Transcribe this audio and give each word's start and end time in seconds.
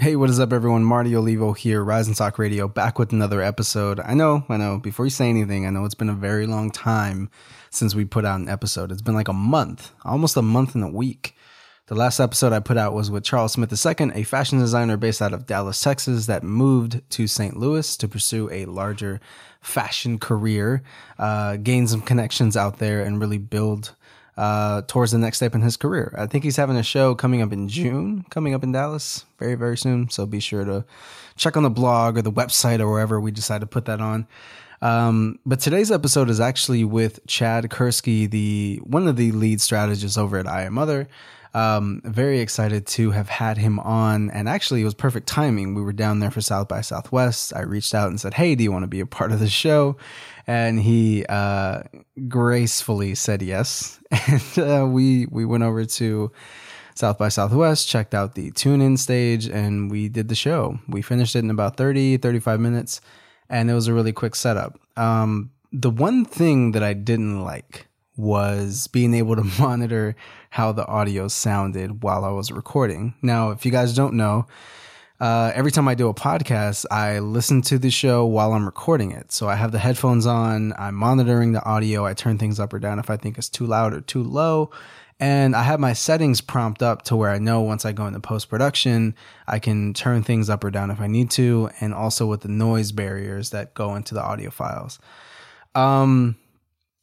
Hey, 0.00 0.16
what 0.16 0.30
is 0.30 0.40
up, 0.40 0.54
everyone? 0.54 0.82
Marty 0.82 1.14
Olivo 1.14 1.52
here, 1.52 1.84
Rise 1.84 2.06
and 2.06 2.16
Talk 2.16 2.38
Radio, 2.38 2.66
back 2.66 2.98
with 2.98 3.12
another 3.12 3.42
episode. 3.42 4.00
I 4.00 4.14
know, 4.14 4.46
I 4.48 4.56
know, 4.56 4.78
before 4.78 5.04
you 5.04 5.10
say 5.10 5.28
anything, 5.28 5.66
I 5.66 5.70
know 5.70 5.84
it's 5.84 5.94
been 5.94 6.08
a 6.08 6.14
very 6.14 6.46
long 6.46 6.70
time 6.70 7.28
since 7.68 7.94
we 7.94 8.06
put 8.06 8.24
out 8.24 8.40
an 8.40 8.48
episode. 8.48 8.90
It's 8.90 9.02
been 9.02 9.14
like 9.14 9.28
a 9.28 9.34
month, 9.34 9.92
almost 10.02 10.38
a 10.38 10.42
month 10.42 10.74
and 10.74 10.82
a 10.82 10.88
week. 10.88 11.36
The 11.88 11.94
last 11.94 12.18
episode 12.18 12.54
I 12.54 12.60
put 12.60 12.78
out 12.78 12.94
was 12.94 13.10
with 13.10 13.24
Charles 13.24 13.52
Smith 13.52 13.70
II, 13.70 14.10
a 14.14 14.22
fashion 14.22 14.58
designer 14.58 14.96
based 14.96 15.20
out 15.20 15.34
of 15.34 15.44
Dallas, 15.44 15.78
Texas, 15.78 16.24
that 16.24 16.42
moved 16.42 17.02
to 17.10 17.26
St. 17.26 17.58
Louis 17.58 17.94
to 17.98 18.08
pursue 18.08 18.48
a 18.50 18.64
larger 18.64 19.20
fashion 19.60 20.18
career, 20.18 20.82
uh, 21.18 21.56
gain 21.56 21.86
some 21.86 22.00
connections 22.00 22.56
out 22.56 22.78
there, 22.78 23.02
and 23.02 23.20
really 23.20 23.36
build 23.36 23.94
uh, 24.36 24.82
towards 24.86 25.12
the 25.12 25.18
next 25.18 25.38
step 25.38 25.54
in 25.54 25.60
his 25.60 25.76
career. 25.76 26.14
I 26.16 26.26
think 26.26 26.44
he's 26.44 26.56
having 26.56 26.76
a 26.76 26.82
show 26.82 27.14
coming 27.14 27.42
up 27.42 27.52
in 27.52 27.68
June, 27.68 28.24
coming 28.30 28.54
up 28.54 28.62
in 28.62 28.72
Dallas 28.72 29.24
very, 29.38 29.54
very 29.54 29.76
soon. 29.76 30.10
So 30.10 30.26
be 30.26 30.40
sure 30.40 30.64
to 30.64 30.84
check 31.36 31.56
on 31.56 31.62
the 31.62 31.70
blog 31.70 32.18
or 32.18 32.22
the 32.22 32.32
website 32.32 32.80
or 32.80 32.90
wherever 32.90 33.20
we 33.20 33.30
decide 33.30 33.60
to 33.60 33.66
put 33.66 33.84
that 33.86 34.00
on. 34.00 34.26
Um, 34.82 35.38
but 35.44 35.60
today's 35.60 35.90
episode 35.90 36.30
is 36.30 36.40
actually 36.40 36.84
with 36.84 37.24
Chad 37.26 37.64
Kerski, 37.64 38.30
the 38.30 38.80
one 38.82 39.08
of 39.08 39.16
the 39.16 39.32
lead 39.32 39.60
strategists 39.60 40.16
over 40.16 40.38
at 40.38 40.46
I 40.46 40.62
Am 40.62 40.78
Other. 40.78 41.08
Um, 41.52 42.00
very 42.04 42.40
excited 42.40 42.86
to 42.88 43.10
have 43.10 43.28
had 43.28 43.58
him 43.58 43.80
on. 43.80 44.30
And 44.30 44.48
actually, 44.48 44.82
it 44.82 44.84
was 44.84 44.94
perfect 44.94 45.26
timing. 45.26 45.74
We 45.74 45.82
were 45.82 45.92
down 45.92 46.20
there 46.20 46.30
for 46.30 46.40
South 46.40 46.68
by 46.68 46.80
Southwest. 46.80 47.52
I 47.54 47.62
reached 47.62 47.94
out 47.94 48.08
and 48.08 48.20
said, 48.20 48.34
Hey, 48.34 48.54
do 48.54 48.62
you 48.62 48.70
want 48.70 48.84
to 48.84 48.88
be 48.88 49.00
a 49.00 49.06
part 49.06 49.32
of 49.32 49.40
the 49.40 49.48
show? 49.48 49.96
And 50.46 50.80
he 50.80 51.24
uh, 51.28 51.82
gracefully 52.28 53.14
said 53.14 53.42
yes. 53.42 53.98
And 54.28 54.58
uh, 54.58 54.86
we, 54.86 55.26
we 55.26 55.44
went 55.44 55.62
over 55.62 55.84
to 55.84 56.32
South 56.94 57.18
by 57.18 57.28
Southwest, 57.28 57.88
checked 57.88 58.14
out 58.14 58.34
the 58.34 58.50
TuneIn 58.52 58.98
stage, 58.98 59.48
and 59.48 59.90
we 59.90 60.08
did 60.08 60.28
the 60.28 60.34
show. 60.34 60.78
We 60.88 61.02
finished 61.02 61.36
it 61.36 61.40
in 61.40 61.50
about 61.50 61.76
30, 61.76 62.18
35 62.18 62.60
minutes. 62.60 63.00
And 63.48 63.70
it 63.70 63.74
was 63.74 63.88
a 63.88 63.94
really 63.94 64.12
quick 64.12 64.34
setup. 64.34 64.78
Um, 64.96 65.50
the 65.72 65.90
one 65.90 66.24
thing 66.24 66.72
that 66.72 66.82
I 66.82 66.92
didn't 66.92 67.42
like 67.42 67.86
was 68.16 68.86
being 68.88 69.14
able 69.14 69.36
to 69.36 69.44
monitor 69.58 70.14
how 70.50 70.72
the 70.72 70.86
audio 70.86 71.28
sounded 71.28 72.02
while 72.02 72.24
I 72.24 72.30
was 72.30 72.50
recording. 72.50 73.14
Now, 73.22 73.50
if 73.50 73.64
you 73.64 73.72
guys 73.72 73.94
don't 73.94 74.14
know, 74.14 74.46
uh, 75.20 75.52
every 75.54 75.70
time 75.70 75.86
I 75.86 75.94
do 75.94 76.08
a 76.08 76.14
podcast, 76.14 76.86
I 76.90 77.20
listen 77.20 77.62
to 77.62 77.78
the 77.78 77.90
show 77.90 78.26
while 78.26 78.52
I'm 78.52 78.64
recording 78.64 79.12
it. 79.12 79.32
So 79.32 79.48
I 79.48 79.54
have 79.54 79.70
the 79.70 79.78
headphones 79.78 80.26
on, 80.26 80.72
I'm 80.78 80.94
monitoring 80.94 81.52
the 81.52 81.64
audio, 81.64 82.04
I 82.04 82.14
turn 82.14 82.36
things 82.38 82.58
up 82.58 82.72
or 82.72 82.78
down 82.78 82.98
if 82.98 83.10
I 83.10 83.16
think 83.16 83.38
it's 83.38 83.48
too 83.48 83.66
loud 83.66 83.94
or 83.94 84.00
too 84.00 84.22
low. 84.22 84.70
And 85.20 85.54
I 85.54 85.62
have 85.62 85.78
my 85.78 85.92
settings 85.92 86.40
prompt 86.40 86.82
up 86.82 87.02
to 87.02 87.16
where 87.16 87.30
I 87.30 87.38
know 87.38 87.60
once 87.60 87.84
I 87.84 87.92
go 87.92 88.06
into 88.06 88.20
post 88.20 88.48
production, 88.48 89.14
I 89.46 89.58
can 89.58 89.92
turn 89.92 90.22
things 90.22 90.48
up 90.48 90.64
or 90.64 90.70
down 90.70 90.90
if 90.90 90.98
I 90.98 91.06
need 91.06 91.30
to, 91.32 91.68
and 91.80 91.92
also 91.92 92.26
with 92.26 92.40
the 92.40 92.48
noise 92.48 92.90
barriers 92.90 93.50
that 93.50 93.74
go 93.74 93.94
into 93.96 94.14
the 94.14 94.22
audio 94.22 94.48
files. 94.48 94.98
Um, 95.74 96.36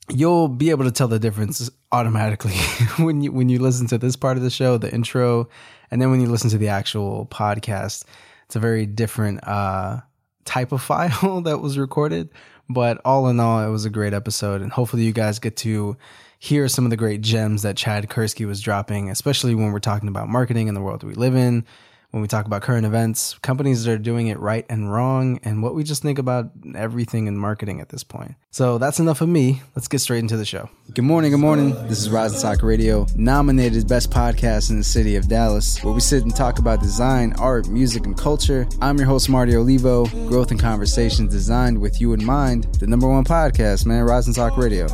you'll 0.09 0.47
be 0.47 0.71
able 0.71 0.85
to 0.85 0.91
tell 0.91 1.07
the 1.07 1.19
difference 1.19 1.69
automatically 1.91 2.55
when 3.03 3.21
you 3.21 3.31
when 3.31 3.49
you 3.49 3.59
listen 3.59 3.87
to 3.87 3.97
this 3.97 4.15
part 4.15 4.37
of 4.37 4.43
the 4.43 4.49
show, 4.49 4.77
the 4.77 4.93
intro, 4.93 5.49
and 5.91 6.01
then 6.01 6.11
when 6.11 6.21
you 6.21 6.27
listen 6.27 6.49
to 6.51 6.57
the 6.57 6.69
actual 6.69 7.25
podcast. 7.27 8.03
It's 8.45 8.55
a 8.55 8.59
very 8.59 8.85
different 8.85 9.45
uh, 9.45 10.01
type 10.45 10.71
of 10.71 10.81
file 10.83 11.41
that 11.41 11.59
was 11.59 11.77
recorded, 11.77 12.29
but 12.69 13.01
all 13.03 13.27
in 13.27 13.39
all, 13.39 13.65
it 13.65 13.69
was 13.69 13.85
a 13.85 13.89
great 13.89 14.13
episode, 14.13 14.61
and 14.61 14.71
hopefully, 14.71 15.03
you 15.03 15.13
guys 15.13 15.39
get 15.39 15.57
to 15.57 15.97
hear 16.39 16.67
some 16.67 16.85
of 16.85 16.91
the 16.91 16.97
great 16.97 17.21
gems 17.21 17.63
that 17.63 17.75
Chad 17.75 18.07
Kerski 18.07 18.45
was 18.45 18.61
dropping, 18.61 19.09
especially 19.09 19.55
when 19.55 19.71
we're 19.71 19.79
talking 19.79 20.07
about 20.07 20.29
marketing 20.29 20.67
in 20.67 20.75
the 20.75 20.81
world 20.81 21.03
we 21.03 21.15
live 21.15 21.35
in 21.35 21.65
when 22.11 22.21
we 22.21 22.27
talk 22.27 22.45
about 22.45 22.61
current 22.61 22.85
events, 22.85 23.37
companies 23.39 23.83
that 23.83 23.91
are 23.91 23.97
doing 23.97 24.27
it 24.27 24.39
right 24.39 24.65
and 24.69 24.91
wrong, 24.91 25.39
and 25.43 25.61
what 25.61 25.75
we 25.75 25.83
just 25.83 26.01
think 26.01 26.17
about 26.17 26.51
everything 26.73 27.27
in 27.27 27.37
marketing 27.37 27.81
at 27.81 27.89
this 27.89 28.03
point. 28.03 28.35
So 28.49 28.77
that's 28.77 28.99
enough 28.99 29.19
of 29.19 29.27
me. 29.27 29.61
Let's 29.75 29.89
get 29.89 29.99
straight 29.99 30.19
into 30.19 30.37
the 30.37 30.45
show. 30.45 30.69
Good 30.93 31.03
morning, 31.03 31.31
good 31.31 31.41
morning. 31.41 31.71
This 31.87 31.99
is 31.99 32.09
Rise 32.09 32.31
and 32.31 32.41
Talk 32.41 32.63
Radio, 32.63 33.05
nominated 33.15 33.75
as 33.75 33.83
best 33.83 34.09
podcast 34.09 34.69
in 34.69 34.77
the 34.77 34.85
city 34.85 35.17
of 35.17 35.27
Dallas, 35.27 35.83
where 35.83 35.93
we 35.93 35.99
sit 35.99 36.23
and 36.23 36.33
talk 36.33 36.59
about 36.59 36.79
design, 36.79 37.33
art, 37.39 37.67
music, 37.67 38.05
and 38.05 38.17
culture. 38.17 38.67
I'm 38.81 38.97
your 38.97 39.07
host, 39.07 39.27
Marty 39.27 39.55
Olivo, 39.55 40.05
growth 40.29 40.51
and 40.51 40.59
conversations 40.59 41.31
designed 41.31 41.77
with 41.77 41.99
you 41.99 42.13
in 42.13 42.23
mind. 42.23 42.63
The 42.79 42.87
number 42.87 43.07
one 43.09 43.25
podcast, 43.25 43.85
man, 43.85 44.03
Rise 44.03 44.27
and 44.27 44.35
Talk 44.35 44.55
Radio. 44.55 44.87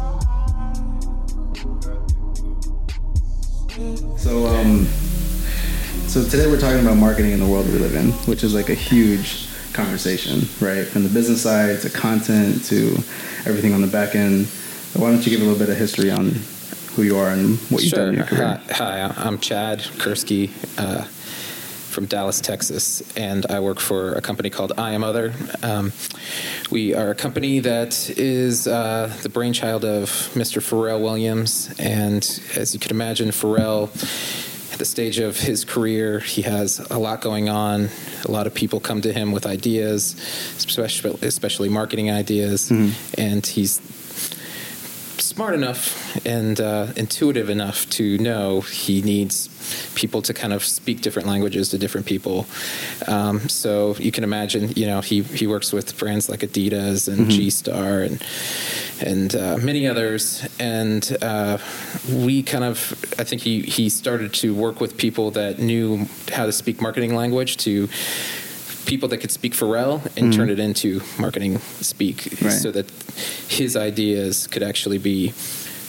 So, 4.18 4.46
um, 4.48 4.88
so 6.14 6.24
today 6.24 6.46
we're 6.46 6.60
talking 6.60 6.80
about 6.80 6.96
marketing 6.96 7.32
in 7.32 7.40
the 7.40 7.46
world 7.48 7.66
we 7.66 7.80
live 7.80 7.96
in, 7.96 8.12
which 8.30 8.44
is 8.44 8.54
like 8.54 8.70
a 8.70 8.76
huge 8.76 9.48
conversation, 9.74 10.42
right? 10.62 10.86
From 10.86 11.02
the 11.02 11.10
business 11.10 11.42
side 11.42 11.82
to 11.82 11.90
content 11.90 12.64
to 12.66 12.92
everything 13.48 13.74
on 13.74 13.82
the 13.82 13.88
back 13.88 14.14
end. 14.14 14.46
Why 14.94 15.10
don't 15.10 15.26
you 15.26 15.32
give 15.32 15.42
a 15.42 15.44
little 15.44 15.58
bit 15.58 15.70
of 15.70 15.76
history 15.76 16.12
on 16.12 16.34
who 16.92 17.02
you 17.02 17.18
are 17.18 17.30
and 17.30 17.58
what 17.72 17.82
you've 17.82 17.94
done 17.94 18.10
in 18.10 18.14
your 18.14 18.26
career? 18.26 18.62
Hi 18.74 19.12
I'm 19.18 19.40
Chad 19.40 19.80
Kerski 19.80 20.52
uh, 20.78 21.06
from 21.06 22.06
Dallas, 22.06 22.40
Texas, 22.40 23.02
and 23.18 23.48
I 23.48 23.60
work 23.60 23.80
for 23.80 24.14
a 24.14 24.22
company 24.22 24.52
called 24.52 24.74
I 24.78 24.92
Am 24.92 25.04
Other. 25.04 25.34
Um, 25.64 25.94
we 26.70 26.94
are 26.94 27.10
a 27.10 27.16
company 27.16 27.60
that 27.62 28.12
is 28.12 28.68
uh, 28.68 29.12
the 29.24 29.30
brainchild 29.30 29.84
of 29.84 30.10
Mr. 30.36 30.62
Pharrell 30.62 31.02
Williams, 31.02 31.74
and 31.80 32.40
as 32.56 32.76
you 32.76 32.80
can 32.80 32.92
imagine, 32.92 33.30
Pharrell 33.30 33.90
at 34.74 34.80
the 34.80 34.86
stage 34.86 35.20
of 35.20 35.38
his 35.38 35.64
career, 35.64 36.20
he 36.20 36.42
has 36.42 36.80
a 36.90 36.98
lot 36.98 37.22
going 37.22 37.48
on. 37.48 37.90
A 38.26 38.32
lot 38.32 38.48
of 38.48 38.56
people 38.56 38.80
come 38.80 39.02
to 39.02 39.14
him 39.14 39.32
with 39.32 39.46
ideas, 39.46 40.16
especially, 40.58 41.16
especially 41.22 41.70
marketing 41.70 42.10
ideas, 42.10 42.72
mm-hmm. 42.72 42.92
and 43.22 43.46
he's 43.46 43.80
smart 45.20 45.54
enough 45.54 46.26
and 46.26 46.60
uh, 46.60 46.88
intuitive 46.96 47.50
enough 47.50 47.90
to 47.92 48.18
know 48.18 48.62
he 48.62 49.02
needs 49.02 49.50
people 49.96 50.22
to 50.22 50.34
kind 50.34 50.54
of 50.54 50.64
speak 50.64 51.02
different 51.02 51.28
languages 51.28 51.70
to 51.70 51.78
different 51.78 52.06
people. 52.06 52.46
Um, 53.08 53.48
so 53.48 53.96
you 53.96 54.12
can 54.12 54.24
imagine, 54.24 54.70
you 54.76 54.86
know, 54.86 55.02
he 55.02 55.22
he 55.24 55.48
works 55.48 55.72
with 55.72 55.98
brands 55.98 56.30
like 56.30 56.42
Adidas 56.42 57.08
and 57.08 57.20
mm-hmm. 57.22 57.30
G 57.30 57.50
Star 57.50 58.02
and 58.02 58.22
and 59.02 59.36
uh, 59.36 59.58
many 59.58 59.88
others. 59.88 60.48
And 60.60 61.18
uh, 61.22 61.58
we 62.10 62.44
kind 62.44 62.64
of, 62.64 62.94
I 63.18 63.24
think 63.24 63.42
he 63.42 63.62
he 63.62 63.90
started 63.90 64.34
to 64.36 64.54
work 64.54 64.82
with 64.82 64.98
people 64.98 65.32
that 65.32 65.60
knew 65.60 66.08
how 66.32 66.46
to 66.46 66.52
speak 66.52 66.82
marketing 66.82 67.16
language 67.16 67.58
to 67.58 67.88
people 68.86 69.10
that 69.10 69.18
could 69.20 69.32
speak 69.32 69.54
Pharrell 69.54 70.06
and 70.18 70.32
mm. 70.32 70.36
turn 70.36 70.50
it 70.50 70.60
into 70.60 71.02
marketing 71.18 71.60
speak 71.60 72.28
right. 72.42 72.52
so 72.52 72.72
that 72.72 72.90
his 73.48 73.76
ideas 73.76 74.48
could 74.48 74.64
actually 74.64 74.98
be 74.98 75.34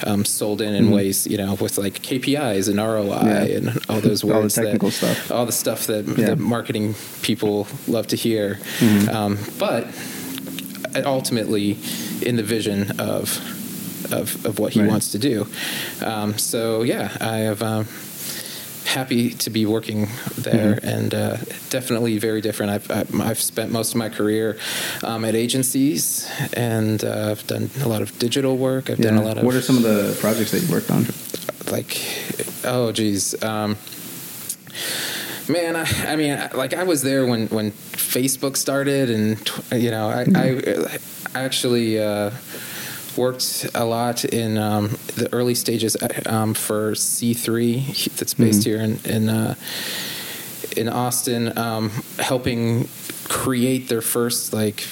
um, 0.07 0.25
sold 0.25 0.61
in 0.61 0.75
in 0.75 0.87
mm 0.87 0.95
ways, 0.95 1.27
you 1.27 1.37
know, 1.37 1.55
with 1.55 1.79
like 1.79 1.95
KPIs 2.03 2.69
and 2.69 2.79
ROI 2.79 3.23
yeah. 3.25 3.57
and 3.57 3.85
all 3.89 4.01
those 4.01 4.25
words. 4.25 4.37
all 4.37 4.43
the 4.43 4.69
technical 4.69 4.91
that, 4.91 4.95
stuff. 4.95 5.33
All 5.33 5.47
the 5.47 5.53
stuff 5.53 5.87
that, 5.87 6.07
yeah. 6.07 6.27
that 6.27 6.39
marketing 6.39 6.95
people 7.23 7.67
love 7.89 8.07
to 8.09 8.17
hear. 8.17 8.61
mm 8.79 9.09
Um, 9.09 9.39
but 9.59 9.87
ultimately, 11.05 11.79
in 12.23 12.37
the 12.37 12.43
vision 12.43 13.01
of 13.01 13.41
of, 14.13 14.45
of 14.45 14.59
what 14.59 14.75
he 14.75 14.81
right. 14.81 14.89
wants 14.89 15.13
to 15.13 15.19
do. 15.19 15.47
Um, 16.03 16.37
so 16.39 16.83
yeah, 16.83 17.17
I 17.21 17.39
have. 17.39 17.63
Happy 18.95 19.31
to 19.31 19.51
be 19.51 19.67
working 19.67 20.07
there 20.39 20.77
mm-hmm. 20.77 20.87
and 20.89 21.15
uh, 21.15 21.37
definitely 21.69 22.17
very 22.19 22.41
different. 22.41 22.71
I've, 22.71 23.21
I've 23.21 23.41
spent 23.41 23.73
most 23.73 23.91
of 23.91 23.97
my 23.97 24.09
career 24.09 24.57
um, 25.03 25.25
at 25.25 25.35
agencies 25.35 26.31
and 26.53 27.03
uh, 27.03 27.33
I've 27.33 27.45
done 27.49 27.71
a 27.83 27.89
lot 27.89 28.03
of 28.03 28.17
digital 28.21 28.57
work. 28.57 28.91
I've 28.91 29.01
yeah. 29.01 29.11
done 29.11 29.17
a 29.17 29.23
lot 29.25 29.37
of. 29.37 29.43
What 29.43 29.57
are 29.57 29.63
some 29.63 29.77
of 29.77 29.83
the 29.83 30.17
projects 30.21 30.53
that 30.53 30.63
you 30.63 30.71
worked 30.71 30.93
on? 30.93 31.07
Like, 31.73 32.01
oh 32.65 32.93
geez. 32.93 33.35
Um, 33.43 33.77
man, 35.49 35.75
I, 35.75 35.87
I, 36.13 36.15
mean, 36.15 36.39
like 36.55 36.73
I 36.73 36.85
was 36.85 37.03
there 37.03 37.27
when, 37.27 37.49
when 37.49 37.73
Facebook 37.73 38.57
started 38.57 39.11
and, 39.11 39.39
you 39.73 39.91
know, 39.91 40.09
I, 40.09 40.25
mm-hmm. 40.25 41.37
I, 41.37 41.41
I 41.41 41.43
actually, 41.43 41.99
uh, 41.99 42.31
worked 43.17 43.67
a 43.75 43.85
lot 43.85 44.25
in 44.25 44.59
um, 44.59 44.89
the 45.17 45.29
early 45.33 45.55
stages 45.55 45.97
um, 46.27 46.55
for 46.55 46.93
C3 46.93 48.15
that's 48.17 48.35
based 48.35 48.61
mm-hmm. 48.67 48.71
here 48.71 48.81
in 48.81 48.99
in, 49.05 49.29
uh, 49.29 49.55
in 50.77 50.89
Austin, 50.89 51.57
um, 51.59 51.91
helping 52.19 52.89
create 53.29 53.89
their 53.89 54.03
first 54.03 54.53
like 54.53 54.85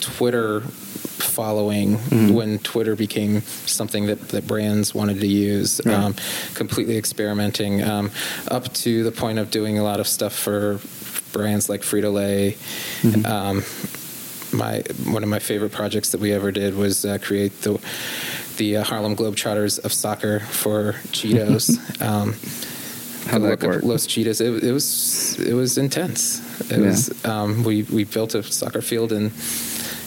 Twitter 0.00 0.60
following 0.60 1.96
mm-hmm. 1.96 2.34
when 2.34 2.58
Twitter 2.60 2.96
became 2.96 3.40
something 3.42 4.06
that, 4.06 4.28
that 4.28 4.46
brands 4.46 4.94
wanted 4.94 5.20
to 5.20 5.26
use, 5.26 5.80
right. 5.84 5.94
um, 5.94 6.14
completely 6.54 6.96
experimenting 6.96 7.82
um, 7.82 8.10
up 8.50 8.72
to 8.74 9.04
the 9.04 9.12
point 9.12 9.38
of 9.38 9.50
doing 9.50 9.78
a 9.78 9.82
lot 9.82 10.00
of 10.00 10.08
stuff 10.08 10.34
for 10.34 10.80
brands 11.32 11.68
like 11.68 11.82
Frito 11.82 12.12
Lay. 12.12 12.56
Mm-hmm. 13.02 13.26
Um, 13.26 13.62
my 14.52 14.82
one 15.04 15.22
of 15.22 15.28
my 15.28 15.38
favorite 15.38 15.72
projects 15.72 16.10
that 16.12 16.20
we 16.20 16.32
ever 16.32 16.50
did 16.52 16.74
was 16.76 17.04
uh, 17.04 17.18
create 17.20 17.60
the 17.62 17.78
the 18.56 18.78
uh, 18.78 18.84
Harlem 18.84 19.14
Globetrotters 19.14 19.78
of 19.84 19.92
soccer 19.92 20.40
for 20.40 20.94
Cheetos. 21.12 21.78
um, 22.02 22.34
How 23.30 23.38
did 23.38 23.60
that 23.60 23.66
work? 23.66 23.82
Los 23.84 24.06
Cheetahs. 24.06 24.40
It, 24.40 24.64
it 24.64 24.72
was 24.72 25.38
it 25.38 25.54
was 25.54 25.78
intense. 25.78 26.40
It 26.70 26.78
Yeah. 26.78 26.86
was 26.86 27.24
um, 27.24 27.62
we 27.64 27.82
we 27.84 28.04
built 28.04 28.34
a 28.34 28.42
soccer 28.42 28.82
field 28.82 29.12
in 29.12 29.32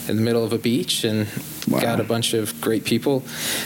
in 0.09 0.15
the 0.17 0.21
middle 0.23 0.43
of 0.43 0.53
a 0.53 0.57
beach 0.57 1.03
and 1.03 1.27
Wow. 1.67 1.79
got 1.79 1.99
a 1.99 2.03
bunch 2.03 2.33
of 2.33 2.59
great 2.59 2.83
people. 2.85 3.19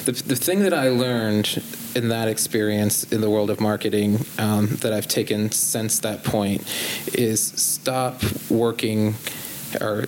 The 0.04 0.12
the 0.12 0.36
thing 0.36 0.60
that 0.60 0.74
I 0.74 0.90
learned 0.90 1.64
in 1.96 2.10
that 2.10 2.28
experience 2.28 3.06
in 3.06 3.22
the 3.22 3.30
world 3.30 3.50
of 3.50 3.62
marketing 3.62 4.26
um, 4.38 4.68
that 4.82 4.92
I've 4.92 5.08
taken 5.08 5.50
since 5.52 6.00
that 6.00 6.26
point 6.26 6.62
is 7.14 7.40
stop 7.56 8.22
working 8.50 9.16
or 9.80 10.06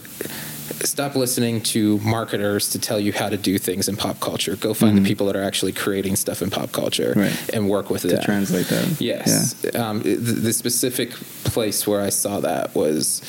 stop 0.86 1.16
listening 1.16 1.62
to 1.62 1.98
marketers 2.00 2.70
to 2.72 2.80
tell 2.80 3.00
you 3.00 3.14
how 3.14 3.30
to 3.30 3.38
do 3.38 3.58
things 3.58 3.88
in 3.88 3.96
pop 3.96 4.20
culture. 4.20 4.56
Go 4.56 4.74
find 4.74 4.98
the 4.98 5.02
people 5.08 5.26
that 5.28 5.36
are 5.36 5.44
actually 5.44 5.72
creating 5.74 6.16
stuff 6.16 6.42
in 6.42 6.50
pop 6.50 6.72
culture 6.72 7.12
Mm-hmm. 7.12 7.20
Right. 7.20 7.50
and 7.54 7.70
work 7.70 7.90
with 7.90 8.06
it. 8.06 8.10
to 8.10 8.22
translate 8.22 8.68
that. 8.68 9.00
Yes. 9.02 9.56
Um, 9.76 10.02
the, 10.02 10.16
the 10.16 10.54
specific 10.54 11.12
place 11.44 11.86
where 11.88 12.02
I 12.02 12.10
saw 12.10 12.40
that 12.42 12.74
was 12.76 13.22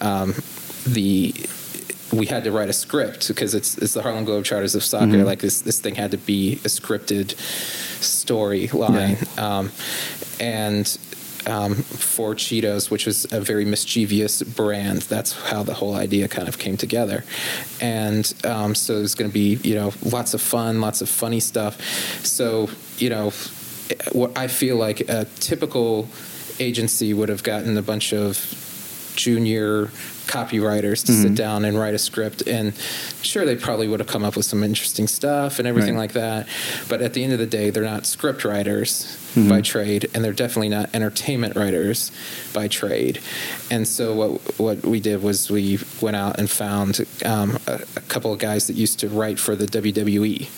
um, 0.00 0.34
the. 0.86 1.34
We 2.12 2.26
had 2.26 2.42
to 2.42 2.50
write 2.50 2.68
a 2.68 2.72
script 2.72 3.28
because 3.28 3.54
it's 3.54 3.78
it's 3.78 3.94
the 3.94 4.02
Harlem 4.02 4.26
Globetrotters 4.26 4.74
of 4.74 4.82
soccer. 4.82 5.06
Mhm. 5.06 5.24
Like 5.24 5.38
this 5.38 5.60
this 5.60 5.78
thing 5.78 5.94
had 5.94 6.10
to 6.10 6.16
be 6.16 6.54
a 6.64 6.68
scripted 6.68 7.36
storyline, 8.00 9.38
um, 9.38 9.70
and 10.40 10.86
um, 11.46 11.74
for 11.74 12.34
Cheetos, 12.34 12.90
which 12.90 13.06
was 13.06 13.30
a 13.32 13.40
very 13.40 13.64
mischievous 13.64 14.42
brand. 14.42 15.02
That's 15.02 15.32
how 15.32 15.62
the 15.62 15.74
whole 15.74 15.94
idea 15.94 16.28
kind 16.28 16.48
of 16.48 16.58
came 16.58 16.76
together. 16.76 17.24
And 17.80 18.32
um, 18.44 18.74
so 18.74 18.98
there's 18.98 19.14
going 19.14 19.30
to 19.30 19.34
be, 19.34 19.56
you 19.62 19.74
know, 19.74 19.92
lots 20.02 20.34
of 20.34 20.40
fun, 20.40 20.80
lots 20.80 21.00
of 21.00 21.08
funny 21.08 21.40
stuff. 21.40 21.80
So, 22.24 22.68
you 22.98 23.10
know, 23.10 23.32
what 24.12 24.36
I 24.36 24.48
feel 24.48 24.76
like 24.76 25.00
a 25.08 25.26
typical 25.40 26.08
agency 26.58 27.14
would 27.14 27.28
have 27.28 27.42
gotten 27.42 27.76
a 27.76 27.82
bunch 27.82 28.12
of 28.12 28.36
junior 29.16 29.88
copywriters 30.26 31.04
to 31.04 31.12
sit 31.12 31.32
Mhm. 31.32 31.36
down 31.36 31.64
and 31.64 31.76
write 31.78 31.92
a 31.94 31.98
script 31.98 32.42
and 32.46 32.72
sure 33.20 33.44
they 33.44 33.56
probably 33.56 33.88
would 33.88 33.98
have 33.98 34.06
come 34.08 34.22
up 34.24 34.36
with 34.36 34.46
some 34.46 34.62
interesting 34.62 35.08
stuff 35.08 35.58
and 35.58 35.66
everything 35.66 35.94
Right. 35.96 36.02
like 36.02 36.12
that 36.12 36.46
but 36.88 37.02
at 37.02 37.14
the 37.14 37.24
end 37.24 37.32
of 37.32 37.40
the 37.40 37.46
day 37.46 37.70
they're 37.70 37.82
not 37.82 38.06
script 38.06 38.44
writers 38.44 39.06
Mhm. 39.34 39.48
by 39.48 39.60
trade 39.60 40.08
and 40.14 40.22
they're 40.24 40.32
definitely 40.32 40.68
not 40.68 40.88
entertainment 40.94 41.56
writers 41.56 42.12
by 42.52 42.68
trade 42.68 43.18
and 43.72 43.88
so 43.88 44.14
what 44.14 44.58
what 44.60 44.86
we 44.86 45.00
did 45.00 45.20
was 45.20 45.50
we 45.50 45.80
went 46.00 46.16
out 46.16 46.38
and 46.38 46.48
found 46.48 47.04
um, 47.24 47.58
a, 47.66 47.80
a 47.96 48.00
couple 48.02 48.32
of 48.32 48.38
guys 48.38 48.68
that 48.68 48.76
used 48.76 49.00
to 49.00 49.08
write 49.08 49.38
for 49.40 49.56
the 49.56 49.66
WWE 49.66 50.48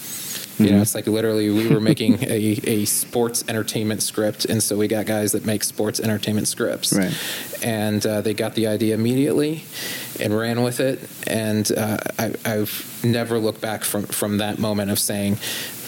you 0.65 0.71
know, 0.71 0.79
Mhm. 0.79 0.83
it's 0.83 0.95
like 0.95 1.07
literally 1.07 1.51
we 1.51 1.69
were 1.69 1.81
making 1.81 2.23
a, 2.23 2.61
a 2.65 2.85
sports 2.85 3.45
entertainment 3.49 4.03
script, 4.03 4.45
and 4.45 4.63
so 4.63 4.77
we 4.77 4.89
got 4.89 5.07
guys 5.07 5.33
that 5.33 5.45
make 5.45 5.65
sports 5.65 6.01
entertainment 6.01 6.49
scripts. 6.49 6.93
Right. 6.93 7.13
And 7.63 8.05
uh, 8.07 8.21
they 8.21 8.35
got 8.35 8.55
the 8.55 8.67
idea 8.67 8.95
immediately 8.95 9.65
and 10.21 10.37
ran 10.37 10.63
with 10.63 10.81
it. 10.81 11.01
And 11.27 11.71
uh, 11.73 11.99
I, 12.19 12.33
I've 12.45 13.01
never 13.05 13.39
looked 13.39 13.61
back 13.61 13.85
from, 13.85 14.05
from 14.05 14.39
that 14.39 14.59
moment 14.59 14.91
of 14.91 14.99
saying, 14.99 15.37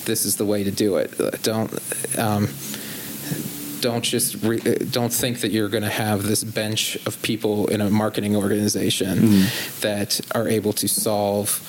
this 0.05 0.25
is 0.27 0.37
the 0.37 0.45
way 0.45 0.65
to 0.65 0.71
do 0.71 0.97
it. 0.97 1.19
Uh, 1.21 1.31
Don't. 1.43 1.73
Um, 2.19 2.49
don't 3.81 4.03
just 4.03 4.43
re- 4.43 4.61
uh, 4.65 4.83
don't 4.91 5.13
think 5.13 5.41
that 5.43 5.51
you're 5.51 5.69
going 5.69 5.83
to 5.83 5.91
have 5.91 6.23
this 6.23 6.43
bench 6.43 6.97
of 7.07 7.21
people 7.21 7.67
in 7.67 7.83
a 7.83 7.91
marketing 7.91 8.35
organization 8.35 9.19
Mhm. 9.19 9.81
that 9.83 10.21
are 10.35 10.49
able 10.49 10.73
to 10.73 10.89
solve 10.89 11.61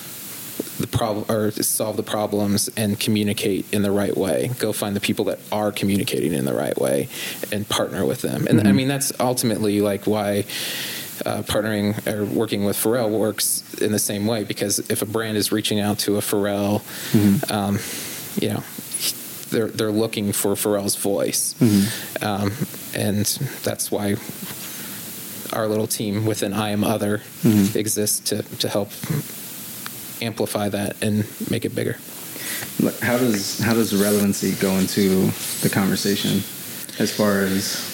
the 0.78 0.86
problem 0.86 1.24
or 1.28 1.50
solve 1.50 1.96
the 1.96 2.02
problems 2.02 2.68
and 2.76 2.98
communicate 3.00 3.64
in 3.72 3.82
the 3.82 3.90
right 3.90 4.16
way. 4.16 4.50
Go 4.58 4.72
find 4.72 4.94
the 4.96 5.00
people 5.00 5.24
that 5.26 5.38
are 5.52 5.72
communicating 5.72 6.32
in 6.32 6.44
the 6.44 6.54
right 6.54 6.76
way 6.78 7.08
and 7.52 7.68
partner 7.68 8.04
with 8.04 8.22
them. 8.22 8.46
And 8.48 8.60
I 8.60 8.64
Mhm. 8.70 8.74
mean 8.74 8.88
that's 8.88 9.12
ultimately 9.20 9.80
like 9.80 10.06
why 10.06 10.44
uh, 11.24 11.40
partnering 11.42 12.06
or 12.06 12.26
working 12.26 12.64
with 12.66 12.76
Pharrell 12.76 13.08
works 13.08 13.62
in 13.80 13.90
the 13.90 13.98
same 13.98 14.26
way 14.26 14.44
because 14.44 14.78
if 14.90 15.00
a 15.00 15.06
brand 15.06 15.38
is 15.38 15.50
reaching 15.50 15.80
out 15.80 15.98
to 16.00 16.16
a 16.18 16.20
Pharrell, 16.20 16.82
Mhm. 17.12 17.50
um, 17.50 17.78
you 18.38 18.50
know, 18.50 18.62
they're 19.50 19.68
they're 19.68 19.90
looking 19.92 20.32
for 20.32 20.54
Pharrell's 20.54 20.94
voice, 20.96 21.54
Mhm. 21.58 22.22
um, 22.22 22.52
and 22.94 23.24
that's 23.64 23.90
why 23.90 24.16
our 25.54 25.66
little 25.68 25.86
team 25.86 26.26
within 26.26 26.52
I 26.52 26.68
Am 26.70 26.84
Other 26.84 27.22
Mhm. 27.44 27.74
exists 27.76 28.20
to 28.28 28.42
to 28.58 28.68
help 28.68 28.90
amplify 30.22 30.68
that 30.70 31.02
and 31.02 31.24
make 31.50 31.64
it 31.64 31.74
bigger. 31.74 31.96
How 33.02 33.18
does 33.18 33.58
how 33.60 33.74
does 33.74 33.94
relevancy 33.94 34.52
go 34.52 34.72
into 34.72 35.26
the 35.62 35.68
conversation 35.70 36.42
as 36.98 37.14
far 37.14 37.40
as 37.40 37.92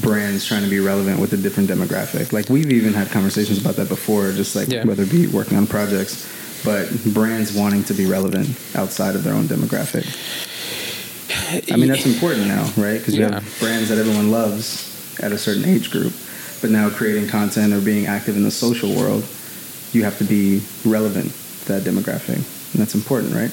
brands 0.00 0.46
trying 0.46 0.62
to 0.62 0.70
be 0.70 0.78
relevant 0.78 1.18
with 1.20 1.32
a 1.32 1.36
different 1.36 1.68
demographic? 1.68 2.32
Like 2.32 2.48
we've 2.48 2.70
even 2.70 2.92
had 2.92 3.08
conversations 3.10 3.60
about 3.60 3.76
that 3.76 3.88
before, 3.88 4.32
just 4.32 4.54
like 4.56 4.68
Yeah. 4.68 4.84
whether 4.84 5.02
it 5.02 5.10
be 5.10 5.26
working 5.26 5.56
on 5.56 5.66
projects, 5.66 6.26
but 6.64 6.88
brands 7.12 7.52
wanting 7.52 7.84
to 7.84 7.94
be 7.94 8.06
relevant 8.06 8.48
outside 8.74 9.14
of 9.16 9.24
their 9.24 9.34
own 9.34 9.44
demographic. 9.48 10.06
I 11.72 11.76
mean 11.76 11.88
that's 11.88 12.06
important 12.06 12.46
now, 12.46 12.64
right? 12.76 12.98
Because 12.98 13.14
you 13.14 13.22
Yeah. 13.22 13.34
have 13.40 13.56
brands 13.60 13.88
that 13.88 13.98
everyone 13.98 14.30
loves 14.30 14.86
at 15.20 15.32
a 15.32 15.38
certain 15.38 15.64
age 15.64 15.90
group, 15.90 16.12
but 16.60 16.70
now 16.70 16.88
creating 16.90 17.28
content 17.28 17.72
or 17.72 17.80
being 17.80 18.06
active 18.06 18.36
in 18.36 18.44
the 18.44 18.50
social 18.50 18.92
world, 18.94 19.24
you 19.92 20.04
have 20.04 20.16
to 20.18 20.24
be 20.24 20.62
relevant 20.84 21.32
that 21.70 21.82
demographic, 21.82 22.36
and 22.36 22.80
that's 22.80 22.94
important, 22.94 23.34
right? 23.34 23.52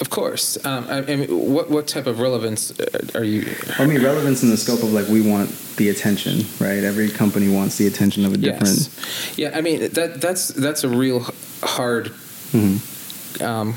Of 0.00 0.10
course. 0.10 0.64
Um, 0.64 0.86
I, 0.88 0.98
I 0.98 1.16
mean, 1.16 1.28
what 1.28 1.70
what 1.70 1.86
type 1.88 2.06
of 2.06 2.20
relevance 2.20 2.78
uh, 2.78 3.18
are 3.18 3.24
you? 3.24 3.46
I 3.78 3.86
mean, 3.86 4.02
relevance 4.02 4.42
in 4.42 4.50
the 4.50 4.56
scope 4.56 4.82
of 4.82 4.92
like 4.92 5.08
we 5.08 5.20
want 5.20 5.50
the 5.76 5.88
attention, 5.88 6.42
right? 6.60 6.82
Every 6.84 7.08
company 7.10 7.48
wants 7.48 7.78
the 7.78 7.86
attention 7.86 8.24
of 8.24 8.32
a 8.32 8.36
different. 8.36 8.76
Yes. 8.76 9.38
Yeah. 9.38 9.50
I 9.54 9.60
mean 9.60 9.92
that 9.92 10.20
that's 10.20 10.48
that's 10.48 10.84
a 10.84 10.88
real 10.88 11.20
hard 11.62 12.06
Mhm. 12.52 13.42
um, 13.42 13.74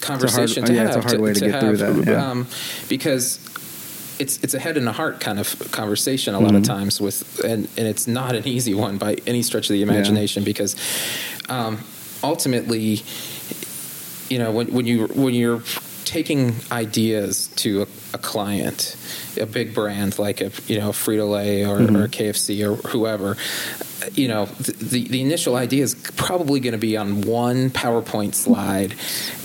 conversation 0.00 0.64
oh, 0.64 0.66
to 0.66 0.72
yeah, 0.74 0.80
have. 0.82 0.88
it's 0.88 0.96
a 0.96 1.08
hard 1.08 1.20
way 1.20 1.32
to 1.32 1.40
get 1.40 1.60
through 1.60 1.76
have, 1.76 2.04
that, 2.04 2.12
yeah. 2.12 2.30
um, 2.30 2.46
because 2.88 3.38
it's 4.18 4.38
it's 4.42 4.54
a 4.54 4.58
head 4.58 4.76
and 4.76 4.88
a 4.88 4.92
heart 4.92 5.20
kind 5.20 5.38
of 5.38 5.54
conversation 5.72 6.34
a 6.34 6.40
lot 6.40 6.54
of 6.54 6.62
Mhm. 6.62 6.66
times 6.66 7.00
with, 7.00 7.44
and 7.44 7.68
and 7.76 7.86
it's 7.86 8.06
not 8.06 8.34
an 8.34 8.46
easy 8.46 8.74
one 8.74 8.96
by 8.98 9.16
any 9.26 9.42
stretch 9.42 9.68
of 9.68 9.74
the 9.74 9.82
imagination 9.82 10.42
because 10.44 10.74
um, 11.48 11.78
ultimately, 12.22 13.02
you 14.30 14.38
know, 14.38 14.50
when 14.52 14.68
when 14.72 14.86
you 14.86 15.06
when 15.08 15.34
you're 15.34 15.62
taking 16.06 16.54
ideas 16.72 17.48
to 17.56 17.82
a, 17.82 17.86
a 18.14 18.18
client, 18.18 18.96
a 19.38 19.44
big 19.44 19.74
brand 19.74 20.18
like 20.18 20.40
a 20.40 20.50
you 20.66 20.78
know 20.80 20.90
Frito 20.90 21.28
Lay 21.30 21.64
or, 21.66 21.80
Mhm. 21.80 21.96
or 22.04 22.08
KFC 22.08 22.62
or 22.66 22.76
whoever, 22.88 23.36
you 24.14 24.28
know, 24.28 24.46
the, 24.46 24.72
the, 24.72 25.08
the 25.08 25.20
initial 25.20 25.56
idea 25.56 25.82
is 25.82 25.94
probably 26.16 26.60
going 26.60 26.72
to 26.72 26.78
be 26.78 26.96
on 26.96 27.22
one 27.22 27.70
PowerPoint 27.70 28.34
slide, 28.34 28.94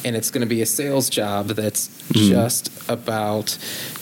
and 0.05 0.15
it's 0.15 0.29
going 0.31 0.41
to 0.41 0.47
be 0.47 0.61
a 0.61 0.65
sales 0.65 1.09
job 1.09 1.47
that's 1.47 1.89
Mhm. 2.13 2.29
just 2.29 2.69
about 2.89 3.57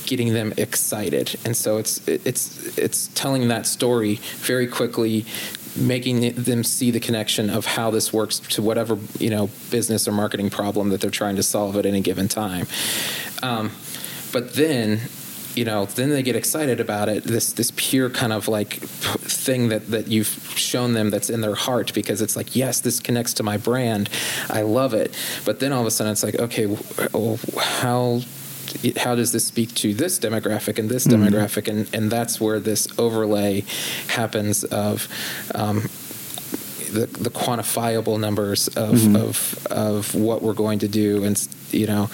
getting 0.05 0.33
them 0.33 0.53
excited. 0.57 1.37
And 1.45 1.55
so 1.55 1.77
it's 1.77 2.01
it's 2.07 2.77
it's 2.77 3.09
telling 3.15 3.47
that 3.49 3.67
story 3.67 4.15
very 4.41 4.67
quickly, 4.67 5.25
making 5.79 6.33
them 6.33 6.63
see 6.63 6.91
the 6.91 6.99
connection 6.99 7.49
of 7.49 7.65
how 7.65 7.91
this 7.91 8.11
works 8.11 8.39
to 8.39 8.61
whatever 8.61 8.97
you 9.19 9.29
know 9.29 9.49
business 9.71 10.07
or 10.07 10.11
marketing 10.11 10.49
problem 10.49 10.89
that 10.89 11.01
they're 11.01 11.09
trying 11.09 11.35
to 11.35 11.43
solve 11.43 11.75
at 11.75 11.85
any 11.85 12.01
given 12.01 12.27
time. 12.27 12.67
Um, 13.41 13.71
but 14.31 14.53
then 14.53 15.01
you 15.55 15.65
know 15.65 15.85
then 15.85 16.09
they 16.09 16.23
get 16.23 16.35
excited 16.35 16.79
about 16.79 17.09
it 17.09 17.23
this 17.23 17.53
this 17.53 17.71
pure 17.75 18.09
kind 18.09 18.31
of 18.31 18.47
like 18.47 18.73
thing 18.75 19.69
that 19.69 19.87
that 19.89 20.07
you've 20.07 20.53
shown 20.55 20.93
them 20.93 21.09
that's 21.09 21.29
in 21.29 21.41
their 21.41 21.55
heart 21.55 21.93
because 21.93 22.21
it's 22.21 22.35
like 22.35 22.55
yes 22.55 22.81
this 22.81 22.99
connects 22.99 23.33
to 23.33 23.43
my 23.43 23.57
brand 23.57 24.09
i 24.49 24.61
love 24.61 24.93
it 24.93 25.17
but 25.45 25.59
then 25.59 25.73
all 25.73 25.81
of 25.81 25.87
a 25.87 25.91
sudden 25.91 26.11
it's 26.11 26.23
like 26.23 26.35
okay 26.35 26.67
well, 27.13 27.39
how 27.57 28.21
how 28.97 29.15
does 29.15 29.31
this 29.31 29.45
speak 29.45 29.73
to 29.75 29.93
this 29.93 30.19
demographic 30.19 30.77
and 30.79 30.89
this 30.89 31.05
Mhm. 31.07 31.13
demographic 31.29 31.67
and 31.67 31.87
and 31.93 32.11
that's 32.11 32.39
where 32.39 32.59
this 32.59 32.87
overlay 32.97 33.63
happens 34.07 34.63
of 34.65 35.07
um, 35.55 35.81
the, 36.91 37.05
the 37.05 37.29
quantifiable 37.29 38.19
numbers 38.19 38.67
of, 38.69 38.95
Mhm. 38.95 39.15
of 39.15 39.67
of 39.69 40.15
what 40.15 40.41
we're 40.41 40.53
going 40.53 40.79
to 40.79 40.87
do 40.87 41.23
and 41.23 41.47
you 41.71 41.85
know 41.87 42.09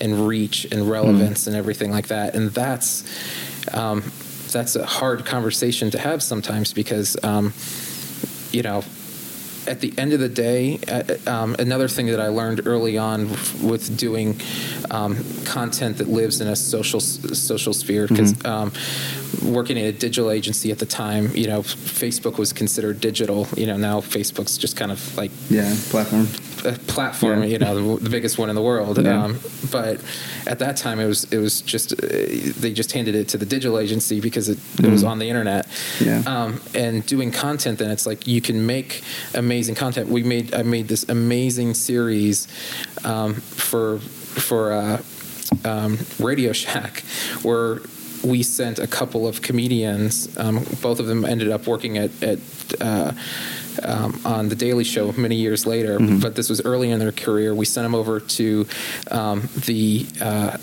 and 0.00 0.26
reach 0.28 0.66
and 0.70 0.88
relevance 0.88 1.46
and 1.48 1.56
everything 1.56 1.90
like 1.90 2.08
that 2.08 2.34
and 2.36 2.50
that's 2.52 3.02
um, 3.72 4.02
that's 4.52 4.74
a 4.76 4.84
hard 4.86 5.24
conversation 5.24 5.90
to 5.90 5.98
have 5.98 6.22
sometimes 6.22 6.72
because 6.72 7.16
um, 7.24 7.52
you 8.52 8.62
know 8.62 8.82
at 9.66 9.80
the 9.80 9.92
end 9.98 10.12
of 10.12 10.20
the 10.20 10.28
day, 10.28 10.78
uh, 10.88 11.02
um, 11.30 11.54
another 11.58 11.88
thing 11.88 12.06
that 12.06 12.20
I 12.20 12.28
learned 12.28 12.66
early 12.66 12.96
on 12.98 13.28
with 13.62 13.96
doing 13.96 14.40
um, 14.90 15.16
content 15.44 15.98
that 15.98 16.08
lives 16.08 16.40
in 16.40 16.48
a 16.48 16.56
social 16.56 17.00
social 17.00 17.72
sphere, 17.74 18.06
because 18.06 18.32
Mhm. 18.34 18.46
um, 18.48 18.72
working 19.54 19.78
at 19.78 19.84
a 19.84 19.92
digital 19.92 20.30
agency 20.30 20.70
at 20.72 20.78
the 20.78 20.86
time, 20.86 21.30
you 21.34 21.46
know, 21.46 21.62
Facebook 21.62 22.38
was 22.38 22.52
considered 22.52 23.00
digital. 23.00 23.46
You 23.56 23.66
know, 23.66 23.76
now 23.76 24.00
Facebook's 24.00 24.56
just 24.58 24.76
kind 24.76 24.90
of 24.92 25.16
like 25.16 25.30
Yeah, 25.50 25.74
platform. 25.90 26.28
A 26.64 26.72
platform, 26.72 27.40
Yeah. 27.42 27.48
you 27.48 27.58
know, 27.58 27.96
the, 27.96 28.04
the 28.04 28.10
biggest 28.10 28.38
one 28.38 28.48
in 28.48 28.54
the 28.54 28.62
world. 28.62 28.98
Yeah. 29.02 29.24
Um, 29.24 29.38
but 29.70 30.00
at 30.46 30.58
that 30.58 30.76
time, 30.76 31.00
it 31.00 31.06
was 31.06 31.24
it 31.32 31.38
was 31.38 31.60
just 31.62 31.92
uh, 31.92 32.06
they 32.06 32.72
just 32.72 32.92
handed 32.92 33.14
it 33.14 33.28
to 33.28 33.38
the 33.38 33.46
digital 33.46 33.78
agency 33.78 34.20
because 34.20 34.48
it, 34.48 34.58
it 34.78 34.90
was 34.90 35.04
on 35.04 35.18
the 35.18 35.28
internet. 35.28 35.66
Yeah. 36.00 36.22
Um, 36.26 36.60
and 36.74 37.04
doing 37.06 37.30
content, 37.30 37.78
then 37.78 37.90
it's 37.90 38.06
like 38.06 38.26
you 38.26 38.40
can 38.40 38.66
make 38.66 39.02
amazing 39.34 39.74
content. 39.74 40.08
We 40.08 40.22
made 40.22 40.54
I 40.54 40.62
made 40.62 40.88
this 40.88 41.08
amazing 41.08 41.74
series 41.74 42.48
um, 43.04 43.34
for 43.34 43.98
for 43.98 44.72
uh, 44.72 45.02
um, 45.64 45.98
Radio 46.18 46.52
Shack 46.52 47.00
where 47.42 47.80
we 48.22 48.42
sent 48.42 48.78
a 48.78 48.86
couple 48.86 49.26
of 49.26 49.40
comedians. 49.40 50.28
Um, 50.38 50.64
both 50.82 51.00
of 51.00 51.06
them 51.06 51.24
ended 51.24 51.50
up 51.50 51.66
working 51.66 51.98
at 51.98 52.10
at. 52.22 52.38
Uh, 52.80 53.12
um, 53.82 54.20
on 54.24 54.48
the 54.48 54.56
Daily 54.56 54.84
Show 54.84 55.12
many 55.12 55.36
years 55.36 55.66
later, 55.66 55.98
but 55.98 56.34
this 56.36 56.48
was 56.48 56.60
early 56.64 56.90
in 56.90 56.98
their 56.98 57.12
career. 57.12 57.54
We 57.54 57.64
sent 57.64 57.84
them 57.84 57.94
over 57.94 58.20
to 58.20 58.66
um, 59.10 59.48
the 59.66 60.06
uh, 60.20 60.56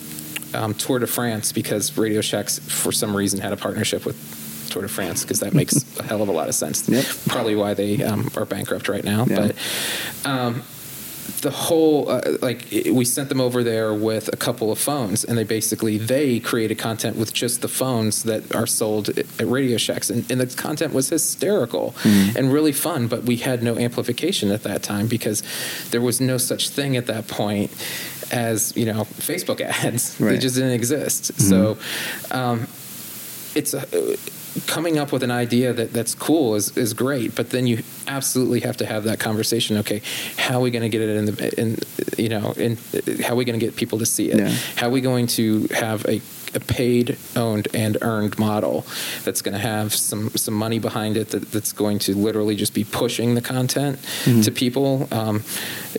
um, 0.53 0.73
Tour 0.73 0.99
de 0.99 1.07
France 1.07 1.51
because 1.51 1.97
Radio 1.97 2.21
Shack's 2.21 2.59
for 2.59 2.91
some 2.91 3.15
reason 3.15 3.39
had 3.39 3.53
a 3.53 3.57
partnership 3.57 4.05
with 4.05 4.69
Tour 4.69 4.83
de 4.83 4.87
France 4.87 5.23
because 5.23 5.39
that 5.39 5.53
makes 5.53 5.85
a 5.99 6.03
hell 6.03 6.21
of 6.21 6.29
a 6.29 6.31
lot 6.31 6.49
of 6.49 6.55
sense. 6.55 6.87
Yep. 6.87 7.05
Probably 7.27 7.55
why 7.55 7.73
they 7.73 8.03
um, 8.03 8.29
are 8.35 8.45
bankrupt 8.45 8.89
right 8.89 9.03
now. 9.03 9.25
Yeah. 9.25 9.47
But 9.47 10.29
um, 10.29 10.63
the 11.41 11.51
whole 11.51 12.09
uh, 12.09 12.21
like 12.41 12.65
we 12.71 13.05
sent 13.05 13.29
them 13.29 13.39
over 13.39 13.63
there 13.63 13.93
with 13.93 14.27
a 14.33 14.37
couple 14.37 14.71
of 14.71 14.79
phones 14.79 15.23
and 15.23 15.37
they 15.37 15.43
basically 15.43 15.97
they 15.97 16.39
created 16.39 16.77
content 16.77 17.15
with 17.15 17.33
just 17.33 17.61
the 17.61 17.67
phones 17.67 18.23
that 18.23 18.55
are 18.55 18.67
sold 18.67 19.09
at 19.09 19.25
radio 19.41 19.77
shacks 19.77 20.09
and, 20.09 20.29
and 20.31 20.41
the 20.41 20.47
content 20.55 20.93
was 20.93 21.09
hysterical 21.09 21.93
and 22.03 22.51
really 22.51 22.71
fun 22.71 23.07
but 23.07 23.23
we 23.23 23.37
had 23.37 23.61
no 23.61 23.77
amplification 23.77 24.51
at 24.51 24.63
that 24.63 24.81
time 24.81 25.07
because 25.07 25.43
there 25.91 26.01
was 26.01 26.19
no 26.19 26.37
such 26.37 26.69
thing 26.69 26.97
at 26.97 27.05
that 27.05 27.27
point 27.27 27.71
as 28.31 28.75
you 28.75 28.85
know 28.85 29.03
facebook 29.19 29.61
ads. 29.61 30.17
They 30.17 30.37
just 30.37 30.55
didn't 30.55 30.71
exist. 30.71 31.39
So 31.39 31.77
um, 32.31 32.67
it's 33.55 33.73
a, 33.73 33.85
coming 34.65 34.97
up 34.97 35.11
with 35.11 35.23
an 35.23 35.31
idea 35.31 35.73
that 35.73 35.93
that's 35.93 36.15
cool 36.15 36.55
is, 36.55 36.75
is 36.77 36.93
great, 36.93 37.35
but 37.35 37.51
then 37.51 37.67
you 37.67 37.83
absolutely 38.07 38.61
have 38.61 38.77
to 38.77 38.85
have 38.85 39.03
that 39.03 39.19
conversation. 39.19 39.77
Okay, 39.77 40.01
how 40.37 40.57
are 40.57 40.61
we 40.61 40.71
going 40.71 40.83
to 40.83 40.89
get 40.89 41.01
it 41.01 41.15
in 41.15 41.25
the 41.25 41.59
in 41.59 41.77
you 42.17 42.29
know 42.29 42.51
in 42.53 42.77
how 43.23 43.33
are 43.33 43.37
we 43.37 43.45
going 43.45 43.59
to 43.59 43.65
get 43.65 43.75
people 43.75 43.99
to 43.99 44.05
see 44.05 44.31
it? 44.31 44.39
Yeah. 44.39 44.49
How 44.75 44.87
are 44.87 44.91
we 44.91 45.01
going 45.01 45.27
to 45.27 45.67
have 45.71 46.05
a 46.05 46.21
a 46.57 46.59
paid, 46.59 47.17
owned, 47.35 47.67
and 47.73 47.97
earned 48.01 48.37
model 48.37 48.85
that's 49.23 49.41
going 49.41 49.53
to 49.53 49.59
have 49.59 49.93
some 49.93 50.29
some 50.31 50.53
money 50.53 50.79
behind 50.79 51.15
it 51.15 51.29
that, 51.29 51.51
that's 51.51 51.71
going 51.71 51.99
to 51.99 52.13
literally 52.15 52.55
just 52.55 52.73
be 52.73 52.83
pushing 52.83 53.35
the 53.35 53.41
content 53.41 53.99
to 54.43 54.51
people, 54.51 55.07
um, 55.11 55.43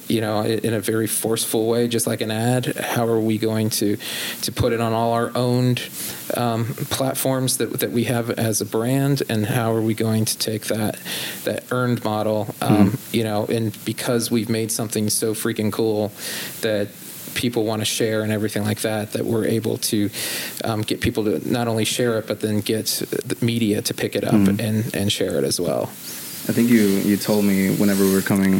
you 0.08 0.20
know, 0.20 0.42
in 0.42 0.58
in 0.68 0.74
a 0.74 0.80
very 0.80 1.06
forceful 1.06 1.66
way, 1.66 1.88
just 1.88 2.06
like 2.06 2.20
an 2.20 2.30
ad. 2.30 2.66
How 2.76 3.06
are 3.06 3.20
we 3.20 3.38
going 3.38 3.70
to 3.80 3.96
to 4.42 4.52
put 4.52 4.72
it 4.72 4.80
on 4.80 4.92
all 4.92 5.12
our 5.12 5.30
owned 5.34 5.80
um, 6.36 6.74
platforms 6.90 7.56
that 7.56 7.80
that 7.80 7.90
we 7.90 8.04
have 8.04 8.30
as 8.30 8.60
a 8.60 8.66
brand, 8.66 9.22
and 9.28 9.46
how 9.46 9.72
are 9.72 9.82
we 9.82 9.94
going 9.94 10.24
to 10.26 10.36
take 10.38 10.66
that 10.66 10.98
that 11.44 11.64
earned 11.70 12.04
model, 12.04 12.54
um, 12.60 12.98
you 13.12 13.24
know, 13.24 13.46
and 13.46 13.72
because 13.84 14.30
we've 14.30 14.50
made 14.50 14.70
something 14.70 15.08
so 15.08 15.34
freaking 15.34 15.72
cool 15.72 16.12
that 16.60 16.88
people 17.34 17.64
want 17.64 17.80
to 17.80 17.84
share 17.86 18.22
and 18.22 18.32
everything 18.32 18.64
like 18.64 18.80
that 18.80 19.12
that 19.12 19.24
we're 19.24 19.46
able 19.46 19.76
to 19.78 20.08
um, 20.64 20.82
get 20.82 21.00
people 21.00 21.24
to 21.24 21.40
not 21.50 21.68
only 21.68 21.84
share 21.84 22.18
it 22.18 22.26
but 22.26 22.40
then 22.40 22.60
get 22.60 22.86
the 23.24 23.36
media 23.44 23.80
to 23.82 23.94
pick 23.94 24.14
it 24.16 24.24
up 24.24 24.34
and, 24.34 24.94
and 24.94 25.12
share 25.12 25.38
it 25.38 25.44
as 25.44 25.60
well 25.60 25.84
I 26.48 26.52
think 26.52 26.70
you 26.70 26.86
you 27.04 27.16
told 27.18 27.44
me 27.44 27.74
whenever 27.76 28.04
we 28.04 28.14
were 28.14 28.22
coming, 28.22 28.52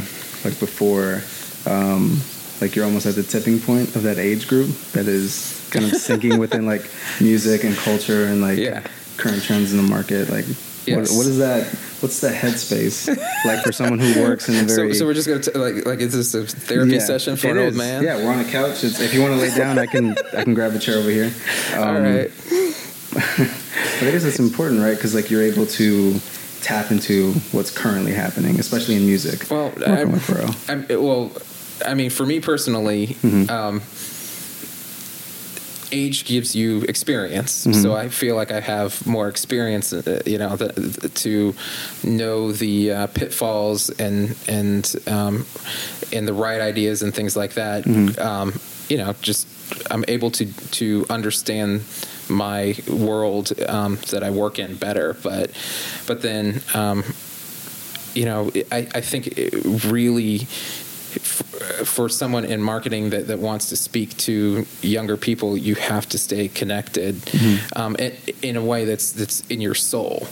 like 0.44 0.58
before, 0.60 1.22
um, 1.66 2.20
like 2.60 2.76
you're 2.76 2.84
almost 2.84 3.06
at 3.06 3.14
the 3.14 3.22
tipping 3.22 3.60
point 3.60 3.96
of 3.96 4.02
that 4.02 4.18
age 4.18 4.46
group 4.46 4.68
that 4.92 5.06
is 5.08 5.66
kind 5.70 5.86
of 5.86 5.92
sinking 6.08 6.38
within 6.38 6.66
like 6.66 6.82
music 7.18 7.64
and 7.64 7.74
culture 7.76 8.26
and 8.26 8.42
like 8.42 8.58
Yeah. 8.58 8.82
current 9.16 9.42
trends 9.42 9.72
in 9.72 9.78
the 9.78 9.88
market. 9.88 10.28
Like, 10.28 10.44
Yes. 10.86 11.10
what, 11.10 11.18
what 11.18 11.26
is 11.26 11.38
that? 11.38 11.66
What's 12.00 12.20
the 12.20 12.28
headspace 12.30 13.08
like 13.44 13.62
for 13.64 13.72
someone 13.72 13.98
who 13.98 14.22
works 14.22 14.48
in 14.48 14.54
the 14.66 14.74
very 14.74 14.94
so 14.94 15.04
we're 15.04 15.14
just 15.14 15.26
going 15.28 15.40
to 15.42 15.58
like 15.58 15.84
like 15.84 15.98
is 16.00 16.12
this 16.14 16.32
a 16.34 16.46
therapy 16.46 16.92
Yeah, 16.92 16.98
session 17.00 17.36
for 17.36 17.48
an 17.48 17.58
old 17.58 17.74
man 17.74 18.02
Yeah, 18.04 18.16
we're 18.16 18.32
on 18.32 18.38
a 18.40 18.44
couch. 18.48 18.84
It's, 18.84 19.00
if 19.00 19.12
you 19.12 19.20
want 19.20 19.34
to 19.34 19.40
lay 19.40 19.54
down, 19.54 19.78
I 19.78 19.86
can 19.86 20.16
I 20.36 20.44
can 20.44 20.54
grab 20.54 20.74
a 20.74 20.78
chair 20.78 20.96
over 20.98 21.10
here. 21.10 21.32
Um, 21.74 21.82
all 21.82 22.00
right 22.00 22.30
But 23.12 24.08
I 24.08 24.10
guess 24.12 24.24
it's 24.24 24.38
important, 24.38 24.80
right? 24.80 24.94
Because 24.94 25.14
like 25.14 25.30
you're 25.30 25.42
able 25.42 25.66
to 25.66 26.20
tap 26.60 26.90
into 26.90 27.32
what's 27.52 27.70
currently 27.70 28.12
happening, 28.12 28.58
especially 28.60 28.94
in 28.96 29.06
music. 29.06 29.50
well 29.50 29.72
I'm. 29.86 30.14
I'm, 30.68 30.86
well 31.02 31.32
i 31.86 31.94
mean 31.94 32.10
for 32.10 32.26
me 32.26 32.40
personally 32.40 33.16
Mhm. 33.22 33.48
um, 33.50 33.80
age 35.92 36.24
gives 36.24 36.54
you 36.54 36.82
experience 36.88 37.66
Mhm. 37.66 37.82
so 37.82 37.94
i 37.94 38.08
feel 38.08 38.36
like 38.36 38.50
i 38.52 38.60
have 38.60 39.06
more 39.06 39.28
experience 39.28 39.92
uh, 39.92 40.22
you 40.26 40.38
know 40.38 40.56
the, 40.56 40.68
the- 40.72 41.08
to 41.08 41.54
know 42.04 42.52
the 42.52 42.92
uh, 42.92 43.06
pitfalls 43.08 43.90
and 43.98 44.34
and 44.48 44.94
um, 45.06 45.46
and 46.12 46.26
the 46.28 46.34
right 46.34 46.60
ideas 46.60 47.02
and 47.02 47.14
things 47.14 47.36
like 47.36 47.54
that 47.54 47.84
Mhm. 47.84 48.18
um, 48.18 48.52
you 48.88 48.98
know 48.98 49.14
just 49.22 49.46
i'm 49.90 50.04
able 50.08 50.30
to 50.30 50.44
to 50.72 51.04
understand 51.10 51.80
my 52.28 52.74
world 52.88 53.52
um, 53.68 53.98
that 54.10 54.22
i 54.22 54.30
work 54.30 54.58
in 54.58 54.74
better 54.76 55.16
but 55.22 55.50
but 56.06 56.20
then 56.22 56.60
um, 56.74 57.02
you 58.14 58.24
know, 58.24 58.50
I, 58.72 58.88
I 58.94 59.00
think 59.00 59.24
really 59.92 60.48
for 61.18 62.08
someone 62.08 62.44
in 62.44 62.62
marketing 62.62 63.10
that, 63.10 63.26
that 63.28 63.38
wants 63.38 63.68
to 63.68 63.76
speak 63.76 64.16
to 64.18 64.66
younger 64.82 65.16
people, 65.16 65.56
you 65.56 65.74
have 65.74 66.08
to 66.08 66.18
stay 66.18 66.48
connected 66.48 67.20
um, 67.76 67.96
in, 67.96 68.16
in 68.42 68.56
a 68.56 68.64
way 68.64 68.84
that's 68.84 69.12
that's 69.12 69.40
in 69.48 69.60
your 69.60 69.74
soul. 69.74 70.26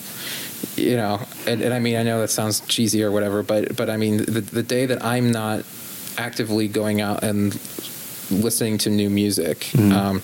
You 0.77 0.97
know, 0.97 1.21
and, 1.47 1.63
and 1.63 1.73
I 1.75 1.79
mean, 1.79 1.97
I 1.97 2.03
know 2.03 2.21
that 2.21 2.29
sounds 2.29 2.61
cheesy 2.61 3.03
or 3.03 3.11
whatever, 3.11 3.43
but 3.43 3.77
but 3.77 3.91
I 3.91 3.97
mean, 3.97 4.19
the, 4.19 4.41
the 4.41 4.63
day 4.63 4.87
that 4.87 5.05
I'm 5.05 5.31
not 5.31 5.65
actively 6.19 6.69
going 6.69 7.01
out 7.01 7.23
and 7.23 7.55
listening 8.31 8.79
to 8.79 8.91
new 8.91 9.11
music. 9.11 9.69
Um, 9.77 10.23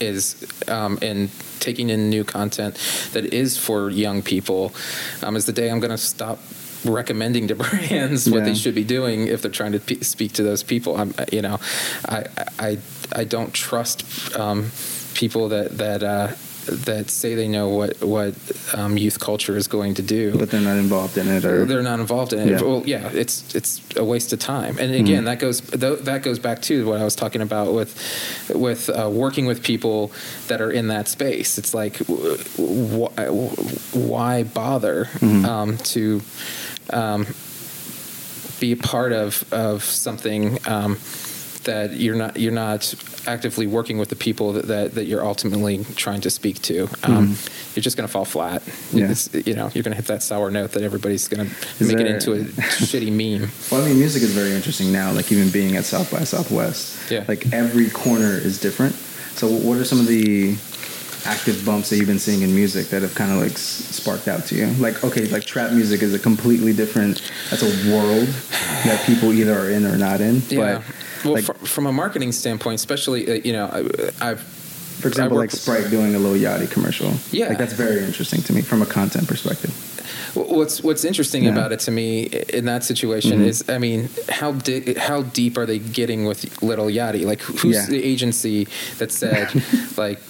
is 0.00 0.46
um, 0.68 0.96
and 1.02 1.28
taking 1.58 1.90
in 1.90 2.08
new 2.08 2.22
content 2.22 2.76
that 3.12 3.34
is 3.34 3.58
for 3.58 3.90
young 3.90 4.22
people 4.22 4.72
um, 5.22 5.34
is 5.34 5.44
the 5.44 5.52
day 5.52 5.70
I'm 5.70 5.80
going 5.80 5.90
to 5.90 5.98
stop 5.98 6.38
recommending 6.84 7.48
to 7.48 7.54
brands 7.64 8.28
what 8.30 8.38
Yeah. 8.38 8.44
they 8.46 8.54
should 8.54 8.74
be 8.74 8.84
doing 8.84 9.26
if 9.28 9.42
they're 9.42 9.50
trying 9.50 9.72
to 9.72 9.80
pe 9.80 10.00
speak 10.00 10.32
to 10.34 10.42
those 10.42 10.62
people. 10.62 10.96
I'm, 10.96 11.14
you 11.32 11.42
know, 11.42 11.58
I 12.08 12.24
I 12.58 12.78
I 13.12 13.24
don't 13.24 13.52
trust 13.52 14.04
um, 14.36 14.70
people 15.14 15.48
that 15.48 15.78
that 15.78 16.02
uh, 16.02 16.28
that 16.84 17.08
say 17.08 17.34
they 17.34 17.48
know 17.48 17.68
what 17.68 18.02
what 18.02 18.34
um, 18.74 18.98
youth 18.98 19.18
culture 19.18 19.56
is 19.56 19.66
going 19.68 19.94
to 19.94 20.02
do 20.02 20.36
but 20.36 20.50
they're 20.50 20.60
not 20.60 20.76
involved 20.76 21.16
in 21.16 21.26
it, 21.26 21.42
or 21.46 21.64
they're 21.64 21.82
not 21.82 21.98
involved 21.98 22.34
in 22.34 22.40
it. 22.40 22.50
Yeah. 22.50 22.60
Well, 22.60 22.82
yeah, 22.84 23.08
it's 23.14 23.54
it's 23.54 23.80
a 23.96 24.04
waste 24.04 24.34
of 24.34 24.38
time. 24.38 24.76
And 24.78 24.94
again, 24.94 25.24
that 25.24 25.38
goes 25.38 25.62
th- 25.62 26.00
that 26.00 26.22
goes 26.22 26.38
back 26.38 26.60
to 26.62 26.86
what 26.86 27.00
I 27.00 27.04
was 27.04 27.16
talking 27.16 27.40
about 27.40 27.72
with 27.72 27.96
with 28.54 28.90
uh, 28.90 29.08
working 29.10 29.46
with 29.46 29.62
people 29.62 30.12
that 30.48 30.60
are 30.60 30.70
in 30.70 30.88
that 30.88 31.08
space. 31.08 31.56
It's 31.58 31.72
like 31.72 31.98
w- 32.06 32.36
w- 32.56 33.48
why 33.92 34.42
bother 34.42 35.08
um, 35.22 35.78
to 35.78 36.20
um, 36.92 37.26
be 38.60 38.72
a 38.72 38.76
part 38.76 39.12
of 39.12 39.44
of 39.52 39.84
something 39.84 40.58
um, 40.66 40.98
that 41.64 41.92
you're 41.94 42.16
not 42.16 42.36
you're 42.36 42.52
not 42.52 42.94
actively 43.26 43.66
working 43.66 43.98
with 43.98 44.08
the 44.08 44.16
people 44.16 44.54
that, 44.54 44.66
that, 44.68 44.94
that 44.94 45.04
you're 45.04 45.22
ultimately 45.22 45.84
trying 45.96 46.20
to 46.22 46.30
speak 46.30 46.62
to. 46.62 46.88
Um, 47.02 47.36
You're 47.74 47.82
just 47.82 47.94
going 47.94 48.06
to 48.06 48.12
fall 48.12 48.24
flat. 48.24 48.62
Yeah. 48.90 49.10
It's, 49.10 49.28
you 49.34 49.52
know, 49.52 49.70
you're 49.74 49.82
going 49.82 49.92
to 49.92 49.96
hit 49.96 50.06
that 50.06 50.22
sour 50.22 50.50
note 50.50 50.72
that 50.72 50.82
everybody's 50.82 51.28
going 51.28 51.46
to 51.46 51.84
make 51.84 51.98
it 52.00 52.06
into 52.06 52.32
a 52.32 52.38
shitty 52.80 53.10
meme. 53.12 53.50
Well, 53.70 53.84
I 53.84 53.88
mean, 53.88 53.98
music 53.98 54.22
is 54.22 54.32
very 54.32 54.52
interesting 54.52 54.92
now. 54.92 55.12
Like 55.12 55.30
even 55.30 55.50
being 55.50 55.76
at 55.76 55.84
South 55.84 56.10
by 56.10 56.20
Southwest, 56.24 57.10
Yeah. 57.10 57.24
like 57.28 57.52
every 57.52 57.90
corner 57.90 58.32
is 58.32 58.58
different. 58.58 58.94
So, 58.94 59.46
what 59.48 59.76
are 59.76 59.84
some 59.84 60.00
of 60.00 60.06
the 60.06 60.54
active 61.26 61.64
bumps 61.64 61.90
that 61.90 61.96
you've 61.96 62.06
been 62.06 62.18
seeing 62.18 62.42
in 62.42 62.54
music 62.54 62.88
that 62.88 63.02
have 63.02 63.14
kind 63.14 63.30
of 63.32 63.38
like 63.38 63.52
s- 63.52 63.60
sparked 63.60 64.28
out 64.28 64.44
to 64.46 64.54
you? 64.54 64.66
Like, 64.78 65.02
okay, 65.04 65.26
like 65.28 65.44
trap 65.44 65.72
music 65.72 66.02
is 66.02 66.14
a 66.14 66.18
completely 66.18 66.72
different. 66.72 67.22
That's 67.50 67.62
a 67.62 67.92
world 67.92 68.28
that 68.84 69.02
people 69.06 69.32
either 69.32 69.58
are 69.58 69.70
in 69.70 69.84
or 69.86 69.96
not 69.96 70.20
in. 70.20 70.42
Yeah. 70.48 70.82
But 70.82 71.24
well, 71.24 71.34
like, 71.34 71.44
fr- 71.44 71.52
from 71.66 71.86
a 71.86 71.92
marketing 71.92 72.32
standpoint, 72.32 72.76
especially, 72.76 73.28
uh, 73.30 73.34
you 73.44 73.52
know, 73.52 73.66
I, 74.20 74.30
I've 74.30 74.40
for 74.40 75.06
example, 75.08 75.38
like 75.38 75.50
Sprite 75.52 75.90
doing 75.90 76.14
a 76.16 76.18
Lil 76.18 76.34
Yachty 76.34 76.68
commercial. 76.70 77.12
Yeah. 77.30 77.48
like 77.48 77.58
that's 77.58 77.72
very 77.72 78.02
interesting 78.04 78.42
to 78.42 78.52
me 78.52 78.62
from 78.62 78.82
a 78.82 78.86
content 78.86 79.28
perspective. 79.28 79.72
What's 80.34 80.82
What's 80.82 81.04
interesting 81.04 81.44
Yeah. 81.44 81.50
Mm-hmm. 81.50 81.58
about 81.58 81.72
it 81.72 81.80
to 81.80 81.90
me 81.92 82.24
in 82.52 82.64
that 82.66 82.82
situation 82.84 83.40
is, 83.42 83.64
I 83.68 83.78
mean, 83.78 84.08
how 84.28 84.52
di- 84.52 84.94
how 84.94 85.22
deep 85.22 85.56
are 85.56 85.66
they 85.66 85.78
getting 85.78 86.24
with 86.24 86.60
Lil 86.62 86.86
Yachty? 86.86 87.24
Like, 87.24 87.40
who's 87.42 87.76
Yeah. 87.76 87.86
the 87.86 88.02
agency 88.02 88.66
that 88.98 89.12
said, 89.12 89.50
like, 89.96 90.20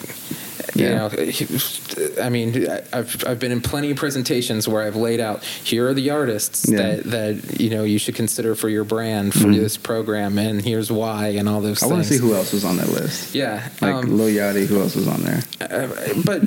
you 0.74 0.84
Yeah. 0.86 1.08
know, 1.08 2.22
I 2.22 2.28
mean, 2.28 2.68
I've 2.92 3.24
I've 3.26 3.38
been 3.38 3.52
in 3.52 3.60
plenty 3.60 3.90
of 3.90 3.96
presentations 3.96 4.66
where 4.68 4.82
I've 4.82 4.96
laid 4.96 5.20
out 5.20 5.42
here 5.44 5.88
are 5.88 5.94
the 5.94 6.10
artists 6.10 6.66
Yeah. 6.68 6.76
that 6.78 7.04
that 7.04 7.60
you 7.60 7.70
know 7.70 7.84
you 7.84 7.98
should 7.98 8.14
consider 8.14 8.54
for 8.54 8.68
your 8.68 8.84
brand 8.84 9.32
for 9.34 9.48
this 9.52 9.76
program, 9.76 10.38
and 10.38 10.60
here's 10.62 10.90
why, 10.90 11.28
and 11.38 11.48
all 11.48 11.60
those 11.60 11.78
Mm-hmm. 11.80 11.92
I 11.92 11.94
want 11.94 12.04
to 12.06 12.08
see 12.08 12.18
who 12.18 12.34
else 12.34 12.52
was 12.52 12.64
on 12.64 12.76
that 12.78 12.88
list. 12.90 13.34
yeah, 13.34 13.68
Like 13.80 13.94
um, 13.94 14.16
Lil 14.16 14.28
Yachty, 14.34 14.66
who 14.66 14.80
else 14.80 14.94
was 14.96 15.06
on 15.08 15.22
there? 15.22 15.42
uh, 15.60 15.88
but 16.24 16.42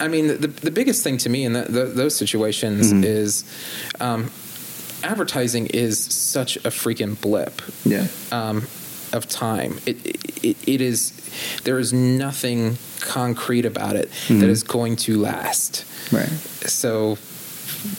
I 0.00 0.08
mean, 0.08 0.26
the 0.28 0.48
the 0.48 0.70
biggest 0.70 1.02
thing 1.04 1.18
to 1.18 1.28
me 1.28 1.44
in 1.44 1.52
that 1.52 1.68
th 1.68 1.94
those 1.94 2.14
situations 2.16 2.92
Mm-hmm. 2.92 3.04
is 3.04 3.44
um, 4.00 4.30
advertising 5.02 5.66
is 5.66 5.98
such 5.98 6.56
a 6.56 6.70
freaking 6.70 7.20
blip 7.20 7.60
Yeah. 7.84 8.06
um, 8.32 8.66
of 9.14 9.26
time. 9.28 9.78
It, 9.86 9.96
it 10.44 10.56
it 10.68 10.80
is 10.80 11.12
there 11.64 11.78
is 11.78 11.92
nothing 11.92 12.76
concrete 13.00 13.64
about 13.64 13.96
it 13.96 14.08
Mm-hmm. 14.10 14.40
that 14.40 14.50
is 14.50 14.62
going 14.62 14.96
to 14.96 15.20
last. 15.20 15.84
Right. 16.12 16.28
So 16.68 17.16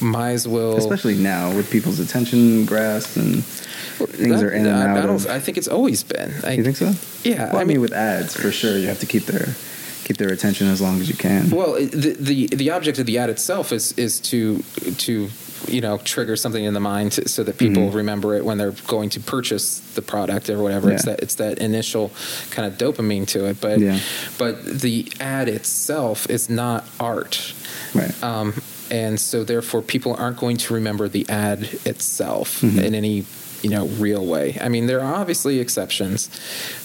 might 0.01 0.31
as 0.31 0.47
well. 0.47 0.77
Especially 0.77 1.15
now 1.15 1.55
with 1.55 1.69
people's 1.71 1.99
attention 1.99 2.65
grasped 2.65 3.17
and 3.17 3.43
things 3.43 4.41
are 4.43 4.51
in 4.51 4.65
and 4.65 4.75
I, 4.75 4.97
out 5.01 5.09
I, 5.09 5.13
of. 5.13 5.27
I 5.27 5.39
think 5.39 5.57
it's 5.57 5.67
always 5.67 6.03
been. 6.03 6.31
Like, 6.41 6.57
you 6.57 6.63
think 6.63 6.77
so? 6.77 6.93
Yeah, 7.23 7.47
Well, 7.47 7.57
I, 7.57 7.61
I 7.61 7.63
mean, 7.63 7.67
mean- 7.77 7.81
with 7.81 7.93
ads, 7.93 8.35
for 8.35 8.51
sure, 8.51 8.77
you 8.77 8.87
have 8.87 8.99
to 8.99 9.05
keep 9.05 9.25
their 9.25 9.55
keep 10.03 10.17
their 10.17 10.31
attention 10.31 10.67
as 10.67 10.81
long 10.81 10.99
as 11.01 11.07
you 11.09 11.15
can. 11.15 11.49
Well, 11.49 11.73
the, 11.75 12.15
the 12.19 12.47
the 12.47 12.69
object 12.71 12.99
of 12.99 13.05
the 13.05 13.17
ad 13.17 13.29
itself 13.29 13.71
is 13.71 13.91
is 13.93 14.19
to 14.31 14.61
to 15.07 15.29
you 15.67 15.81
know 15.81 15.97
trigger 15.99 16.35
something 16.35 16.63
in 16.63 16.73
the 16.73 16.79
mind 16.79 17.13
to, 17.13 17.27
so 17.29 17.43
that 17.43 17.57
people 17.57 17.89
Mhm. 17.89 17.93
remember 17.95 18.35
it 18.35 18.43
when 18.45 18.57
they're 18.57 18.75
going 18.87 19.09
to 19.11 19.19
purchase 19.19 19.79
the 19.95 20.01
product 20.01 20.49
or 20.49 20.59
whatever. 20.59 20.91
It's 20.91 21.05
that 21.05 21.19
it's 21.21 21.35
that 21.35 21.59
initial 21.59 22.11
kind 22.51 22.67
of 22.67 22.77
dopamine 22.77 23.27
to 23.27 23.45
it, 23.45 23.59
but 23.61 23.79
Yeah. 23.79 23.99
but 24.37 24.63
the 24.81 25.07
ad 25.19 25.47
itself 25.49 26.29
is 26.29 26.49
not 26.49 26.87
art. 26.99 27.53
right. 27.93 28.11
Um, 28.23 28.53
and 28.91 29.19
so 29.19 29.43
therefore 29.43 29.81
people 29.81 30.13
aren't 30.17 30.37
going 30.37 30.57
to 30.57 30.73
remember 30.73 31.07
the 31.07 31.25
ad 31.29 31.67
itself 31.85 32.61
Mhm. 32.61 32.83
in 32.83 32.93
any 32.95 33.25
you 33.61 33.69
know 33.71 33.87
real 33.97 34.23
way 34.23 34.57
i 34.61 34.69
mean 34.69 34.85
there 34.85 35.01
are 35.01 35.15
obviously 35.15 35.59
exceptions 35.59 36.29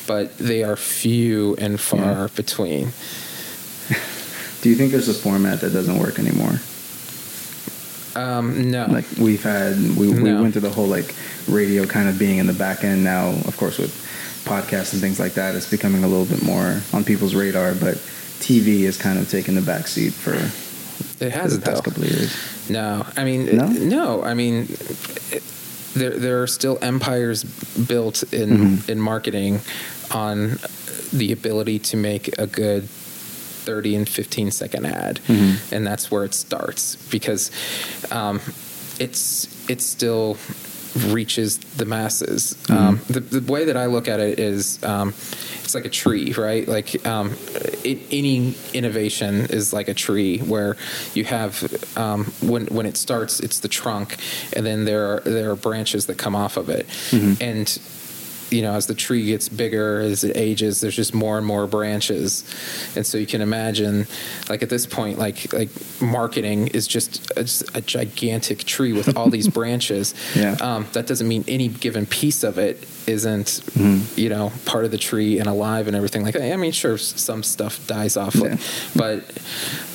but 0.06 0.38
they 0.38 0.62
are 0.62 0.76
few 0.76 1.54
and 1.58 1.78
far 1.78 1.99
Yeah. 2.22 2.28
between 2.34 2.92
Do 4.62 4.68
you 4.70 4.76
think 4.76 4.90
there's 4.92 5.08
a 5.08 5.14
format 5.14 5.60
that 5.62 5.72
doesn't 5.72 5.99
work 5.99 6.18
anymore? 6.18 6.60
Um, 8.17 8.71
no 8.71 8.87
Like 8.87 9.07
we've 9.19 9.43
had, 9.43 9.76
we, 9.97 10.09
we 10.12 10.33
went 10.35 10.52
through 10.52 10.62
the 10.62 10.71
whole 10.71 10.87
like 10.87 11.14
radio 11.49 11.87
kind 11.87 12.09
of 12.09 12.19
being 12.19 12.38
in 12.38 12.47
the 12.47 12.52
back 12.52 12.85
end 12.85 13.02
now. 13.05 13.29
Of 13.47 13.57
course, 13.57 13.79
with 13.79 13.93
podcasts 14.45 14.93
and 14.93 15.00
things 15.02 15.19
like 15.21 15.35
that, 15.35 15.55
it's 15.55 15.71
becoming 15.71 16.05
a 16.05 16.09
little 16.09 16.26
bit 16.26 16.43
more 16.43 16.81
on 16.93 17.05
people's 17.05 17.35
radar. 17.35 17.75
But 17.75 17.97
TV 18.40 18.81
is 18.83 18.97
kind 18.97 19.19
of 19.19 19.29
taking 19.29 19.55
the 19.55 19.62
back 19.62 19.87
seat 19.87 20.12
for, 20.12 20.35
it 21.25 21.33
has 21.33 21.59
the 21.59 21.64
past 21.64 21.85
though 21.85 21.90
couple 21.90 22.05
of 22.05 22.11
years. 22.11 22.71
no 22.71 23.05
i 23.17 23.25
mean 23.25 23.57
No? 23.57 23.67
no 23.67 24.23
i 24.23 24.33
mean 24.35 24.67
it, 25.31 25.43
there 25.95 26.17
there 26.19 26.43
are 26.43 26.47
still 26.47 26.79
empires 26.83 27.45
built 27.45 28.23
in 28.33 28.49
Mhm. 28.50 28.88
in 28.88 28.99
marketing 29.00 29.61
on 30.11 30.59
the 31.12 31.33
ability 31.33 31.79
to 31.90 31.97
make 31.97 32.38
a 32.38 32.47
good 32.47 32.88
30 33.70 33.94
and 33.96 34.08
15 34.08 34.50
second 34.50 34.86
ad. 34.86 35.20
Mhm. 35.28 35.72
and 35.72 35.86
that's 35.86 36.10
where 36.10 36.24
it 36.24 36.34
starts 36.34 36.96
because 37.10 37.50
um, 38.10 38.40
it's 38.98 39.46
it 39.70 39.80
still 39.80 40.36
reaches 41.12 41.58
the 41.78 41.84
masses. 41.84 42.56
Um, 42.68 42.98
the, 43.08 43.20
the 43.20 43.52
way 43.52 43.64
that 43.66 43.76
i 43.76 43.86
look 43.86 44.08
at 44.08 44.18
it 44.18 44.40
is 44.40 44.82
um, 44.82 45.08
it's 45.62 45.74
like 45.74 45.84
a 45.84 45.88
tree 46.02 46.32
right? 46.32 46.66
Like 46.66 47.06
um, 47.06 47.26
it, 47.84 47.98
any 48.10 48.54
innovation 48.74 49.46
is 49.58 49.72
like 49.72 49.88
a 49.88 49.94
tree 49.94 50.38
where 50.38 50.76
you 51.14 51.24
have 51.24 51.52
um, 51.96 52.24
when 52.42 52.66
when 52.76 52.86
it 52.86 52.96
starts 52.96 53.38
it's 53.38 53.60
the 53.60 53.68
trunk 53.68 54.16
and 54.56 54.66
then 54.66 54.84
there 54.84 55.04
are 55.12 55.20
there 55.20 55.50
are 55.52 55.56
branches 55.56 56.06
that 56.06 56.18
come 56.18 56.34
off 56.34 56.56
of 56.56 56.68
it. 56.68 56.86
Mhm. 57.12 57.40
and 57.40 57.68
you 58.50 58.62
know, 58.62 58.75
as 58.75 58.87
the 58.87 58.95
tree 58.95 59.26
gets 59.26 59.49
bigger, 59.49 60.00
as 60.00 60.25
it 60.25 60.37
ages, 60.37 60.80
there's 60.80 60.97
just 60.97 61.14
more 61.14 61.38
and 61.38 61.47
more 61.47 61.66
branches, 61.66 62.45
and 62.97 63.07
so 63.07 63.16
you 63.19 63.26
can 63.26 63.40
imagine, 63.40 64.07
like 64.49 64.62
at 64.62 64.69
this 64.71 64.87
point, 64.87 65.19
like 65.19 65.52
like 65.52 65.71
marketing 66.00 66.69
is 66.69 66.87
just 66.87 67.30
a, 67.37 67.49
a 67.78 67.80
gigantic 67.80 68.64
tree 68.64 68.92
with 68.92 69.16
all 69.16 69.30
these 69.30 69.49
branches. 69.59 70.14
Yeah. 70.35 70.57
Um, 70.61 70.87
that 70.92 71.07
doesn't 71.07 71.29
mean 71.29 71.44
any 71.48 71.68
given 71.68 72.07
piece 72.07 72.42
of 72.42 72.59
it 72.59 72.87
isn't, 73.07 73.46
Mhm. 73.46 74.16
you 74.16 74.29
know, 74.29 74.53
part 74.66 74.85
of 74.85 74.90
the 74.90 74.98
tree 74.98 75.38
and 75.38 75.48
alive 75.48 75.87
and 75.87 75.96
everything 75.96 76.22
like 76.22 76.35
that. 76.35 76.53
I 76.53 76.57
mean, 76.57 76.72
sure, 76.72 76.98
some 76.98 77.42
stuff 77.42 77.85
dies 77.87 78.16
off, 78.16 78.35
Yeah. 78.35 78.57
but 78.96 79.24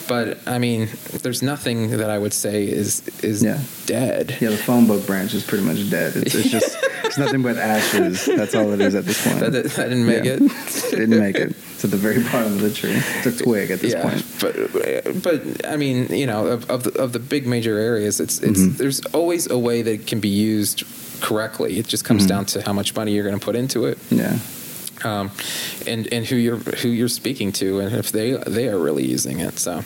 but 0.07 0.37
I 0.47 0.59
mean, 0.59 0.87
there's 1.23 1.41
nothing 1.41 1.89
that 1.97 2.09
I 2.09 2.17
would 2.19 2.33
say 2.33 2.63
is 2.65 3.01
is 3.23 3.43
Yeah. 3.43 3.59
dead. 3.85 4.37
Yeah, 4.39 4.49
the 4.49 4.57
phone 4.57 4.85
book 4.87 5.05
branch 5.07 5.33
is 5.33 5.43
pretty 5.43 5.63
much 5.63 5.89
dead. 5.89 6.15
It's, 6.15 6.35
it's 6.35 6.49
just 6.59 6.77
it's 7.15 7.17
nothing 7.17 7.41
but 7.43 7.57
ashes. 7.57 8.25
That's 8.25 8.55
all 8.55 8.71
it 8.73 8.81
is 8.81 8.95
at 8.95 9.05
this 9.05 9.23
point. 9.25 9.39
That, 9.39 9.51
that, 9.51 9.75
didn't 9.89 10.05
make 10.05 10.23
Yeah. 10.25 10.33
it. 10.33 10.91
Didn't 10.91 11.19
make 11.19 11.35
it. 11.35 11.51
It's 11.51 11.83
at 11.85 11.91
the 11.91 11.97
very 11.97 12.21
bottom 12.23 12.53
of 12.53 12.61
the 12.61 12.71
tree. 12.71 12.91
It's 12.95 13.25
a 13.27 13.43
twig 13.43 13.71
at 13.71 13.79
this 13.79 13.95
point. 13.95 14.23
But 14.41 15.21
but 15.23 15.67
I 15.67 15.75
mean, 15.77 16.07
you 16.09 16.25
know, 16.27 16.47
of, 16.47 16.69
of 16.69 16.83
the 16.83 16.91
of 17.01 17.11
the 17.13 17.19
big 17.19 17.45
major 17.47 17.77
areas, 17.77 18.19
it's 18.19 18.39
it's 18.41 18.59
Mhm. 18.61 18.77
there's 18.77 18.99
always 19.07 19.49
a 19.49 19.57
way 19.57 19.81
that 19.81 19.91
it 19.91 20.07
can 20.07 20.19
be 20.19 20.29
used 20.29 20.83
correctly. 21.21 21.77
It 21.79 21.87
just 21.87 22.03
comes 22.05 22.23
Mhm. 22.25 22.27
down 22.29 22.45
to 22.47 22.61
how 22.61 22.73
much 22.73 22.95
money 22.95 23.13
you're 23.13 23.23
going 23.23 23.39
to 23.39 23.45
put 23.45 23.55
into 23.55 23.85
it, 23.85 23.97
Yeah. 24.09 24.37
um, 25.03 25.31
and 25.87 26.07
and 26.13 26.25
who 26.25 26.35
you're 26.35 26.57
who 26.81 26.89
you're 26.89 27.07
speaking 27.09 27.51
to, 27.53 27.79
and 27.79 27.95
if 27.95 28.11
they 28.11 28.31
they 28.47 28.67
are 28.67 28.77
really 28.79 29.05
using 29.05 29.39
it. 29.39 29.59
So 29.59 29.77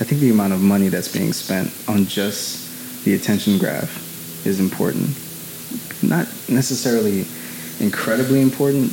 I 0.00 0.04
think 0.04 0.20
the 0.20 0.30
amount 0.30 0.52
of 0.52 0.60
money 0.60 0.88
that's 0.88 1.08
being 1.08 1.32
spent 1.32 1.70
on 1.88 2.06
just 2.06 3.04
the 3.04 3.14
attention 3.14 3.58
graph 3.58 4.46
is 4.46 4.60
important. 4.60 5.08
Not 6.02 6.26
necessarily 6.48 7.26
incredibly 7.80 8.40
important, 8.40 8.92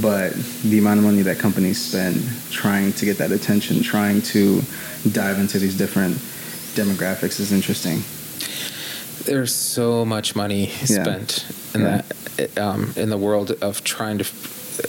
but 0.00 0.32
the 0.62 0.78
amount 0.78 0.98
of 0.98 1.04
money 1.04 1.22
that 1.22 1.38
companies 1.38 1.80
spend 1.80 2.22
trying 2.50 2.92
to 2.94 3.04
get 3.04 3.18
that 3.18 3.32
attention, 3.32 3.82
trying 3.82 4.22
to 4.22 4.62
dive 5.12 5.38
into 5.38 5.58
these 5.58 5.76
different 5.76 6.16
demographics 6.74 7.40
is 7.40 7.52
interesting. 7.52 8.02
there's 9.24 9.54
so 9.54 10.04
much 10.06 10.34
money 10.34 10.70
Yeah. 10.86 11.02
spent 11.02 11.44
in 11.74 11.80
Yeah. 11.82 12.02
that 12.36 12.56
um, 12.58 12.92
in 12.96 13.10
the 13.10 13.18
world 13.18 13.50
of 13.60 13.84
trying 13.84 14.18
to 14.18 14.24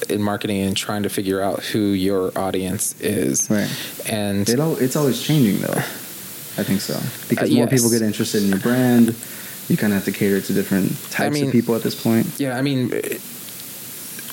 in 0.08 0.22
marketing 0.22 0.62
and 0.62 0.78
trying 0.78 1.04
to 1.04 1.10
figure 1.10 1.42
out 1.42 1.62
who 1.64 1.80
your 1.80 2.32
audience 2.38 2.94
is, 3.02 3.50
Right. 3.50 3.68
and 4.06 4.48
It 4.48 4.60
al- 4.60 4.78
it's 4.78 4.96
always 4.96 5.20
changing 5.20 5.60
though. 5.62 5.74
I 6.58 6.64
think 6.64 6.80
so. 6.80 6.98
Because 7.28 7.50
Uh, 7.50 7.54
more 7.56 7.66
yes. 7.66 7.74
people 7.82 7.90
get 7.90 8.02
interested 8.04 8.44
in 8.44 8.50
your 8.50 8.60
brand, 8.60 9.16
you 9.70 9.78
kind 9.78 9.94
of 9.94 9.98
have 10.04 10.06
to 10.06 10.12
cater 10.12 10.42
to 10.42 10.54
different 10.54 10.92
types 11.12 11.34
mean- 11.36 11.46
of 11.48 11.52
people 11.52 11.76
at 11.76 11.84
this 11.84 11.96
point. 11.96 12.28
Yeah, 12.38 12.58
I 12.58 12.62
mean, 12.62 12.92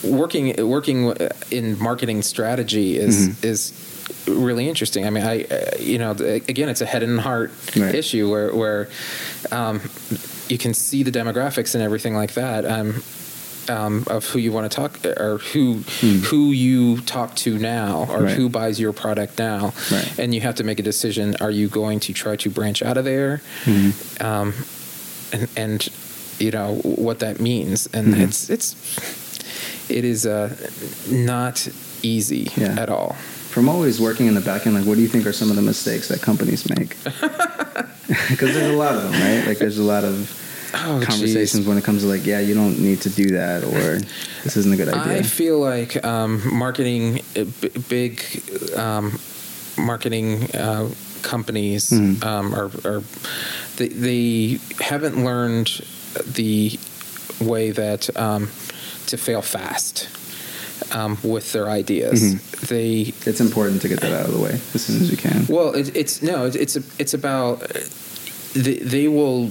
working 0.03 0.55
working 0.69 1.13
in 1.51 1.79
marketing 1.79 2.23
strategy 2.23 2.97
is 2.99 3.29
Mhm. 3.29 3.45
is 3.45 3.73
really 4.27 4.69
interesting. 4.69 5.07
I 5.07 5.11
mean, 5.11 5.25
I 5.25 5.45
uh, 5.45 5.71
you 5.81 5.99
know 5.99 6.11
again, 6.13 6.69
it's 6.69 6.81
a 6.81 6.87
head 6.87 7.03
and 7.03 7.21
heart 7.21 7.51
Right. 7.77 7.95
issue 7.95 8.31
where 8.31 8.55
where 8.55 8.89
um, 9.53 9.81
you 10.49 10.59
can 10.59 10.75
see 10.75 11.03
the 11.03 11.11
demographics 11.13 11.75
and 11.75 11.83
everything 11.83 12.15
like 12.15 12.35
that. 12.35 12.65
Um, 12.65 13.03
um, 13.69 14.05
of 14.07 14.25
who 14.27 14.39
you 14.39 14.53
want 14.53 14.71
to 14.71 14.77
talk 14.77 15.05
or 15.05 15.39
who 15.53 15.83
Hmm. 16.01 16.21
who 16.31 16.53
you 16.53 16.99
talk 17.01 17.35
to 17.37 17.59
now 17.59 18.07
or 18.09 18.23
Right. 18.23 18.37
who 18.37 18.49
buys 18.49 18.79
your 18.79 18.93
product 18.93 19.41
now 19.41 19.75
Right. 19.91 20.09
and 20.21 20.33
you 20.33 20.41
have 20.43 20.55
to 20.57 20.63
make 20.65 20.79
a 20.79 20.85
decision 20.85 21.35
are 21.41 21.51
you 21.51 21.67
going 21.67 21.99
to 22.07 22.13
try 22.13 22.37
to 22.37 22.49
branch 22.49 22.81
out 22.81 22.97
of 22.97 23.05
there 23.05 23.43
Mhm. 23.65 23.93
um, 24.25 24.55
and 25.37 25.49
and 25.57 25.89
you 26.39 26.51
know 26.51 26.75
what 26.83 27.19
that 27.21 27.41
means, 27.41 27.89
and 27.93 28.15
Mhm. 28.15 28.21
it's 28.25 28.51
it's 28.51 28.77
it 29.89 30.05
is 30.05 30.27
uh, 30.27 30.49
not 31.11 31.69
easy 32.03 32.51
Yeah. 32.57 32.77
at 32.83 32.89
all. 32.89 33.17
From 33.51 33.69
always 33.69 33.99
working 34.01 34.27
in 34.27 34.35
the 34.35 34.41
back 34.43 34.67
end, 34.67 34.75
like 34.77 34.85
what 34.85 34.97
do 34.97 35.03
you 35.03 35.09
think 35.09 35.27
are 35.27 35.33
some 35.33 35.51
of 35.51 35.57
the 35.57 35.63
mistakes 35.63 36.09
that 36.09 36.21
companies 36.23 36.69
make? 36.69 36.97
Because 38.31 38.55
there's 38.55 38.71
a 38.71 38.77
lot 38.77 38.95
of 38.95 39.03
them, 39.03 39.13
right? 39.21 39.47
Like 39.47 39.59
there's 39.59 39.79
a 39.79 39.83
lot 39.83 40.05
of 40.05 40.15
Oh, 40.75 41.01
conversations 41.03 41.67
when 41.67 41.79
it 41.79 41.85
comes 41.85 42.03
to 42.03 42.09
like, 42.09 42.27
yeah, 42.27 42.39
you 42.41 42.55
don't 42.55 42.79
need 42.79 43.01
to 43.03 43.09
do 43.11 43.31
that, 43.31 43.65
or 43.65 43.99
this 44.45 44.57
isn't 44.57 44.73
a 44.73 44.77
good 44.77 44.89
idea. 44.89 45.19
I 45.19 45.23
feel 45.23 45.59
like 45.59 46.05
um, 46.05 46.43
marketing, 46.55 47.21
uh, 47.35 47.45
b- 47.61 47.71
big 47.89 48.21
um, 48.77 49.19
marketing 49.79 50.45
uh, 50.55 50.89
companies 51.23 51.91
Mhm. 51.91 52.23
um, 52.25 52.55
are, 52.55 52.71
are 52.85 53.03
they, 53.77 53.89
they 53.89 54.59
haven't 54.81 55.23
learned 55.25 55.81
the 56.35 56.79
way 57.41 57.71
that 57.73 58.09
um, 58.17 58.49
to 59.07 59.17
fail 59.17 59.43
fast 59.43 60.09
um, 60.93 61.19
with 61.23 61.53
their 61.53 61.69
ideas. 61.69 62.21
Mhm. 62.23 62.69
They 62.69 63.13
it's 63.31 63.41
important 63.41 63.83
to 63.83 63.89
get 63.89 64.01
that 64.01 64.13
out 64.13 64.27
of 64.27 64.33
the 64.33 64.41
way 64.41 64.61
as 64.75 64.83
soon 64.85 65.03
as 65.03 65.11
you 65.11 65.17
can. 65.17 65.47
Well, 65.49 65.75
it, 65.75 65.95
it's 65.97 66.23
no, 66.23 66.47
it, 66.47 66.57
it's 66.57 66.77
a, 66.77 66.83
it's 66.99 67.15
about 67.15 67.63
uh, 67.63 67.81
they, 68.55 68.79
they 68.79 69.09
will 69.09 69.51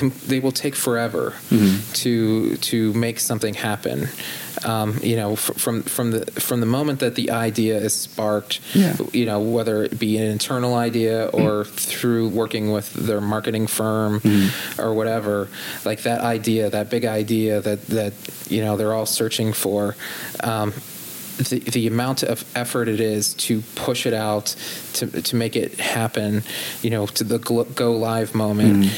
com- 0.00 0.12
they 0.30 0.40
will 0.40 0.52
take 0.64 0.74
forever 0.76 1.34
Mm-hmm. 1.50 1.92
to 2.02 2.56
to 2.70 2.92
make 2.94 3.20
something 3.20 3.54
happen. 3.54 4.08
Um, 4.64 4.98
you 5.02 5.16
know, 5.16 5.32
f- 5.32 5.52
from 5.56 5.82
from 5.82 6.10
the 6.10 6.20
from 6.40 6.60
the 6.60 6.66
moment 6.66 6.98
that 7.00 7.14
the 7.14 7.30
idea 7.30 7.76
is 7.78 7.94
sparked, 7.94 8.60
Yeah. 8.74 8.96
you 9.12 9.24
know, 9.24 9.40
whether 9.56 9.84
it 9.84 9.98
be 9.98 10.18
an 10.18 10.26
internal 10.38 10.74
idea 10.74 11.26
or 11.32 11.64
through 11.64 12.28
working 12.42 12.72
with 12.72 12.92
their 13.08 13.20
marketing 13.20 13.68
firm 13.68 14.20
or 14.78 14.92
whatever, 14.94 15.48
like 15.84 16.02
that 16.02 16.20
idea, 16.36 16.68
that 16.70 16.90
big 16.90 17.04
idea 17.04 17.60
that 17.60 17.80
that 17.88 18.12
you 18.50 18.60
know 18.64 18.76
they're 18.76 18.92
all 18.98 19.06
searching 19.06 19.52
for. 19.54 19.96
Um, 20.42 20.72
the, 21.48 21.60
the 21.60 21.86
amount 21.86 22.22
of 22.22 22.44
effort 22.54 22.86
it 22.88 23.00
is 23.00 23.32
to 23.48 23.62
push 23.86 24.04
it 24.04 24.12
out 24.12 24.54
to 24.94 25.06
to 25.22 25.36
make 25.36 25.56
it 25.56 25.80
happen, 25.80 26.42
you 26.82 26.90
know, 26.90 27.06
to 27.06 27.24
the 27.24 27.38
gl- 27.38 27.72
go 27.74 27.92
live 27.96 28.34
moment. 28.34 28.90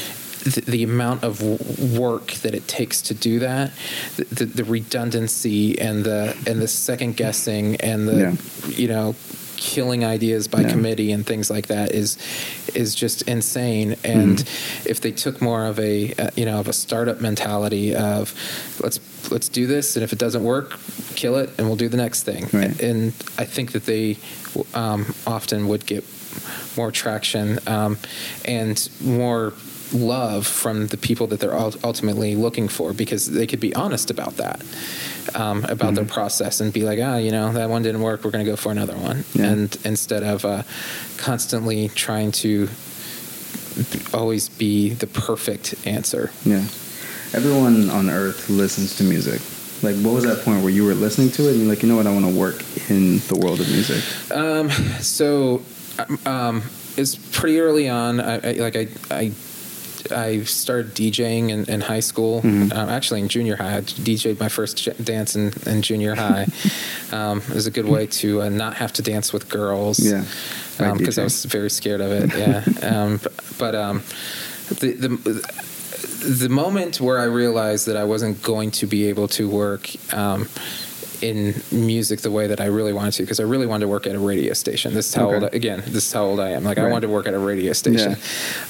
The, 0.43 0.61
the 0.61 0.83
amount 0.83 1.23
of 1.23 1.39
w- 1.39 1.99
work 1.99 2.31
that 2.43 2.53
it 2.53 2.67
takes 2.67 3.01
to 3.03 3.13
do 3.13 3.39
that, 3.39 3.71
the, 4.17 4.25
the, 4.25 4.45
the 4.45 4.63
redundancy 4.65 5.79
and 5.79 6.03
the 6.03 6.35
and 6.45 6.61
the 6.61 6.67
second 6.67 7.15
guessing 7.15 7.75
and 7.77 8.07
the 8.07 8.17
Yeah. 8.19 8.35
you 8.67 8.87
know 8.89 9.15
killing 9.55 10.03
ideas 10.03 10.49
by 10.49 10.61
Yeah. 10.61 10.71
committee 10.71 11.11
and 11.13 11.25
things 11.25 11.49
like 11.49 11.67
that 11.67 11.91
is 11.93 12.17
is 12.75 12.93
just 12.93 13.21
insane 13.23 13.95
and 14.03 14.39
Mm-hmm. 14.39 14.89
if 14.89 14.99
they 14.99 15.11
took 15.11 15.41
more 15.41 15.65
of 15.65 15.79
a 15.79 16.13
uh, 16.15 16.29
you 16.35 16.45
know 16.45 16.59
of 16.59 16.67
a 16.67 16.73
startup 16.73 17.21
mentality 17.21 17.95
of 17.95 18.33
let's 18.83 18.99
let's 19.31 19.47
do 19.47 19.65
this 19.67 19.95
and 19.95 20.03
if 20.03 20.11
it 20.11 20.19
doesn't 20.19 20.43
work 20.43 20.77
kill 21.15 21.37
it 21.37 21.49
and 21.57 21.67
we'll 21.67 21.77
do 21.77 21.87
the 21.87 21.97
next 22.05 22.23
thing 22.23 22.49
Right. 22.51 22.77
and 22.81 23.13
i 23.37 23.45
think 23.45 23.71
that 23.71 23.85
they 23.85 24.17
um, 24.73 25.13
often 25.25 25.67
would 25.69 25.85
get 25.85 26.03
more 26.75 26.91
traction 26.91 27.59
um, 27.67 27.97
and 28.43 28.89
more 29.01 29.53
love 29.93 30.45
from 30.47 30.87
the 30.87 30.97
people 30.97 31.27
that 31.27 31.39
they're 31.39 31.53
ultimately 31.55 32.35
looking 32.35 32.67
for 32.67 32.93
because 32.93 33.29
they 33.31 33.45
could 33.47 33.59
be 33.59 33.73
honest 33.75 34.09
about 34.11 34.37
that 34.37 34.61
um, 35.35 35.63
about 35.65 35.93
their 35.95 36.05
process 36.05 36.59
and 36.61 36.73
be 36.73 36.81
like 36.83 36.99
ah 37.01 37.17
you 37.17 37.31
know 37.31 37.51
that 37.53 37.69
one 37.69 37.83
didn't 37.83 38.01
work 38.01 38.23
we're 38.23 38.31
going 38.31 38.43
to 38.43 38.49
go 38.51 38.55
for 38.55 38.71
another 38.71 38.95
one 38.97 39.23
Yeah. 39.33 39.45
and 39.51 39.77
instead 39.85 40.23
of 40.23 40.45
uh, 40.45 40.63
constantly 41.17 41.89
trying 41.89 42.31
to 42.43 42.67
always 44.13 44.49
be 44.49 44.89
the 44.89 45.07
perfect 45.07 45.75
answer 45.85 46.31
Yeah. 46.45 46.65
Everyone 47.35 47.89
on 47.89 48.11
earth 48.11 48.47
listens 48.47 48.95
to 48.97 49.03
music. 49.03 49.41
Like, 49.81 49.95
what 50.05 50.13
was 50.13 50.23
that 50.25 50.45
point 50.45 50.61
where 50.61 50.71
you 50.71 50.85
were 50.85 50.93
listening 50.93 51.31
to 51.31 51.47
it 51.47 51.53
and 51.53 51.61
you're 51.61 51.67
like, 51.69 51.81
you 51.81 51.89
know 51.89 51.95
what, 51.95 52.05
I 52.05 52.13
want 52.13 52.25
to 52.25 52.39
work 52.39 52.61
in 52.91 53.17
the 53.27 53.35
world 53.43 53.59
of 53.59 53.67
music? 53.69 54.03
Um, 54.31 54.69
so 55.01 55.63
um, 56.27 56.61
it's 56.95 57.15
pretty 57.15 57.59
early 57.59 57.89
on. 57.89 58.19
I, 58.19 58.35
I 58.35 58.51
like 58.53 58.75
I 58.75 58.87
I. 59.09 59.31
I 60.11 60.43
started 60.43 60.93
DJing 60.93 61.49
in, 61.49 61.65
in 61.65 61.81
high 61.81 61.99
school. 61.99 62.41
Mm-hmm. 62.41 62.77
Um, 62.77 62.89
actually, 62.89 63.21
in 63.21 63.29
junior 63.29 63.55
high, 63.55 63.77
I 63.77 63.81
DJed 63.81 64.39
my 64.39 64.49
first 64.49 64.89
dance 65.03 65.35
in, 65.35 65.53
in 65.65 65.81
junior 65.81 66.15
high. 66.15 66.47
um, 67.11 67.39
it 67.39 67.53
was 67.53 67.67
a 67.67 67.71
good 67.71 67.85
way 67.85 68.07
to 68.07 68.41
uh, 68.41 68.49
not 68.49 68.75
have 68.75 68.93
to 68.93 69.01
dance 69.01 69.31
with 69.33 69.49
girls. 69.49 69.99
Yeah. 69.99 70.25
Because 70.77 71.19
I 71.19 71.23
was 71.23 71.45
very 71.45 71.69
scared 71.69 72.01
of 72.01 72.11
it. 72.11 72.23
Yeah, 72.33 72.63
um, 72.81 73.19
but 73.59 73.75
um, 73.75 74.01
the 74.69 74.93
the 74.93 75.09
the 76.23 76.49
moment 76.49 76.99
where 76.99 77.19
I 77.19 77.25
realized 77.25 77.85
that 77.87 77.97
I 77.97 78.03
wasn't 78.05 78.41
going 78.41 78.71
to 78.71 78.87
be 78.87 79.07
able 79.07 79.27
to 79.29 79.47
work 79.47 79.89
um, 80.13 80.47
in 81.23 81.55
music 81.71 82.19
the 82.21 82.29
way 82.31 82.45
that 82.47 82.59
I 82.59 82.65
really 82.65 82.93
wanted 82.93 83.13
to, 83.13 83.23
because 83.23 83.39
I 83.39 83.43
really 83.43 83.65
wanted 83.65 83.85
to 83.85 83.87
work 83.87 84.05
at 84.05 84.15
a 84.15 84.19
radio 84.19 84.53
station. 84.53 84.93
This 84.93 85.07
is 85.09 85.15
how 85.15 85.27
Okay. 85.27 85.35
old 85.35 85.43
I, 85.45 85.49
again. 85.55 85.79
This 85.87 86.05
is 86.07 86.13
how 86.13 86.25
old 86.25 86.39
I 86.39 86.49
am. 86.51 86.63
Like 86.63 86.77
I 86.77 86.87
wanted 86.89 87.07
to 87.07 87.13
work 87.13 87.27
at 87.27 87.33
a 87.33 87.39
radio 87.39 87.73
station, 87.73 88.17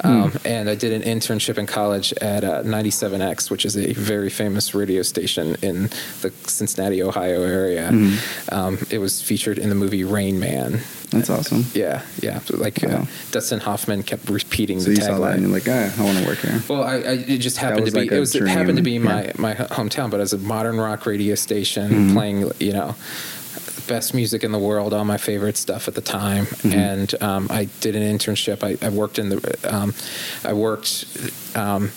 um, 0.04 0.32
and 0.46 0.70
I 0.70 0.76
did 0.76 0.92
an 0.94 1.02
internship 1.02 1.58
in 1.58 1.66
college 1.66 2.14
at 2.22 2.44
uh, 2.44 2.62
97X, 2.64 3.50
which 3.50 3.66
is 3.66 3.76
a 3.76 3.94
very 3.94 4.30
famous 4.30 4.76
radio 4.76 5.02
station 5.02 5.56
in 5.62 5.90
the 6.22 6.32
Cincinnati, 6.46 7.02
Ohio 7.02 7.42
area. 7.44 7.90
Mm-hmm. 7.90 8.56
Um, 8.56 8.78
it 8.92 9.00
was 9.00 9.22
featured 9.22 9.58
in 9.58 9.70
the 9.70 9.76
movie 9.76 10.04
Rain 10.04 10.40
Man. 10.40 10.82
That's 11.14 11.30
awesome. 11.30 11.66
Yeah, 11.74 12.02
yeah. 12.22 12.40
Like 12.50 12.84
uh, 12.84 13.06
Dustin 13.32 13.60
Hoffman 13.60 14.04
kept 14.04 14.30
repeating 14.30 14.80
So 14.80 14.90
the 14.90 14.96
you 14.96 15.02
saw 15.02 15.20
that 15.20 15.34
and 15.34 15.44
you're 15.44 15.52
like, 15.52 15.68
ah, 15.68 15.94
I 15.98 16.04
want 16.04 16.18
to 16.20 16.26
work 16.26 16.40
here. 16.40 16.62
Well, 16.68 16.84
I, 16.84 16.94
I 16.96 17.12
it 17.28 17.38
just 17.40 17.58
happened 17.58 17.86
to 17.86 17.92
be 17.92 18.00
like 18.02 18.12
it 18.12 18.20
was 18.20 18.36
it 18.36 18.48
happened 18.48 18.78
to 18.78 18.84
be 18.84 19.00
my 19.00 19.26
yeah. 19.26 19.32
my 19.38 19.54
hometown, 19.56 20.10
but 20.10 20.20
as 20.20 20.34
a 20.34 20.38
modern 20.38 20.80
rock 20.80 21.06
radio 21.06 21.36
station 21.36 21.92
Mm-hmm. 21.92 22.14
playing, 22.14 22.52
you 22.60 22.74
know, 22.74 22.96
the 23.76 23.82
best 23.88 24.14
music 24.14 24.44
in 24.44 24.52
the 24.52 24.60
world, 24.60 24.94
all 24.94 25.06
my 25.06 25.18
favorite 25.18 25.58
stuff 25.58 25.88
at 25.88 25.96
the 25.96 26.02
time, 26.02 26.46
Mm-hmm. 26.46 26.72
and 26.80 27.22
um, 27.22 27.48
I 27.50 27.66
did 27.82 27.96
an 27.96 28.04
internship. 28.18 28.64
I, 28.64 28.78
I 28.86 28.90
worked 28.90 29.20
in 29.20 29.30
the 29.30 29.40
um, 29.74 29.94
I 30.44 30.54
worked. 30.54 31.06
Um, 31.56 31.92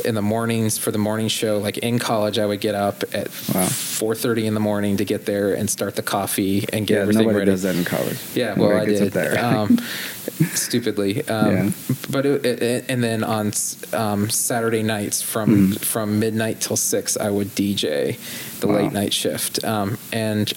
in 0.00 0.14
the 0.14 0.22
mornings 0.22 0.78
for 0.78 0.90
the 0.90 0.98
morning 0.98 1.28
show, 1.28 1.58
like 1.58 1.78
in 1.78 1.98
college, 1.98 2.38
I 2.38 2.46
would 2.46 2.60
get 2.60 2.74
up 2.74 3.02
at 3.14 3.28
Wow. 3.54 3.66
four 3.66 4.14
thirty 4.14 4.46
in 4.46 4.54
the 4.54 4.60
morning 4.60 4.96
to 4.98 5.04
get 5.04 5.26
there 5.26 5.54
and 5.54 5.68
start 5.70 5.96
the 5.96 6.02
coffee 6.02 6.66
and 6.72 6.86
get 6.86 6.94
Yeah, 6.96 7.00
everything 7.02 7.22
nobody 7.26 7.38
ready. 7.40 7.50
does 7.52 7.62
that 7.62 7.76
in 7.76 7.84
college. 7.84 8.18
Yeah, 8.34 8.54
well, 8.58 8.76
I 8.76 8.84
did. 8.84 9.16
Um, 9.36 9.78
stupidly, 10.54 11.26
um, 11.28 11.50
Yeah. 11.52 11.70
but 12.10 12.26
it, 12.26 12.44
it, 12.46 12.84
and 12.88 13.02
then 13.02 13.22
on 13.24 13.52
um, 13.92 14.30
Saturday 14.30 14.82
nights 14.82 15.22
from 15.22 15.42
Mm-hmm. 15.52 15.72
from 15.84 16.18
midnight 16.18 16.60
till 16.60 16.76
six, 16.76 17.16
I 17.16 17.30
would 17.30 17.48
DJ 17.54 18.16
the 18.60 18.68
Wow. 18.68 18.76
late 18.76 18.92
night 18.92 19.12
shift, 19.12 19.64
um, 19.64 19.98
and 20.12 20.52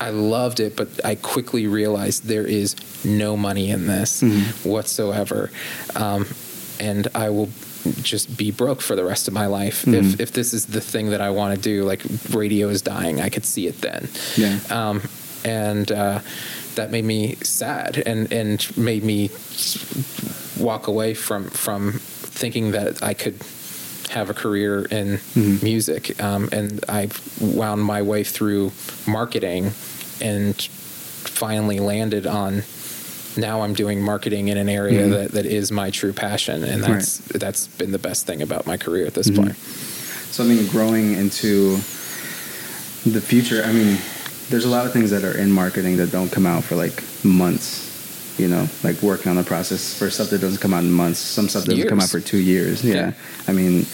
I 0.00 0.10
loved 0.10 0.60
it. 0.60 0.76
But 0.76 0.88
I 1.04 1.14
quickly 1.16 1.66
realized 1.66 2.24
there 2.26 2.46
is 2.46 2.76
no 3.04 3.36
money 3.36 3.70
in 3.70 3.86
this 3.86 4.22
Mm-hmm. 4.22 4.68
whatsoever, 4.68 5.50
um, 5.96 6.26
and 6.78 7.08
I 7.14 7.30
will 7.30 7.48
just 8.02 8.36
be 8.36 8.50
broke 8.50 8.80
for 8.82 8.94
the 8.96 9.04
rest 9.04 9.28
of 9.28 9.34
my 9.34 9.46
life 9.46 9.82
Mm-hmm. 9.84 9.94
if 9.94 10.20
if 10.20 10.32
this 10.32 10.52
is 10.52 10.66
the 10.66 10.80
thing 10.80 11.10
that 11.10 11.20
I 11.20 11.30
want 11.30 11.54
to 11.56 11.60
do. 11.60 11.84
Like 11.84 12.02
radio 12.30 12.68
is 12.68 12.82
dying, 12.82 13.20
I 13.20 13.28
could 13.30 13.44
see 13.46 13.66
it 13.66 13.80
then 13.80 14.08
Yeah. 14.36 14.58
um, 14.70 15.02
and 15.44 15.90
uh, 15.92 16.20
that 16.74 16.90
made 16.90 17.04
me 17.04 17.36
sad 17.42 18.02
and 18.06 18.32
and 18.32 18.58
made 18.76 19.02
me 19.04 19.30
walk 20.58 20.86
away 20.88 21.14
from 21.14 21.48
from 21.50 21.92
thinking 22.40 22.72
that 22.72 23.02
I 23.02 23.14
could 23.14 23.36
have 24.10 24.28
a 24.30 24.34
career 24.34 24.82
in 24.90 25.18
Mhm. 25.34 25.62
music 25.62 26.20
um, 26.22 26.48
and 26.52 26.84
I 26.88 27.08
wound 27.40 27.82
my 27.82 28.02
way 28.02 28.24
through 28.24 28.72
marketing 29.06 29.72
and 30.20 30.60
finally 31.40 31.78
landed 31.80 32.26
on 32.26 32.62
now 33.36 33.62
I'm 33.62 33.74
doing 33.74 34.02
marketing 34.02 34.48
in 34.48 34.56
an 34.58 34.68
area 34.68 35.06
Mhm. 35.06 35.10
that, 35.10 35.32
that 35.32 35.46
is 35.46 35.70
my 35.70 35.90
true 35.90 36.12
passion 36.12 36.64
and 36.64 36.82
Right. 36.82 36.92
that's 36.94 37.18
that's 37.34 37.66
been 37.66 37.92
the 37.92 37.98
best 37.98 38.26
thing 38.26 38.42
about 38.42 38.66
my 38.66 38.76
career 38.76 39.06
at 39.06 39.14
this 39.14 39.28
Mhm. 39.30 39.36
point. 39.36 39.56
So 40.32 40.44
I 40.44 40.46
mean, 40.46 40.66
growing 40.66 41.14
into 41.14 41.76
the 43.06 43.20
future, 43.20 43.62
I 43.64 43.72
mean, 43.72 43.98
there's 44.50 44.64
a 44.64 44.68
lot 44.68 44.84
of 44.86 44.92
things 44.92 45.10
that 45.10 45.24
are 45.24 45.36
in 45.36 45.50
marketing 45.52 45.96
that 45.98 46.10
don't 46.12 46.30
come 46.30 46.46
out 46.46 46.64
for 46.64 46.76
like 46.76 47.02
months. 47.24 47.86
You 48.38 48.48
know, 48.48 48.68
like 48.82 49.02
working 49.02 49.28
on 49.30 49.36
the 49.36 49.42
process 49.42 49.92
for 49.92 50.08
stuff 50.10 50.30
that 50.30 50.40
doesn't 50.40 50.60
come 50.60 50.72
out 50.72 50.82
in 50.82 50.90
months. 50.90 51.18
Some 51.18 51.48
stuff 51.48 51.64
that 51.66 51.72
doesn't 51.74 51.88
come 51.88 52.00
out 52.00 52.08
for 52.08 52.20
two 52.20 52.38
years. 52.38 52.82
Yeah. 52.82 52.94
Yeah. 52.94 53.12
I 53.48 53.52
mean, 53.52 53.84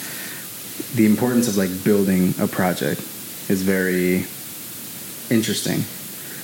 the 0.94 1.04
importance 1.06 1.48
of 1.48 1.56
like 1.56 1.70
building 1.84 2.32
a 2.40 2.46
project 2.46 3.00
is 3.48 3.62
very 3.62 4.24
interesting, 5.30 5.84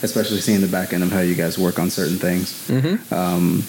especially 0.02 0.40
seeing 0.40 0.60
the 0.60 0.66
back 0.66 0.92
end 0.92 1.02
of 1.02 1.10
how 1.10 1.20
you 1.20 1.34
guys 1.34 1.58
work 1.58 1.78
on 1.78 1.90
certain 1.90 2.18
things. 2.18 2.68
Mm-hmm. 2.68 3.14
Um, 3.14 3.62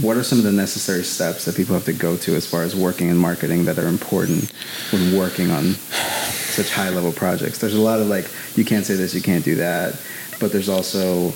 what 0.00 0.16
are 0.16 0.22
some 0.22 0.38
of 0.38 0.44
the 0.44 0.52
necessary 0.52 1.02
steps 1.02 1.44
that 1.44 1.56
people 1.56 1.74
have 1.74 1.84
to 1.84 1.92
go 1.92 2.16
to 2.16 2.34
as 2.34 2.46
far 2.46 2.62
as 2.62 2.74
working 2.74 3.08
in 3.08 3.16
marketing 3.16 3.64
that 3.66 3.78
are 3.78 3.88
important 3.88 4.50
when 4.90 5.16
working 5.16 5.50
on 5.50 5.74
such 5.74 6.72
high 6.72 6.88
level 6.88 7.12
projects? 7.12 7.58
There's 7.58 7.74
a 7.74 7.80
lot 7.80 8.00
of 8.00 8.06
like, 8.06 8.30
you 8.56 8.64
can't 8.64 8.86
say 8.86 8.94
this, 8.94 9.14
you 9.14 9.20
can't 9.22 9.44
do 9.44 9.56
that, 9.56 10.00
but 10.40 10.52
there's 10.52 10.68
also 10.68 11.32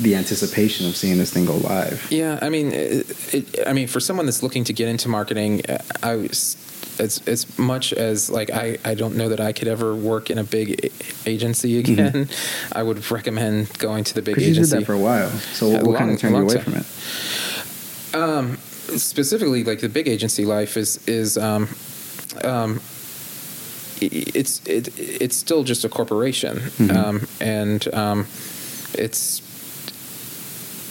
the 0.00 0.14
anticipation 0.14 0.86
of 0.86 0.96
seeing 0.96 1.18
this 1.18 1.32
thing 1.32 1.44
go 1.44 1.56
live. 1.56 2.06
Yeah, 2.10 2.38
I 2.40 2.48
mean, 2.48 2.72
it, 2.72 3.34
it, 3.34 3.58
I 3.66 3.74
mean, 3.74 3.88
for 3.88 4.00
someone 4.00 4.24
that's 4.24 4.42
looking 4.42 4.64
to 4.64 4.72
get 4.72 4.88
into 4.88 5.08
marketing, 5.10 5.62
I 6.02 6.16
was 6.16 6.56
as 6.98 7.22
as 7.26 7.58
much 7.58 7.92
as 7.92 8.30
like 8.30 8.50
I 8.50 8.78
I 8.84 8.94
don't 8.94 9.16
know 9.16 9.28
that 9.30 9.40
I 9.40 9.52
could 9.52 9.68
ever 9.68 9.94
work 9.94 10.30
in 10.30 10.38
a 10.38 10.44
big 10.44 10.84
a- 10.84 10.90
agency 11.30 11.78
again. 11.78 12.28
I 12.72 12.82
would 12.82 13.10
recommend 13.10 13.76
going 13.78 14.04
to 14.04 14.14
the 14.14 14.22
big 14.22 14.34
Because 14.34 14.48
you 14.48 14.54
did 14.54 14.60
agency. 14.60 14.78
that 14.78 14.86
for 14.86 14.92
a 14.94 14.98
while. 14.98 15.30
So 15.30 15.68
what, 15.68 15.82
what 15.84 15.98
kind 15.98 16.10
of 16.10 16.18
turned 16.18 16.36
you 16.36 16.42
away 16.42 16.54
time. 16.56 16.64
from 16.64 16.74
it? 16.74 16.86
um, 18.14 18.56
specifically, 18.98 19.64
like 19.64 19.80
the 19.80 19.88
big 19.88 20.08
agency 20.08 20.44
life 20.44 20.76
is 20.76 20.98
is 21.08 21.38
um, 21.38 21.68
um, 22.44 22.80
it's 24.00 24.60
it, 24.66 24.88
it's 24.98 25.36
still 25.36 25.62
just 25.64 25.84
a 25.84 25.88
corporation, 25.88 26.58
Mhm. 26.78 26.96
um, 26.96 27.26
and 27.40 27.92
um, 27.94 28.26
it's 28.94 29.40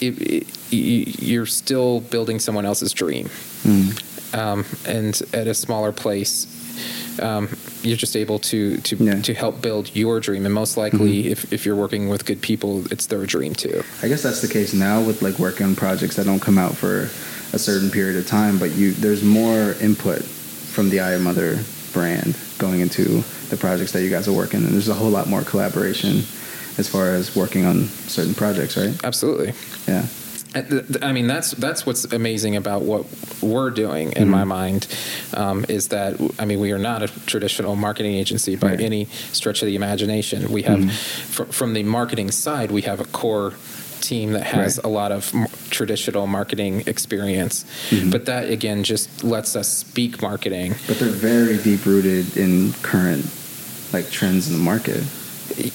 it, 0.02 0.20
it, 0.20 0.48
you're 0.72 1.46
still 1.46 2.00
building 2.02 2.40
someone 2.40 2.66
else's 2.66 2.94
dream, 2.94 3.30
Mm. 3.64 4.02
Um, 4.34 4.66
and 4.86 5.20
at 5.34 5.48
a 5.48 5.54
smaller 5.54 5.92
place. 5.92 6.48
Um, 7.20 7.50
you're 7.84 7.98
just 7.98 8.16
able 8.16 8.40
to 8.40 8.78
to, 8.78 8.96
Yeah. 8.96 9.12
Mm-hmm. 9.14 9.22
to 9.24 9.34
help 9.34 9.62
build 9.62 9.94
your 9.96 10.20
dream, 10.22 10.46
and 10.46 10.54
most 10.56 10.78
likely, 10.78 11.28
if, 11.28 11.52
if 11.52 11.66
you're 11.66 11.76
working 11.76 12.08
with 12.08 12.26
good 12.26 12.42
people, 12.42 12.86
it's 12.92 13.08
their 13.08 13.26
dream 13.26 13.54
too. 13.54 13.84
I 14.02 14.08
guess 14.08 14.24
that's 14.24 14.42
the 14.42 14.48
case 14.48 14.74
now 14.74 15.02
with 15.02 15.22
like 15.22 15.38
working 15.38 15.66
on 15.68 15.76
projects 15.76 16.16
that 16.16 16.26
don't 16.26 16.40
come 16.42 16.58
out 16.58 16.76
for 16.78 17.10
a 17.54 17.60
certain 17.60 17.92
period 17.92 18.16
of 18.18 18.26
time, 18.26 18.58
but 18.58 18.72
you 18.72 18.94
there's 18.94 19.24
more 19.24 19.74
input 19.82 20.22
from 20.24 20.90
the 20.90 21.02
I 21.02 21.14
Am 21.14 21.28
Other 21.28 21.60
brand 21.92 22.38
going 22.58 22.80
into 22.80 23.22
the 23.50 23.58
projects 23.58 23.92
that 23.92 24.02
you 24.04 24.10
guys 24.10 24.28
are 24.30 24.34
working, 24.34 24.64
and 24.64 24.70
there's 24.74 24.88
a 24.90 24.94
whole 24.94 25.10
lot 25.10 25.28
more 25.28 25.42
collaboration 25.44 26.24
as 26.78 26.88
far 26.88 27.10
as 27.10 27.36
working 27.36 27.66
on 27.66 27.84
certain 28.08 28.34
projects, 28.34 28.78
right? 28.78 28.96
Absolutely. 29.04 29.54
Yeah. 29.88 30.06
I 30.54 31.14
mean, 31.14 31.28
that's 31.28 31.52
that's 31.52 31.86
what's 31.86 32.04
amazing 32.06 32.58
about 32.58 32.82
what 32.82 33.06
we're 33.42 33.70
doing 33.70 34.12
in 34.14 34.30
my 34.30 34.40
mm-hmm. 34.40 34.50
mind 34.50 34.88
um, 35.34 35.66
is 35.70 35.90
that 35.90 36.20
I 36.40 36.46
mean 36.46 36.60
we 36.60 36.74
are 36.74 36.78
not 36.78 37.04
a 37.04 37.08
traditional 37.26 37.76
marketing 37.76 38.16
agency 38.16 38.56
by 38.58 38.72
Right. 38.72 38.82
any 38.82 39.06
stretch 39.32 39.62
of 39.62 39.68
the 39.68 39.76
imagination. 39.76 40.52
We 40.52 40.64
have 40.64 40.80
mm-hmm. 40.80 40.90
fr- 40.90 41.52
from 41.52 41.74
the 41.74 41.84
marketing 41.84 42.32
side, 42.32 42.70
we 42.72 42.82
have 42.82 43.00
a 43.00 43.06
core 43.06 43.54
team 44.02 44.34
that 44.34 44.44
has 44.44 44.78
Right. 44.78 44.86
a 44.86 44.90
lot 44.90 45.12
of 45.14 45.34
m- 45.34 45.48
traditional 45.70 46.28
marketing 46.28 46.84
experience, 46.86 47.64
mm-hmm. 47.90 48.10
but 48.10 48.26
that 48.26 48.50
again 48.50 48.84
just 48.84 49.24
lets 49.24 49.56
us 49.56 49.70
speak 49.70 50.22
marketing. 50.22 50.76
But 50.86 51.00
they're 51.00 51.10
very 51.10 51.58
deep 51.60 51.86
rooted 51.86 52.36
in 52.36 52.74
current 52.82 53.26
like 53.94 54.10
trends 54.12 54.48
in 54.50 54.54
the 54.54 54.64
market, 54.64 55.04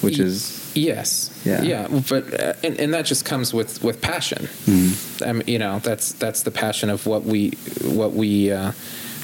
which 0.03 0.19
is 0.19 0.66
Yes. 0.77 1.31
Yeah. 1.45 1.63
Yeah. 1.63 1.89
But 2.09 2.41
uh, 2.41 2.53
and, 2.63 2.79
and 2.79 2.95
that 2.95 3.07
just 3.07 3.25
comes 3.25 3.53
with 3.55 3.83
with 3.83 4.01
passion. 4.01 4.45
Mm-hmm. 4.67 5.25
I 5.25 5.33
mean, 5.33 5.45
you 5.47 5.59
know, 5.59 5.79
that's 5.81 6.13
that's 6.13 6.43
the 6.43 6.51
passion 6.51 6.91
of 6.91 7.07
what 7.07 7.25
we 7.25 7.51
what 7.83 8.13
we 8.13 8.53
uh, 8.53 8.73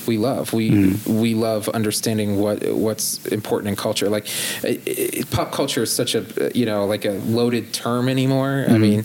we 0.06 0.18
love. 0.18 0.52
We 0.52 0.70
Mm-hmm. 0.70 1.20
we 1.20 1.34
love 1.34 1.68
understanding 1.68 2.38
what 2.40 2.62
what's 2.72 3.24
important 3.26 3.68
in 3.68 3.76
culture. 3.76 4.08
Like 4.08 4.26
it, 4.64 4.82
it, 4.86 5.30
pop 5.30 5.52
culture 5.52 5.82
is 5.82 5.92
such 5.94 6.14
a 6.14 6.50
you 6.54 6.66
know 6.66 6.86
like 6.86 7.04
a 7.04 7.12
loaded 7.26 7.72
term 7.72 8.08
anymore. 8.08 8.64
Mm-hmm. 8.64 8.74
I 8.74 8.78
mean, 8.78 9.04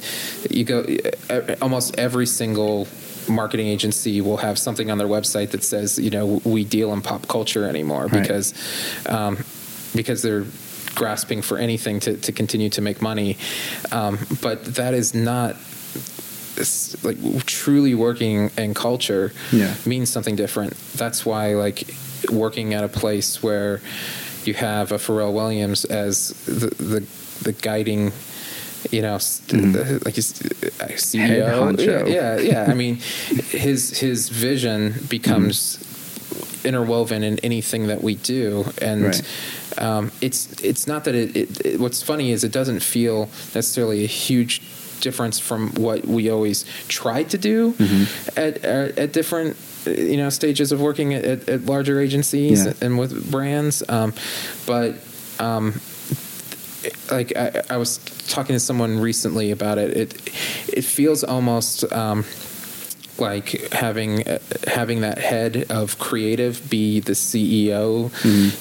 you 0.50 0.64
go 0.64 0.86
almost 1.62 1.96
every 2.00 2.26
single 2.26 2.88
marketing 3.30 3.68
agency 3.68 4.22
will 4.22 4.38
have 4.38 4.58
something 4.58 4.90
on 4.90 4.98
their 4.98 5.08
website 5.08 5.52
that 5.52 5.62
says 5.62 6.00
you 6.00 6.10
know 6.10 6.40
we 6.46 6.64
deal 6.64 6.94
in 6.94 7.02
pop 7.02 7.28
culture 7.28 7.66
anymore 7.68 8.04
Right. 8.08 8.22
because 8.22 8.54
um, 9.06 9.38
because 9.94 10.22
they're 10.22 10.46
grasping 10.98 11.42
for 11.42 11.58
anything 11.58 12.00
to, 12.02 12.18
to 12.18 12.32
continue 12.32 12.70
to 12.70 12.82
make 12.82 13.02
money. 13.02 13.38
Um, 13.92 14.18
but 14.42 14.66
that 14.76 14.94
is 14.94 15.14
not 15.14 15.56
it's 16.60 17.04
like 17.04 17.18
truly 17.46 17.94
working 17.94 18.50
in 18.58 18.74
culture 18.74 19.32
Yeah. 19.52 19.76
means 19.86 20.10
something 20.10 20.36
different. 20.36 20.74
That's 20.96 21.26
why 21.26 21.54
like 21.54 21.88
working 22.32 22.74
at 22.74 22.84
a 22.84 22.88
place 22.88 23.44
where 23.44 23.80
you 24.44 24.56
have 24.56 24.92
a 24.92 24.98
Pharrell 24.98 25.34
Williams 25.34 25.86
as 25.86 26.30
the 26.46 26.70
the, 26.84 27.02
the 27.44 27.54
guiding 27.54 28.12
you 28.92 29.02
know, 29.02 29.16
s 29.16 29.40
the, 29.48 29.58
mm-hmm. 29.58 30.06
like 30.06 30.16
his 30.16 30.34
CEO. 30.34 31.78
Yeah, 31.80 32.06
yeah, 32.06 32.40
yeah. 32.40 32.72
I 32.72 32.74
mean, 32.74 32.96
his 33.50 34.00
his 34.00 34.30
vision 34.30 34.94
becomes 35.10 35.58
mm-hmm. 35.58 35.87
Interwoven 36.68 37.24
in 37.24 37.40
anything 37.44 37.88
that 37.88 38.02
we 38.04 38.16
do, 38.16 38.66
and 38.82 39.04
Right. 39.04 39.22
um, 39.78 40.12
it's 40.22 40.40
it's 40.62 40.86
not 40.88 41.04
that 41.06 41.16
it, 41.16 41.36
it, 41.36 41.66
it. 41.66 41.80
What's 41.80 42.02
funny 42.04 42.32
is 42.32 42.44
it 42.44 42.52
doesn't 42.52 42.82
feel 42.82 43.20
necessarily 43.56 44.04
a 44.04 44.08
huge 44.08 44.62
difference 45.02 45.40
from 45.40 45.70
what 45.76 46.06
we 46.08 46.30
always 46.30 46.66
tried 46.88 47.30
to 47.30 47.38
do 47.38 47.74
at, 48.36 48.54
at 48.66 48.98
at 48.98 49.14
different 49.14 49.56
you 49.86 50.18
know 50.18 50.30
stages 50.30 50.72
of 50.72 50.80
working 50.82 51.14
at, 51.14 51.24
at, 51.26 51.50
at 51.50 51.66
larger 51.66 52.00
agencies 52.02 52.66
Yeah. 52.66 52.74
and 52.86 53.00
with 53.00 53.32
brands, 53.32 53.84
um, 53.90 54.14
but. 54.66 54.96
Um, 55.40 55.74
like 57.12 57.36
I, 57.36 57.62
I 57.70 57.78
was 57.78 57.98
talking 58.30 58.56
to 58.56 58.60
someone 58.60 59.00
recently 59.00 59.52
about 59.52 59.78
it. 59.78 59.92
It 59.98 60.14
it 60.74 60.84
feels 60.86 61.24
almost 61.24 61.84
um, 61.92 62.24
like 63.20 63.72
having 63.74 64.28
uh, 64.28 64.40
having 64.68 65.02
that 65.02 65.18
head 65.18 65.66
of 65.70 65.98
creative 66.00 66.70
be 66.70 67.00
the 67.00 67.14
CEO 67.14 68.12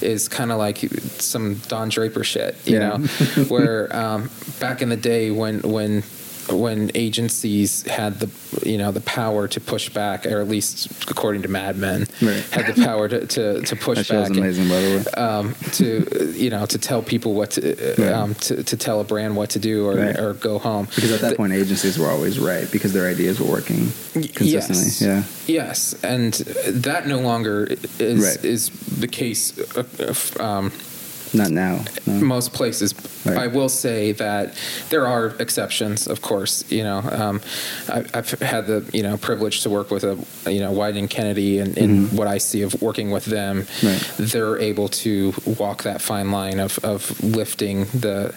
is 0.03 0.29
kind 0.29 0.51
of 0.53 0.59
like 0.59 0.79
some 1.19 1.57
Don 1.69 1.89
Draper 1.89 2.25
shit, 2.25 2.57
you 2.67 2.79
Yeah. 2.79 2.97
know, 2.99 3.45
where 3.49 3.95
um, 3.95 4.31
back 4.61 4.83
in 4.83 4.89
the 4.89 4.97
day 4.97 5.31
when 5.31 5.61
when 5.63 6.03
when 6.51 6.91
agencies 6.95 7.83
had 7.83 8.21
the 8.21 8.31
you 8.69 8.79
know 8.79 8.93
the 8.93 9.01
power 9.01 9.49
to 9.49 9.61
push 9.61 9.89
back, 9.91 10.27
or 10.27 10.41
at 10.41 10.49
least 10.49 10.89
according 11.11 11.43
to 11.43 11.49
Mad 11.49 11.77
Men, 11.77 12.07
Right. 12.23 12.45
had 12.51 12.67
the 12.75 12.83
power 12.85 13.09
to 13.09 13.27
to, 13.27 13.63
to 13.63 13.77
push 13.77 14.09
back. 14.09 14.29
and- 14.31 14.37
by 14.37 14.51
the 14.51 15.03
way. 15.07 15.23
um, 15.23 15.55
to 15.73 16.33
you 16.37 16.51
know 16.51 16.67
to 16.67 16.79
tell 16.79 17.03
people 17.03 17.35
what 17.35 17.51
to 17.53 17.95
Right. 17.99 18.13
um, 18.13 18.35
to, 18.47 18.63
to 18.63 18.77
tell 18.77 19.01
a 19.01 19.05
brand 19.05 19.37
what 19.37 19.51
to 19.51 19.59
do 19.59 19.87
or, 19.87 19.95
Right. 19.97 20.19
or 20.19 20.35
go 20.35 20.59
home 20.59 20.87
Because 20.95 21.13
at 21.13 21.21
that 21.21 21.29
Th- 21.31 21.37
point, 21.37 21.53
agencies 21.53 21.99
were 21.99 22.09
always 22.09 22.39
right 22.39 22.71
because 22.71 22.93
their 22.93 23.07
ideas 23.09 23.41
were 23.41 23.47
working 23.51 23.93
consistently. 24.13 24.85
Yes. 24.87 25.03
Yeah. 25.03 25.23
Yes, 25.47 25.95
and 26.03 26.33
that 26.87 27.07
no 27.07 27.21
longer 27.21 27.69
is 27.99 28.37
is 28.45 28.71
the 29.01 29.09
case. 29.09 29.53
Uh, 29.77 30.43
um, 30.43 30.73
Not 31.37 31.51
now. 31.51 31.85
No. 32.07 32.13
most 32.21 32.53
places. 32.53 32.95
Right. 33.25 33.37
I 33.39 33.47
will 33.49 33.69
say 33.69 34.13
that 34.13 34.55
there 34.91 35.07
are 35.07 35.35
exceptions, 35.41 36.07
of 36.07 36.23
course. 36.23 36.65
You 36.71 36.85
know, 36.85 36.99
um, 37.01 37.41
I, 37.89 38.05
I've 38.15 38.31
had 38.41 38.67
the 38.67 38.89
you 38.93 39.03
know 39.03 39.17
privilege 39.17 39.63
to 39.63 39.71
work 39.71 39.91
with 39.91 40.05
a 40.05 40.15
you 40.51 40.61
know 40.61 40.73
Wieden 40.73 40.99
and 40.99 41.11
Kennedy, 41.11 41.59
and 41.59 41.77
in 41.77 42.07
what 42.17 42.27
I 42.29 42.39
see 42.39 42.63
of 42.63 42.81
working 42.83 43.11
with 43.11 43.25
them, 43.25 43.63
Mm-hmm. 43.67 43.87
Right. 43.87 44.29
they're 44.31 44.59
able 44.59 44.89
to 44.89 45.33
walk 45.59 45.83
that 45.85 46.01
fine 46.01 46.31
line 46.31 46.59
of 46.61 46.79
of 46.85 47.23
lifting 47.23 47.85
the 47.87 48.35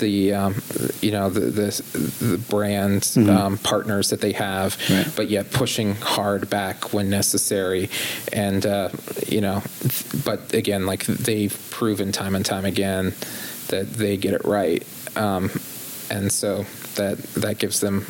the 0.00 0.34
um, 0.34 0.54
you 1.00 1.12
know 1.12 1.30
the 1.30 1.40
the, 1.40 2.24
the 2.24 2.38
brand 2.38 3.08
um, 3.28 3.56
partners 3.58 4.10
that 4.10 4.20
they 4.20 4.32
have, 4.32 4.76
Mm-hmm. 4.78 4.94
Right. 4.94 5.12
but 5.16 5.30
yet 5.30 5.52
pushing 5.52 5.94
hard 5.94 6.50
back 6.50 6.92
when 6.92 7.08
necessary, 7.10 7.88
and 8.32 8.66
uh, 8.66 8.88
you 9.28 9.40
know, 9.40 9.62
but 10.24 10.52
again, 10.54 10.86
like 10.86 11.04
they've 11.06 11.56
proven 11.70 12.10
time 12.12 12.34
and 12.34 12.44
time 12.44 12.64
again 12.64 13.14
that 13.68 13.92
they 13.92 14.16
get 14.16 14.34
it 14.34 14.44
right, 14.44 14.82
um, 15.16 15.50
and 16.10 16.32
so 16.32 16.64
that 16.96 17.18
that 17.34 17.58
gives 17.58 17.78
them 17.80 18.04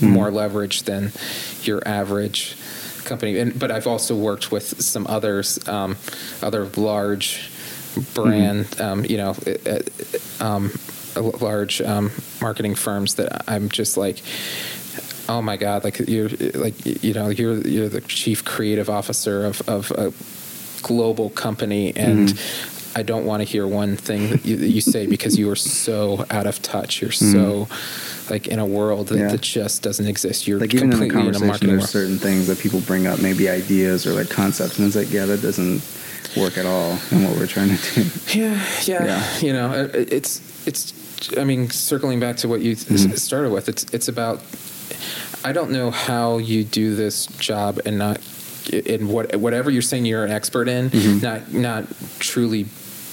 m- 0.00 0.12
more 0.12 0.30
leverage 0.30 0.84
than 0.84 1.10
your 1.64 1.82
average 1.86 2.56
company. 3.04 3.38
And 3.38 3.58
but 3.58 3.70
I've 3.70 3.86
also 3.88 4.14
worked 4.14 4.52
with 4.52 4.80
some 4.80 5.06
others, 5.08 5.58
um, 5.68 5.96
other 6.42 6.66
large 6.76 7.50
brand, 8.14 8.80
um, 8.80 9.04
you 9.04 9.16
know, 9.16 9.34
uh, 9.46 9.70
uh, 10.40 10.44
um, 10.44 10.70
large 11.16 11.80
um, 11.80 12.10
marketing 12.40 12.74
firms 12.74 13.14
that 13.14 13.44
I'm 13.48 13.68
just 13.68 13.96
like, 13.96 14.20
oh 15.28 15.40
my 15.42 15.56
god, 15.56 15.84
like 15.84 15.98
you're 16.08 16.28
like 16.54 16.74
you 16.84 17.12
know 17.14 17.28
you're 17.28 17.58
you're 17.66 17.88
the 17.88 18.00
chief 18.02 18.44
creative 18.44 18.88
officer 18.90 19.44
of 19.46 19.62
of 19.68 19.90
a 19.92 20.12
global 20.86 21.30
company 21.30 21.94
and. 21.96 22.38
I 22.92 23.04
don't 23.04 23.24
want 23.24 23.40
to 23.40 23.44
hear 23.44 23.68
one 23.68 23.94
thing 23.96 24.30
that 24.30 24.44
you, 24.44 24.56
that 24.56 24.66
you 24.68 24.80
say 24.80 25.06
because 25.06 25.38
you 25.38 25.48
are 25.48 25.54
so 25.54 26.26
out 26.28 26.48
of 26.48 26.60
touch. 26.60 27.00
You're 27.00 27.12
so 27.12 27.68
like 28.28 28.48
in 28.48 28.58
a 28.58 28.66
world 28.66 29.06
that, 29.08 29.18
Yeah. 29.18 29.28
that 29.28 29.42
just 29.42 29.80
doesn't 29.84 30.08
exist. 30.08 30.48
You're 30.48 30.58
Like 30.58 30.74
even 30.74 30.90
in 30.92 30.98
the 30.98 31.08
completely 31.08 31.28
in, 31.28 31.36
a 31.36 31.46
marketing 31.46 31.68
there's 31.68 31.82
world. 31.82 31.88
certain 31.88 32.18
things 32.18 32.48
that 32.48 32.58
people 32.58 32.80
bring 32.80 33.06
up, 33.06 33.20
maybe 33.22 33.48
ideas 33.48 34.08
or 34.08 34.12
like 34.12 34.28
concepts, 34.28 34.76
and 34.80 34.88
it's 34.88 34.96
like, 34.96 35.12
yeah, 35.12 35.24
that 35.26 35.40
doesn't 35.40 35.82
work 36.36 36.58
at 36.58 36.66
all 36.66 36.98
in 37.12 37.22
what 37.22 37.36
we're 37.36 37.46
trying 37.46 37.76
to 37.78 38.02
do. 38.02 38.10
Yeah, 38.40 38.60
yeah, 38.86 39.04
Yeah. 39.04 39.38
You 39.38 39.52
know, 39.52 39.72
it- 39.84 40.12
it's 40.12 40.40
it's. 40.66 40.92
I 41.38 41.44
mean, 41.44 41.70
circling 41.70 42.20
back 42.20 42.36
to 42.38 42.48
what 42.48 42.60
you 42.60 42.76
Mm-hmm. 42.76 43.14
started 43.14 43.50
with, 43.52 43.68
it's 43.68 43.84
it's 43.92 44.08
about. 44.08 44.40
I 45.44 45.52
don't 45.52 45.70
know 45.70 45.90
how 45.90 46.38
you 46.38 46.64
do 46.64 46.94
this 46.94 47.26
job 47.38 47.80
and 47.86 47.96
not 47.98 48.20
in 48.72 49.08
what 49.08 49.34
whatever 49.36 49.70
you're 49.70 49.82
saying 49.82 50.04
you're 50.06 50.24
an 50.24 50.30
expert 50.32 50.68
in, 50.68 50.90
Mm-hmm. 50.90 51.18
not 51.24 51.52
not 51.52 51.84
truly 52.18 52.66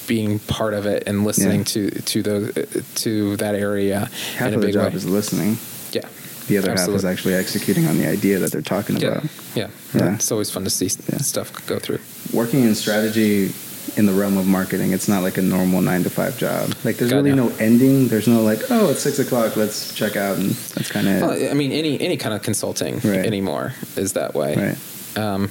being 0.07 0.39
part 0.39 0.73
of 0.73 0.85
it 0.85 1.03
and 1.07 1.23
listening 1.25 1.59
Yeah. 1.59 1.73
to 1.73 1.89
to 2.01 2.23
the 2.23 2.83
to 2.95 3.35
that 3.37 3.55
area 3.55 4.09
Half 4.37 4.47
in 4.49 4.53
a 4.53 4.57
of 4.57 4.61
the 4.63 4.71
job 4.71 4.91
way. 4.91 4.97
is 4.97 5.05
listening. 5.05 5.57
yeah, 5.91 6.07
The 6.47 6.57
other 6.57 6.71
half 6.71 6.89
is 6.89 7.05
actually 7.05 7.33
executing 7.35 7.87
on 7.87 7.97
the 7.97 8.07
idea 8.07 8.39
that 8.39 8.51
they're 8.51 8.61
talking 8.61 8.97
yeah, 8.97 9.07
about. 9.09 9.23
yeah, 9.55 9.67
Yeah. 9.93 10.15
It's 10.15 10.31
always 10.31 10.49
fun 10.49 10.63
to 10.63 10.69
see 10.69 10.89
stuff 10.89 11.51
go 11.67 11.77
through. 11.79 11.99
Working 12.33 12.63
in 12.63 12.73
strategy 12.75 13.51
in 13.97 14.05
the 14.05 14.13
realm 14.13 14.37
of 14.37 14.45
marketing, 14.47 14.91
it's 14.93 15.07
not 15.07 15.23
like 15.23 15.37
a 15.37 15.41
normal 15.41 15.81
nine 15.81 16.03
to 16.03 16.09
five 16.09 16.37
job. 16.37 16.69
Like 16.85 16.97
there's 16.97 17.09
God, 17.11 17.17
really 17.25 17.33
no. 17.33 17.49
no 17.49 17.55
ending. 17.57 18.07
There's 18.07 18.27
no 18.27 18.41
like, 18.43 18.59
oh, 18.69 18.91
it's 18.91 19.01
six 19.01 19.17
o'clock, 19.19 19.55
let's 19.55 19.93
check 19.93 20.15
out, 20.15 20.37
and 20.37 20.51
that's 20.51 20.91
kind 20.91 21.07
of. 21.07 21.21
Well, 21.21 21.49
I 21.51 21.53
mean, 21.53 21.71
any 21.71 21.99
any 21.99 22.17
kind 22.17 22.33
of 22.35 22.41
consulting 22.43 22.95
Right. 22.95 23.25
anymore 23.25 23.73
is 23.95 24.13
that 24.13 24.33
way. 24.35 24.55
Right. 24.55 25.17
Um, 25.17 25.49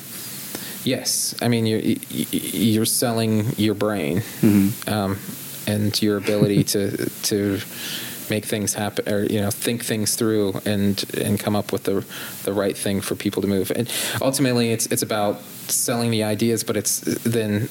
yes, 0.85 1.35
I 1.43 1.49
mean 1.49 1.67
you're 1.67 1.81
you're 2.11 2.87
selling 2.87 3.47
your 3.57 3.75
brain 3.75 4.23
Mhm. 4.43 4.89
um, 4.89 5.19
and 5.67 6.01
your 6.01 6.17
ability 6.17 6.63
to 6.65 7.11
to 7.25 7.59
make 8.31 8.45
things 8.45 8.75
happen, 8.75 9.09
or 9.13 9.25
you 9.25 9.41
know, 9.41 9.51
think 9.51 9.85
things 9.85 10.15
through 10.17 10.61
and 10.65 11.05
and 11.21 11.39
come 11.41 11.57
up 11.57 11.73
with 11.73 11.85
the 11.85 12.05
the 12.45 12.53
right 12.53 12.77
thing 12.77 13.01
for 13.01 13.15
people 13.17 13.43
to 13.43 13.49
move. 13.49 13.71
And 13.75 13.89
ultimately, 14.21 14.71
it's 14.73 14.87
it's 14.87 15.03
about 15.03 15.41
selling 15.69 16.11
the 16.13 16.23
ideas, 16.23 16.63
but 16.65 16.77
it's 16.77 17.01
then 17.25 17.69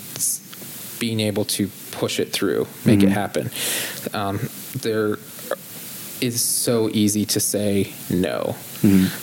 being 0.99 1.19
able 1.19 1.45
to 1.45 1.69
push 1.91 2.19
it 2.19 2.31
through, 2.33 2.67
make 2.85 3.03
it 3.03 3.09
Mhm. 3.09 3.13
happen. 3.13 3.51
Um, 4.13 4.49
there 4.81 5.17
is 6.21 6.41
so 6.41 6.89
easy 6.93 7.25
to 7.25 7.39
say 7.39 7.91
no 8.09 8.55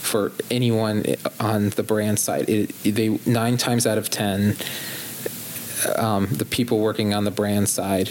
for 0.01 0.33
anyone 0.51 1.05
on 1.41 1.71
the 1.71 1.83
brand 1.83 2.19
side. 2.19 2.49
It, 2.51 2.73
they 2.85 3.19
nine 3.27 3.57
times 3.57 3.87
out 3.87 3.97
of 3.99 4.11
ten, 4.11 4.57
um, 5.97 6.27
the 6.31 6.45
people 6.45 6.79
working 6.79 7.15
on 7.15 7.25
the 7.25 7.31
brand 7.31 7.69
side, 7.69 8.11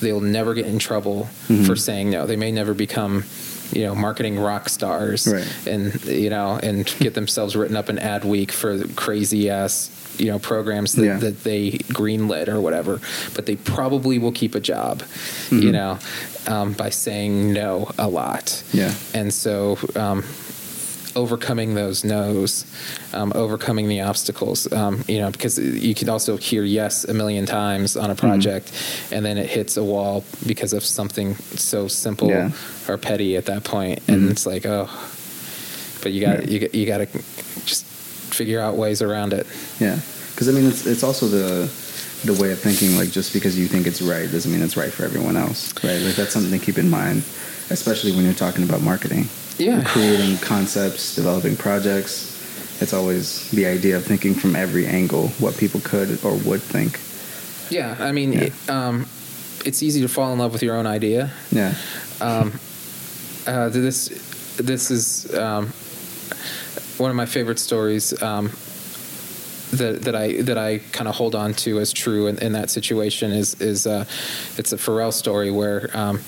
they'll 0.00 0.20
never 0.20 0.54
get 0.54 0.66
in 0.66 0.78
trouble 0.78 1.28
for 1.64 1.76
saying 1.76 2.10
no. 2.10 2.26
They 2.26 2.36
may 2.36 2.52
never 2.52 2.74
become. 2.74 3.24
You 3.72 3.86
know, 3.86 3.94
marketing 3.94 4.38
rock 4.38 4.68
stars, 4.68 5.26
Right. 5.26 5.46
and 5.66 5.98
you 6.04 6.28
know, 6.30 6.60
and 6.62 6.84
get 7.00 7.14
themselves 7.14 7.56
written 7.56 7.76
up 7.76 7.88
in 7.88 7.96
Adweek 7.96 8.52
for 8.52 8.84
crazy 8.94 9.48
ass, 9.50 9.88
you 10.18 10.26
know, 10.26 10.38
programs 10.38 10.94
that, 10.94 11.04
Yeah. 11.04 11.16
that 11.18 11.44
they 11.44 11.72
greenlit 11.92 12.48
or 12.48 12.60
whatever. 12.60 13.00
But 13.34 13.46
they 13.46 13.56
probably 13.56 14.18
will 14.18 14.32
keep 14.32 14.54
a 14.54 14.60
job, 14.60 15.02
you 15.50 15.72
know, 15.72 15.98
um, 16.46 16.72
by 16.72 16.90
saying 16.90 17.52
no 17.52 17.90
a 17.98 18.08
lot. 18.08 18.62
Yeah. 18.72 18.92
And 19.14 19.32
so, 19.32 19.78
um, 19.96 20.24
overcoming 21.16 21.74
those 21.76 22.02
no's, 22.04 22.66
um, 23.12 23.30
overcoming 23.36 23.88
the 23.88 24.00
obstacles, 24.00 24.70
um, 24.72 25.04
you 25.06 25.18
know, 25.20 25.30
because 25.30 25.58
you 25.58 25.94
could 25.94 26.08
also 26.08 26.36
hear 26.36 26.64
yes 26.64 27.04
a 27.04 27.14
million 27.14 27.46
times 27.46 27.96
on 27.96 28.10
a 28.10 28.14
project, 28.16 28.72
and 29.12 29.24
then 29.24 29.38
it 29.38 29.46
hits 29.48 29.76
a 29.76 29.84
wall 29.84 30.24
because 30.44 30.72
of 30.72 30.84
something 30.84 31.36
so 31.54 31.86
simple 31.86 32.28
Yeah. 32.30 32.50
or 32.88 32.98
petty 32.98 33.36
at 33.36 33.46
that 33.46 33.62
point, 33.62 34.00
and 34.08 34.28
it's 34.28 34.44
like, 34.44 34.66
oh, 34.66 34.88
but 36.02 36.12
you 36.12 36.20
got 36.20 36.38
Right. 36.40 36.48
you 36.48 36.58
got 36.58 36.74
you 36.74 36.84
got 36.86 36.98
to 36.98 37.06
figure 38.34 38.60
out 38.60 38.76
ways 38.76 39.00
around 39.02 39.32
it. 39.32 39.46
Yeah, 39.80 39.98
because 40.32 40.48
I 40.48 40.52
mean, 40.52 40.66
it's 40.66 40.86
it's 40.86 41.02
also 41.02 41.26
the 41.26 41.70
the 42.24 42.34
way 42.40 42.52
of 42.52 42.58
thinking. 42.58 42.96
Like, 42.96 43.10
just 43.10 43.32
because 43.32 43.58
you 43.58 43.66
think 43.66 43.86
it's 43.86 44.02
right 44.02 44.30
doesn't 44.30 44.50
mean 44.50 44.62
it's 44.62 44.76
right 44.76 44.92
for 44.92 45.04
everyone 45.04 45.36
else, 45.36 45.72
right? 45.84 46.00
Like, 46.02 46.14
that's 46.16 46.32
something 46.32 46.58
to 46.58 46.64
keep 46.64 46.78
in 46.78 46.88
mind, 46.90 47.18
especially 47.70 48.12
when 48.12 48.24
you're 48.24 48.34
talking 48.34 48.64
about 48.64 48.82
marketing. 48.82 49.28
Yeah. 49.56 49.84
creating 49.84 50.38
concepts, 50.38 51.14
developing 51.14 51.56
projects. 51.56 52.32
It's 52.82 52.92
always 52.92 53.48
the 53.52 53.66
idea 53.66 53.96
of 53.96 54.04
thinking 54.04 54.34
from 54.34 54.56
every 54.56 54.84
angle 54.84 55.28
what 55.38 55.56
people 55.56 55.80
could 55.80 56.18
or 56.24 56.34
would 56.38 56.60
think. 56.60 56.98
Yeah, 57.70 57.94
I 58.00 58.10
mean, 58.10 58.32
Yeah. 58.32 58.40
It, 58.50 58.52
um, 58.68 59.06
it's 59.64 59.80
easy 59.82 60.00
to 60.02 60.08
fall 60.08 60.32
in 60.32 60.40
love 60.40 60.52
with 60.52 60.62
your 60.62 60.76
own 60.76 60.86
idea. 60.88 61.30
Yeah, 61.52 61.74
Um, 62.20 62.52
uh, 63.46 63.68
this 63.68 64.08
this 64.56 64.90
is 64.90 65.32
um, 65.34 65.72
one 67.04 67.10
of 67.10 67.16
my 67.18 67.26
favorite 67.26 67.58
stories 67.58 68.22
um, 68.22 68.46
that 69.72 70.00
that 70.04 70.16
I 70.16 70.40
that 70.40 70.56
I 70.56 70.78
kind 70.90 71.06
of 71.06 71.14
hold 71.14 71.34
on 71.34 71.52
to 71.64 71.78
as 71.78 71.92
true 71.92 72.28
in, 72.28 72.38
in 72.38 72.52
that 72.52 72.70
situation 72.70 73.30
is 73.30 73.60
is 73.60 73.86
uh, 73.86 74.06
it's 74.56 74.72
a 74.72 74.78
Pharrell 74.78 75.12
story 75.12 75.50
where 75.50 75.90
um, 75.92 76.22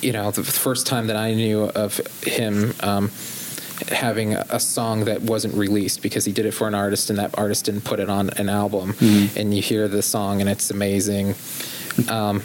you 0.00 0.10
know 0.10 0.30
the 0.30 0.42
first 0.42 0.86
time 0.86 1.08
that 1.08 1.16
I 1.16 1.34
knew 1.34 1.64
of 1.64 2.00
him. 2.22 2.74
Um, 2.80 3.10
having 3.90 4.34
a 4.34 4.60
song 4.60 5.04
that 5.04 5.20
wasn't 5.20 5.52
released 5.52 6.00
because 6.00 6.24
he 6.24 6.32
did 6.32 6.46
it 6.46 6.52
for 6.52 6.68
an 6.68 6.76
artist 6.76 7.10
and 7.10 7.18
that 7.18 7.36
artist 7.36 7.64
didn't 7.64 7.82
put 7.82 7.98
it 7.98 8.08
on 8.08 8.30
an 8.38 8.48
album 8.48 8.94
and 9.36 9.52
you 9.52 9.60
hear 9.60 9.88
the 9.88 10.00
song 10.00 10.40
and 10.40 10.48
it's 10.48 10.70
amazing 10.70 11.34
um, 12.08 12.40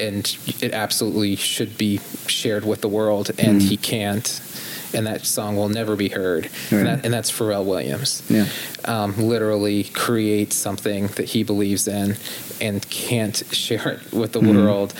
and 0.00 0.36
it 0.62 0.72
absolutely 0.72 1.36
should 1.36 1.76
be 1.76 2.00
shared 2.26 2.64
with 2.64 2.80
the 2.80 2.88
world, 2.88 3.30
and 3.38 3.60
he 3.60 3.76
can't. 3.76 4.40
And 4.92 5.06
that 5.06 5.24
song 5.24 5.56
will 5.56 5.68
never 5.68 5.94
be 5.96 6.08
heard, 6.08 6.44
Right. 6.70 6.72
and, 6.72 6.86
that, 6.86 7.04
and 7.04 7.14
that's 7.14 7.30
Pharrell 7.30 7.64
Williams. 7.64 8.22
Yeah. 8.28 8.46
Um, 8.84 9.16
literally 9.16 9.84
create 9.84 10.52
something 10.52 11.06
that 11.08 11.28
he 11.28 11.44
believes 11.44 11.86
in 11.86 12.16
and 12.60 12.88
can't 12.90 13.36
share 13.52 13.88
it 13.88 14.12
with 14.12 14.32
the 14.32 14.40
world. 14.40 14.92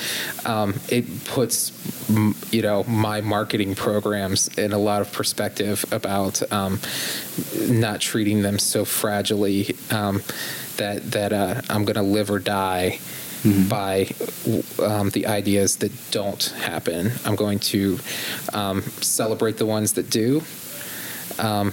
Um, 0.45 0.75
it 0.89 1.25
puts, 1.25 1.73
you 2.53 2.63
know, 2.63 2.85
my 2.85 3.21
marketing 3.21 3.75
programs 3.75 4.49
in 4.57 4.73
a 4.73 4.79
lot 4.79 5.01
of 5.03 5.13
perspective 5.13 5.85
about 5.91 6.41
um, 6.53 6.79
not 7.69 8.01
treating 8.01 8.43
them 8.43 8.59
so 8.59 8.85
fragilely 8.85 9.75
um, 9.93 10.23
that 10.77 11.11
that 11.11 11.33
uh, 11.33 11.61
I'm 11.69 11.85
going 11.85 11.97
to 11.97 12.03
live 12.03 12.31
or 12.31 12.39
die 12.39 13.01
by 13.69 14.09
um, 14.83 15.11
the 15.11 15.27
ideas 15.27 15.77
that 15.77 15.93
don't 16.11 16.43
happen. 16.61 17.13
I'm 17.25 17.37
going 17.37 17.59
to 17.61 17.99
um, 18.53 18.83
celebrate 19.01 19.57
the 19.57 19.67
ones 19.67 19.95
that 19.95 20.11
do. 20.11 20.43
Um, 21.39 21.73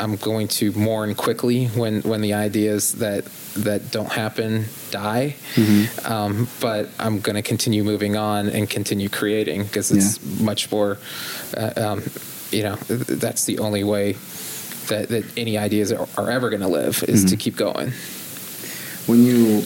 I'm 0.00 0.16
going 0.16 0.48
to 0.48 0.72
mourn 0.72 1.14
quickly 1.14 1.66
when, 1.68 2.02
when 2.02 2.20
the 2.20 2.34
ideas 2.34 2.94
that 2.94 3.24
that 3.56 3.90
don't 3.90 4.12
happen 4.12 4.66
die. 4.90 5.36
Um, 6.04 6.48
but 6.60 6.90
I'm 6.98 7.20
going 7.20 7.36
to 7.36 7.42
continue 7.42 7.82
moving 7.84 8.14
on 8.16 8.48
and 8.50 8.68
continue 8.68 9.08
creating 9.08 9.64
because 9.64 9.90
it's 9.90 10.20
much 10.40 10.70
more, 10.70 10.98
uh, 11.56 11.72
um, 11.76 12.02
you 12.50 12.62
know, 12.64 12.76
that's 12.76 13.46
the 13.46 13.58
only 13.60 13.82
way 13.84 14.12
that, 14.88 15.08
that 15.08 15.24
any 15.38 15.56
ideas 15.56 15.90
are, 15.92 16.06
are 16.18 16.30
ever 16.30 16.50
going 16.50 16.60
to 16.62 16.68
live 16.68 17.02
is 17.08 17.24
to 17.30 17.36
keep 17.38 17.56
going. 17.56 17.92
when 19.06 19.24
you, 19.24 19.62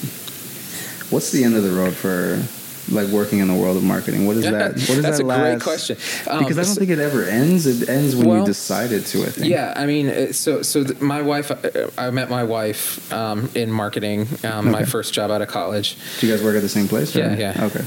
what's 1.11 1.31
the 1.33 1.45
end 1.45 1.55
of 1.57 1.63
the 1.63 1.71
road 1.71 1.95
for 1.95 2.43
like 2.91 3.07
working 3.09 3.39
in 3.39 3.47
the 3.47 3.55
world 3.55 3.77
of 3.77 3.85
marketing? 3.85 4.27
What 4.27 4.37
is 4.37 4.45
that? 4.45 4.73
What 4.73 4.79
is 4.79 5.03
That's 5.03 5.19
that 5.19 5.25
a 5.25 5.27
last? 5.27 5.41
great 5.41 5.63
question. 5.63 5.97
Um, 6.27 6.41
because 6.41 6.59
I 6.59 6.63
don't 6.63 6.75
so- 6.75 6.79
think 6.81 6.91
it 6.91 6.99
ever 6.99 7.23
ends. 7.25 7.67
It 7.67 7.89
ends 7.89 8.17
when 8.17 8.27
Well, 8.29 8.39
you 8.41 8.47
decided 8.47 9.07
to. 9.07 9.23
I 9.23 9.27
think. 9.27 9.47
Yeah, 9.49 9.73
I 9.77 9.87
mean, 9.87 10.09
uh, 10.09 10.33
so 10.33 10.63
so 10.63 10.83
th- 10.83 11.01
my 11.01 11.23
wife, 11.23 11.51
uh, 11.53 11.91
I 11.99 12.11
met 12.11 12.31
my 12.31 12.43
wife 12.43 13.13
um, 13.13 13.49
in 13.55 13.71
marketing. 13.71 14.27
Um, 14.43 14.71
My 14.73 14.85
first 14.85 15.13
job 15.15 15.31
out 15.31 15.43
of 15.43 15.49
college, 15.49 15.97
Do 16.21 16.27
you 16.27 16.33
guys 16.35 16.43
work 16.43 16.57
at 16.57 16.63
the 16.63 16.69
same 16.69 16.89
place? 16.89 17.15
or- 17.15 17.21
Yeah, 17.21 17.37
yeah. 17.55 17.65
Okay. 17.69 17.85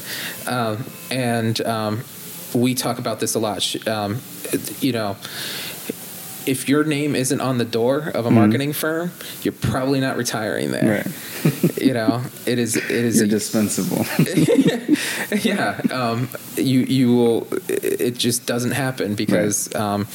um, 0.47 0.85
and 1.11 1.59
um, 1.65 2.03
we 2.53 2.73
talk 2.75 2.97
about 2.99 3.19
this 3.19 3.33
a 3.35 3.39
lot. 3.39 3.75
Um, 3.87 4.21
you 4.79 4.93
know, 4.93 5.17
if 6.45 6.67
your 6.69 6.83
name 6.83 7.15
isn't 7.15 7.41
on 7.41 7.57
the 7.57 7.65
door 7.65 8.11
of 8.13 8.25
a 8.25 8.31
marketing 8.31 8.73
firm, 8.73 9.11
you're 9.41 9.53
probably 9.53 9.99
not 9.99 10.17
retiring 10.17 10.71
there. 10.71 11.03
Right. 11.03 11.07
You 11.83 11.93
know, 11.93 12.21
it 12.45 12.59
is 12.59 12.77
it 12.77 12.89
is 12.89 13.17
You're 13.17 13.25
a, 13.25 13.29
dispensable. 13.29 14.05
yeah 15.43 15.81
um, 15.91 16.29
you 16.55 16.79
you 16.81 17.13
will 17.13 17.47
it 17.67 18.17
just 18.17 18.45
doesn't 18.45 18.71
happen 18.71 19.15
because 19.15 19.73
um, 19.75 20.07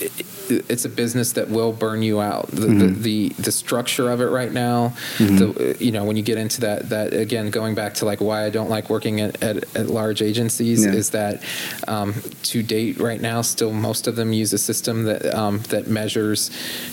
it, 0.00 0.24
it's 0.50 0.84
a 0.84 0.88
business 0.88 1.32
that 1.32 1.48
will 1.48 1.72
burn 1.72 2.02
you 2.02 2.20
out. 2.20 2.48
The, 2.48 2.66
the, 2.66 2.86
the 2.86 3.28
the 3.38 3.52
structure 3.52 4.10
of 4.10 4.20
it 4.20 4.26
right 4.26 4.52
now 4.52 4.94
the 5.18 5.76
you 5.80 5.92
know 5.92 6.04
when 6.04 6.16
you 6.16 6.22
get 6.22 6.38
into 6.38 6.60
that 6.62 6.88
that 6.90 7.12
again 7.14 7.50
going 7.50 7.74
back 7.74 7.94
to 7.94 8.04
like 8.04 8.20
why 8.20 8.44
I 8.44 8.50
don't 8.50 8.68
like 8.70 8.90
working 8.90 9.20
at, 9.20 9.42
at, 9.42 9.56
at 9.76 9.86
large 9.86 10.22
agencies 10.22 10.84
Yeah. 10.84 10.92
is 10.92 11.10
that 11.10 11.42
um, 11.88 12.14
to 12.44 12.62
date 12.62 12.98
right 12.98 13.20
now 13.20 13.42
still 13.42 13.72
most 13.72 14.06
of 14.06 14.16
them 14.16 14.32
use 14.32 14.52
a 14.52 14.58
system 14.58 15.04
that 15.04 15.34
um, 15.34 15.58
that 15.70 15.86
measures 15.88 16.50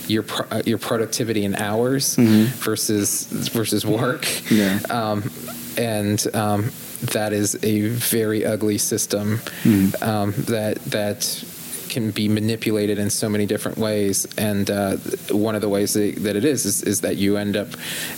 your 0.07 0.23
pro- 0.23 0.47
uh, 0.49 0.62
your 0.65 0.77
productivity 0.77 1.43
in 1.45 1.55
hours 1.55 2.15
versus 2.15 3.25
versus 3.51 3.85
work. 3.85 4.25
Yeah. 4.51 4.79
um, 4.89 5.29
and 5.77 6.25
um, 6.35 6.71
that 7.13 7.31
is 7.31 7.57
a 7.63 7.88
very 7.89 8.45
ugly 8.45 8.77
system 8.77 9.39
um, 10.01 10.33
that 10.47 10.77
that 10.88 11.43
can 11.89 12.12
be 12.12 12.28
manipulated 12.28 12.97
in 12.99 13.10
so 13.10 13.28
many 13.30 13.45
different 13.45 13.78
ways. 13.78 14.28
And 14.38 14.69
uh, 14.69 14.97
one 15.32 15.56
of 15.56 15.62
the 15.62 15.69
ways 15.69 15.93
that, 15.93 16.15
that 16.23 16.36
it 16.36 16.45
is, 16.45 16.65
is 16.65 16.84
is 16.84 17.02
that 17.02 17.15
you 17.17 17.38
end 17.38 17.56
up 17.58 17.67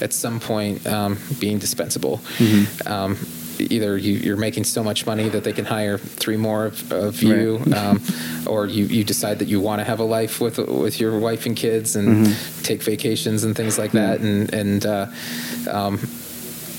at 0.02 0.14
some 0.14 0.40
point 0.40 0.86
um, 0.88 1.18
being 1.40 1.60
dispensable. 1.60 2.20
Um, 2.86 3.18
Either 3.60 3.96
you, 3.96 4.14
you're 4.14 4.38
making 4.38 4.64
so 4.64 4.84
much 4.84 5.06
money 5.06 5.30
that 5.30 5.44
they 5.44 5.54
can 5.54 5.66
hire 5.66 6.00
three 6.00 6.38
more 6.38 6.66
of, 6.66 6.92
of 6.92 7.22
you, 7.22 7.58
Right. 7.58 7.78
um, 7.78 8.02
or 8.48 8.66
you, 8.66 8.86
you 8.86 9.04
decide 9.04 9.38
that 9.38 9.48
you 9.50 9.60
want 9.60 9.80
to 9.82 9.86
have 9.86 10.00
a 10.00 10.04
life 10.04 10.42
with 10.42 10.58
with 10.58 11.00
your 11.00 11.20
wife 11.20 11.46
and 11.46 11.56
kids 11.56 11.96
and 11.96 12.36
take 12.64 12.82
vacations 12.82 13.44
and 13.44 13.56
things 13.56 13.78
like 13.78 13.92
that, 13.92 14.20
and 14.22 14.52
and 14.52 14.86
uh, 14.86 15.06
um, 15.70 16.00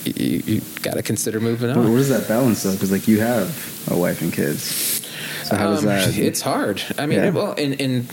you, 0.04 0.42
you 0.44 0.60
got 0.82 0.94
to 0.94 1.02
consider 1.02 1.38
moving 1.40 1.70
on. 1.70 1.76
what 1.88 2.00
is 2.00 2.08
that 2.08 2.26
balance 2.26 2.64
though? 2.64 2.72
Because 2.72 2.90
like 2.90 3.06
you 3.06 3.20
have 3.20 3.46
a 3.88 3.96
wife 3.96 4.20
and 4.20 4.32
kids. 4.32 5.00
So 5.44 5.56
how 5.56 5.70
does 5.70 5.80
Um, 5.80 5.86
that? 5.86 6.16
It's 6.28 6.40
hard. 6.40 6.82
I 6.98 7.06
mean, 7.06 7.18
Yeah. 7.18 7.30
well, 7.30 7.54
and 7.58 7.80
and 7.80 8.06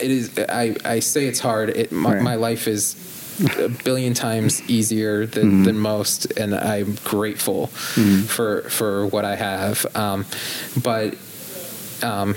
it 0.00 0.10
is. 0.10 0.30
I 0.48 0.76
I 0.84 1.00
say 1.00 1.26
it's 1.26 1.40
hard. 1.40 1.70
It 1.70 1.90
my, 1.92 2.14
Right. 2.14 2.22
my 2.22 2.34
life 2.36 2.68
is 2.68 2.94
a 3.58 3.68
billion 3.84 4.14
times 4.14 4.62
easier 4.68 5.26
than, 5.26 5.44
Mm-hmm. 5.46 5.64
than 5.64 5.78
most, 5.78 6.26
and 6.38 6.54
I'm 6.54 6.96
grateful 7.04 7.66
for 8.26 8.62
for 8.68 9.06
what 9.06 9.24
I 9.24 9.36
have. 9.36 9.86
Um, 9.94 10.24
but 10.82 11.14
um, 12.02 12.34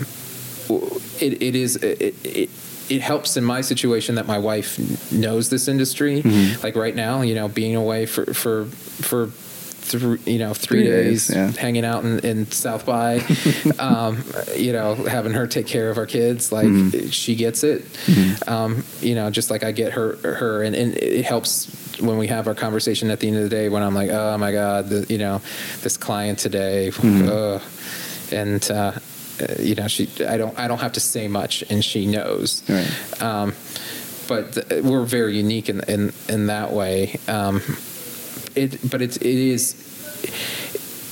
it 1.20 1.42
it 1.42 1.56
is 1.56 1.76
it. 1.78 2.16
it 2.24 2.50
it 2.90 3.00
helps 3.02 3.38
in 3.38 3.46
my 3.46 3.62
situation 3.62 4.16
that 4.16 4.28
my 4.28 4.38
wife 4.38 4.78
knows 5.14 5.50
this 5.50 5.68
industry. 5.70 6.22
Mm-hmm. 6.22 6.62
Like 6.62 6.76
right 6.76 6.94
now, 6.96 7.22
you 7.22 7.36
know, 7.36 7.48
being 7.48 7.76
away 7.78 8.06
for 8.06 8.26
for 8.34 8.66
for 8.66 9.28
three, 9.92 10.20
you 10.26 10.40
know 10.40 10.54
three, 10.54 10.82
Three 10.84 10.88
days, 10.90 11.28
days, 11.28 11.36
yeah. 11.36 11.52
hanging 11.52 11.86
out 11.86 12.04
in, 12.04 12.20
in 12.20 12.46
South 12.52 12.86
by, 12.86 13.20
um, 13.80 14.24
you 14.56 14.72
know, 14.74 14.96
having 14.96 15.34
her 15.34 15.48
take 15.48 15.68
care 15.68 15.90
of 15.90 15.98
our 15.98 16.06
kids, 16.06 16.52
like 16.52 16.66
Mm-hmm. 16.68 17.10
she 17.10 17.36
gets 17.36 17.64
it. 17.64 17.86
Um, 18.48 18.84
you 19.02 19.16
know, 19.16 19.30
just 19.30 19.50
like 19.52 19.64
I 19.64 19.72
get 19.72 19.94
her 19.94 20.16
her, 20.24 20.64
and, 20.64 20.76
and 20.76 20.96
it 20.98 21.26
helps 21.26 21.68
when 22.00 22.18
we 22.18 22.28
have 22.28 22.48
our 22.48 22.56
conversation 22.56 23.12
at 23.12 23.20
the 23.20 23.28
end 23.28 23.38
of 23.38 23.44
the 23.44 23.50
day 23.50 23.70
when 23.70 23.84
I'm 23.84 23.94
like, 23.94 24.10
oh 24.10 24.38
my 24.38 24.52
god, 24.52 24.90
the, 24.90 25.06
you 25.10 25.18
know, 25.18 25.42
this 25.82 25.98
client 25.98 26.40
today, 26.40 26.90
Mm-hmm. 26.92 27.30
ugh. 27.30 27.62
and 28.34 28.72
uh, 28.72 28.92
uh, 29.42 29.62
you 29.62 29.76
know, 29.76 29.88
she 29.88 30.10
I 30.26 30.38
don't 30.38 30.58
I 30.58 30.68
don't 30.68 30.80
have 30.80 30.94
to 30.94 31.00
say 31.00 31.28
much, 31.28 31.64
and 31.70 31.84
she 31.84 32.06
knows. 32.06 32.64
Right. 32.70 33.22
Um, 33.22 33.54
but 34.28 34.54
th- 34.54 34.84
we're 34.84 35.04
very 35.04 35.36
unique 35.36 35.68
in 35.70 35.82
in 35.90 36.14
in 36.30 36.48
that 36.48 36.72
way. 36.72 37.20
Um, 37.28 37.62
it 38.56 38.90
but 38.90 39.02
it 39.02 39.18
it 39.18 39.26
is 39.26 39.76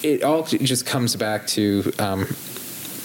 it 0.03 0.23
all 0.23 0.43
just 0.43 0.85
comes 0.85 1.15
back 1.15 1.47
to. 1.47 1.91
Um, 1.99 2.27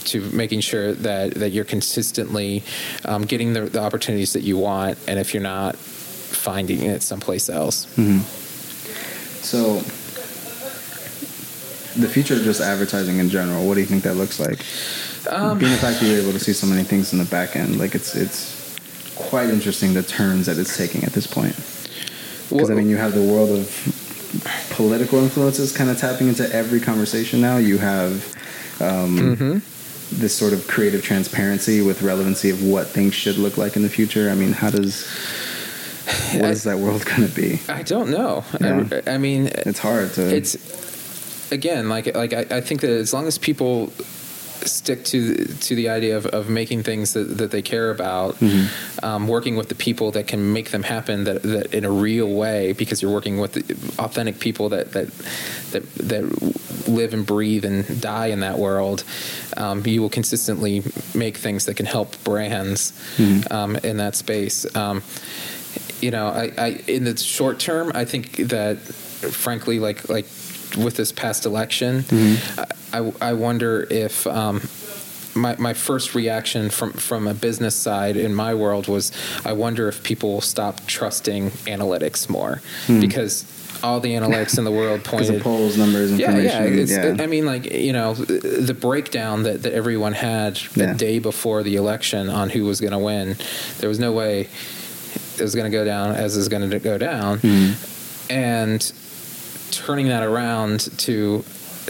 to 0.05 0.20
making 0.32 0.61
sure 0.61 0.93
that, 0.93 1.32
that 1.35 1.53
you're 1.53 1.64
consistently 1.64 2.62
um, 3.07 3.22
getting 3.22 3.55
the, 3.55 3.62
the 3.62 3.80
opportunities 3.80 4.35
that 4.35 4.43
you 4.43 4.59
want, 4.59 4.99
and 5.09 5.18
if 5.18 5.32
you're 5.32 5.43
not, 5.43 5.76
finding 5.76 6.82
it 6.82 7.03
someplace 7.03 7.49
else. 7.49 7.87
So, 9.43 9.76
the 11.99 12.09
future 12.09 12.35
of 12.35 12.43
just 12.43 12.61
advertising 12.61 13.18
in 13.18 13.30
general, 13.30 13.66
what 13.66 13.74
do 13.74 13.80
you 13.80 13.87
think 13.87 14.03
that 14.03 14.14
looks 14.14 14.39
like? 14.39 14.61
Um, 15.32 15.59
Being 15.59 15.72
the 15.72 15.78
fact 15.78 16.01
that 16.01 16.07
you're 16.07 16.20
able 16.20 16.32
to 16.32 16.41
see 16.41 16.53
so 16.53 16.66
many 16.66 16.82
things 16.82 17.12
in 17.12 17.18
the 17.18 17.24
back 17.24 17.57
end, 17.57 17.78
like 17.78 17.95
it's 17.95 18.14
it's 18.14 18.76
quite 19.14 19.49
interesting 19.49 19.95
the 19.95 20.03
turns 20.03 20.47
that 20.47 20.59
it's 20.59 20.76
taking 20.76 21.05
at 21.05 21.12
this 21.12 21.26
point. 21.26 21.55
Because 22.51 22.70
I 22.70 22.74
mean, 22.74 22.91
you 22.91 22.97
have 22.97 23.14
the 23.14 23.22
world 23.22 23.51
of 23.51 24.03
political 24.70 25.18
influences 25.18 25.72
kind 25.76 25.91
of 25.91 25.99
tapping 25.99 26.28
into 26.28 26.51
every 26.55 26.80
conversation 26.80 27.41
now. 27.41 27.57
You 27.59 27.78
have 27.78 28.12
um, 28.80 29.16
Mm-hmm. 29.18 30.20
this 30.20 30.35
sort 30.35 30.53
of 30.53 30.66
creative 30.66 31.03
transparency 31.03 31.80
with 31.80 32.03
relevancy 32.03 32.51
of 32.51 32.62
what 32.62 32.87
things 32.89 33.14
should 33.14 33.37
look 33.39 33.57
like 33.57 33.76
in 33.76 33.82
the 33.82 33.89
future. 33.89 34.30
I 34.30 34.35
mean, 34.35 34.53
how 34.53 34.70
does 34.70 35.07
what 36.35 36.45
I- 36.45 36.51
is 36.51 36.64
that 36.64 36.78
world 36.78 37.05
going 37.07 37.26
to 37.28 37.35
be? 37.35 37.61
I 37.68 37.82
don't 37.82 38.11
know. 38.11 38.45
Yeah. 38.61 38.89
I, 39.07 39.12
I 39.14 39.18
mean, 39.18 39.47
It's 39.47 39.78
hard 39.78 40.12
to. 40.14 40.35
it's 40.35 40.57
again 41.53 41.89
like 41.89 42.14
like 42.16 42.32
I, 42.32 42.47
I 42.57 42.61
think 42.61 42.80
that 42.80 42.91
as 42.91 43.12
long 43.14 43.26
as 43.26 43.39
people 43.39 43.93
stick 44.64 45.05
to 45.05 45.34
to 45.44 45.74
the 45.74 45.88
idea 45.88 46.16
of, 46.16 46.26
of 46.26 46.48
making 46.48 46.82
things 46.82 47.12
that, 47.12 47.24
that 47.38 47.50
they 47.50 47.62
care 47.62 47.90
about 47.90 48.36
um, 49.02 49.28
working 49.28 49.57
with 49.57 49.68
the 49.68 49.74
people 49.74 50.11
that 50.12 50.26
can 50.26 50.52
make 50.52 50.70
them 50.70 50.82
happen 50.82 51.24
that, 51.24 51.42
that 51.42 51.74
in 51.74 51.84
a 51.84 51.90
real 51.90 52.28
way 52.28 52.72
because 52.72 53.02
you're 53.02 53.12
working 53.12 53.38
with 53.38 53.52
the 53.52 54.02
authentic 54.02 54.38
people 54.38 54.68
that 54.68 54.92
that 54.92 55.09
that, 55.72 55.82
that 55.96 56.88
live 56.88 57.14
and 57.14 57.26
breathe 57.26 57.64
and 57.64 58.00
die 58.00 58.26
in 58.26 58.40
that 58.40 58.59
world 58.59 59.05
um, 59.57 59.82
you 59.86 60.00
will 60.02 60.11
consistently 60.11 60.82
make 61.14 61.36
things 61.36 61.66
that 61.66 61.76
can 61.76 61.86
help 61.86 62.22
brands 62.24 62.92
um, 63.50 63.76
in 63.76 63.98
that 63.98 64.14
space. 64.14 64.66
Um, 64.76 65.02
you 66.00 66.11
know, 66.11 66.26
I, 66.26 66.52
I 66.59 66.68
in 66.86 67.05
the 67.05 67.16
short 67.16 67.59
term, 67.59 67.92
I 67.94 68.05
think 68.05 68.36
that 68.48 68.78
frankly, 68.78 69.78
like 69.78 70.09
like 70.09 70.26
with 70.77 70.97
this 70.97 71.12
past 71.12 71.47
election, 71.47 72.05
I, 72.12 72.66
I 72.93 73.12
I 73.20 73.33
wonder 73.35 73.87
if. 73.91 74.27
Um, 74.27 74.61
my, 75.37 75.57
my 75.59 75.75
first 75.75 76.14
reaction 76.14 76.70
from, 76.70 76.93
from 76.93 77.27
a 77.27 77.35
business 77.35 77.75
side 77.75 78.16
in 78.16 78.33
my 78.33 78.55
world 78.55 78.87
was 78.87 79.11
I 79.45 79.53
wonder 79.53 79.89
if 79.89 80.05
people 80.05 80.33
will 80.33 80.41
stop 80.41 80.87
trusting 80.87 81.51
analytics 81.66 82.29
more 82.31 82.62
because 82.87 83.45
all 83.83 83.99
the 83.99 84.12
analytics 84.14 84.59
in 84.59 84.64
the 84.64 84.70
world 84.70 85.03
pointed 85.12 85.43
polls, 85.43 85.77
numbers, 85.77 86.12
yeah, 86.12 86.29
information. 86.31 86.62
yeah. 86.77 86.81
It's, 86.83 86.93
yeah. 86.93 87.16
I 87.18 87.27
mean, 87.27 87.47
like 87.47 87.64
you 87.64 87.93
know, 87.93 88.14
the 88.14 88.75
breakdown 88.81 89.43
that, 89.43 89.64
that 89.64 89.72
everyone 89.72 90.12
had 90.12 90.55
the 90.75 90.85
Yeah. 90.85 90.95
day 90.95 91.18
before 91.18 91.64
the 91.64 91.75
election 91.75 92.29
on 92.29 92.49
who 92.49 92.62
was 92.64 92.81
going 92.81 92.93
to 92.93 92.99
win. 93.01 93.35
There 93.79 93.89
was 93.89 93.99
no 93.99 94.12
way 94.12 94.49
it 95.37 95.43
was 95.43 95.57
going 95.57 95.68
to 95.68 95.77
go 95.77 95.85
down 95.85 96.14
as 96.14 96.37
is 96.37 96.49
going 96.49 96.70
to 96.70 96.79
go 96.79 96.97
down, 96.97 97.39
Mm-hmm. 97.41 98.33
and 98.33 98.93
turning 99.71 100.09
that 100.09 100.23
around 100.23 100.81
to 100.99 101.45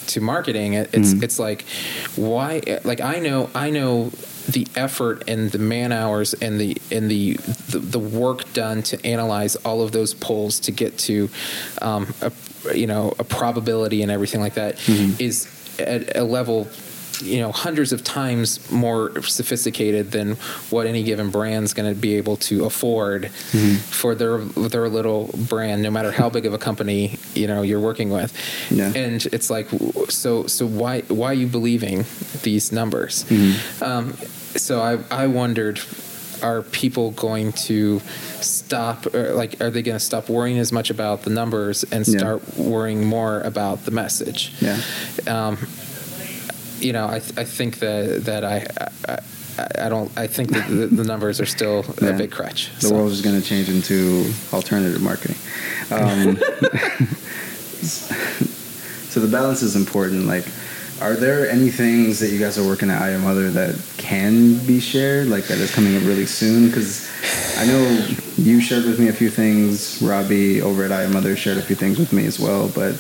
to 0.07 0.21
marketing, 0.21 0.75
it, 0.75 0.91
it's 0.93 1.15
Mm-hmm. 1.15 1.25
it's 1.25 1.39
like 1.39 1.65
why? 2.17 2.61
Like 2.85 3.01
I 3.01 3.19
know, 3.21 3.49
I 3.55 3.71
know 3.71 4.11
the 4.49 4.67
effort 4.77 5.25
and 5.27 5.51
the 5.51 5.59
man 5.59 5.91
hours 5.93 6.35
and 6.35 6.61
the 6.61 6.77
and 6.91 7.11
the, 7.11 7.35
the 7.71 7.79
the 7.79 7.99
work 7.99 8.53
done 8.53 8.83
to 8.83 9.07
analyze 9.07 9.57
all 9.57 9.81
of 9.83 9.93
those 9.93 10.13
polls 10.13 10.61
to 10.61 10.73
get 10.73 10.99
to 10.99 11.31
um, 11.81 12.13
a 12.21 12.31
you 12.75 12.87
know 12.87 13.15
a 13.19 13.25
probability 13.25 14.03
and 14.03 14.11
everything 14.11 14.41
like 14.41 14.55
that 14.55 14.79
is 15.21 15.49
at 15.79 16.17
a 16.17 16.23
level 16.25 16.69
you 17.23 17.41
know 17.41 17.53
hundreds 17.53 17.93
of 17.93 18.03
times 18.05 18.71
more 18.71 19.21
sophisticated 19.23 20.11
than 20.13 20.35
what 20.71 20.87
any 20.87 21.03
given 21.03 21.31
brand's 21.31 21.73
going 21.75 21.93
to 21.93 21.99
be 22.01 22.15
able 22.17 22.37
to 22.37 22.65
afford 22.65 23.31
for 23.31 24.15
their 24.15 24.39
their 24.39 24.89
little 24.89 25.31
brand 25.49 25.83
no 25.83 25.91
matter 25.91 26.11
how 26.11 26.29
big 26.31 26.47
of 26.47 26.53
a 26.55 26.59
company 26.59 27.19
you 27.35 27.47
know 27.47 27.63
you're 27.63 27.81
working 27.81 28.11
with 28.11 28.33
Yeah. 28.71 28.93
and 28.95 29.25
it's 29.27 29.51
like 29.51 29.69
so 30.09 30.47
so 30.47 30.67
why 30.67 31.01
why 31.03 31.29
are 31.31 31.35
you 31.35 31.47
believing 31.47 32.05
these 32.43 32.73
numbers 32.73 33.25
um, 33.83 34.15
so 34.57 34.81
I 34.81 34.99
I 35.25 35.27
wondered 35.27 35.81
are 36.43 36.63
people 36.63 37.13
going 37.13 37.53
to 37.53 38.01
stop 38.41 39.07
or 39.15 39.33
like 39.35 39.61
are 39.63 39.71
they 39.71 39.83
going 39.83 39.97
to 39.99 40.05
stop 40.05 40.29
worrying 40.29 40.59
as 40.59 40.73
much 40.73 40.91
about 40.91 41.23
the 41.23 41.31
numbers 41.31 41.85
and 41.85 42.07
Yeah. 42.07 42.19
start 42.19 42.59
worrying 42.59 43.07
more 43.07 43.41
about 43.41 43.85
the 43.85 43.91
message 43.91 44.53
yeah. 44.61 44.79
um, 45.27 45.57
you 46.85 46.93
know, 46.93 47.07
I, 47.07 47.17
I 47.17 47.45
think 47.45 47.79
that 47.81 48.25
that 48.27 48.45
I, 48.45 48.67
I 49.09 49.19
I 49.87 49.89
don't 49.89 50.11
I 50.19 50.27
think 50.27 50.51
that 50.51 50.69
the, 50.69 50.87
the 50.87 51.05
numbers 51.05 51.41
are 51.41 51.47
still 51.47 51.85
Yeah. 52.03 52.09
a 52.11 52.19
big 52.19 52.31
crutch. 52.31 52.71
The 52.81 52.89
So- 52.89 52.95
world 52.95 53.13
is 53.13 53.23
going 53.23 53.41
to 53.41 53.47
change 53.47 53.69
into 53.69 54.31
alternative 54.53 55.01
marketing. 55.03 55.37
Um, 55.91 56.37
so 59.11 59.21
the 59.21 59.29
balance 59.29 59.63
is 59.63 59.77
important. 59.77 60.27
Like, 60.27 60.45
are 61.01 61.15
there 61.15 61.49
any 61.51 61.71
things 61.71 62.19
that 62.21 62.31
you 62.31 62.39
guys 62.39 62.59
are 62.59 62.67
working 62.67 62.91
at 62.91 63.01
I 63.01 63.11
Am 63.11 63.25
Other 63.27 63.51
that 63.51 63.75
can 63.97 64.59
be 64.67 64.79
shared, 64.81 65.29
like 65.29 65.45
that 65.45 65.59
is 65.59 65.75
coming 65.75 65.97
up 65.97 66.03
really 66.05 66.27
soon? 66.27 66.67
Because 66.69 67.09
I 67.59 67.67
know 67.67 68.09
you 68.37 68.61
shared 68.61 68.85
with 68.85 68.99
me 69.01 69.09
a 69.09 69.13
few 69.13 69.31
things. 69.31 70.01
Robbie 70.03 70.61
over 70.61 70.85
at 70.85 70.93
I 70.93 71.03
Am 71.05 71.17
Other 71.17 71.37
shared 71.37 71.59
a 71.59 71.63
few 71.63 71.77
things 71.77 71.99
with 71.99 72.13
me 72.13 72.27
as 72.27 72.39
well. 72.39 72.69
But 72.69 72.95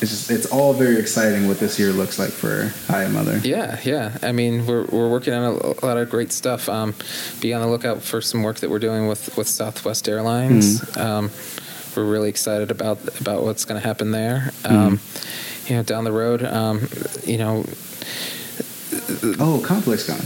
it's 0.00 0.10
just 0.10 0.30
it's 0.30 0.46
all 0.46 0.72
very 0.72 0.98
exciting 0.98 1.48
what 1.48 1.58
this 1.60 1.78
year 1.78 1.92
looks 1.92 2.18
like 2.18 2.30
for 2.30 2.70
I 2.92 3.04
Am 3.04 3.16
Other. 3.16 3.38
Yeah, 3.38 3.80
yeah. 3.84 4.18
I 4.22 4.32
mean, 4.32 4.66
we're 4.66 4.84
we're 4.86 5.10
working 5.10 5.32
on 5.34 5.44
a, 5.44 5.86
lot 5.86 5.96
of 5.96 6.10
great 6.10 6.32
stuff. 6.32 6.68
Um, 6.68 6.94
be 7.40 7.54
on 7.54 7.60
the 7.62 7.68
lookout 7.68 8.02
for 8.02 8.20
some 8.20 8.42
work 8.42 8.56
that 8.58 8.70
we're 8.70 8.78
doing 8.78 9.06
with 9.08 9.36
with 9.36 9.48
Southwest 9.48 10.08
Airlines. 10.08 10.96
Um, 10.96 11.30
we're 11.96 12.04
really 12.04 12.28
excited 12.28 12.70
about 12.70 12.98
about 13.20 13.42
what's 13.44 13.64
going 13.64 13.80
to 13.80 13.86
happen 13.86 14.10
there. 14.10 14.50
Um, 14.64 15.00
you 15.66 15.76
know, 15.76 15.82
down 15.82 16.04
the 16.04 16.12
road, 16.12 16.42
um, 16.42 16.88
you 17.24 17.38
know, 17.38 17.64
Oh, 19.38 19.62
ComplexCon. 19.64 20.22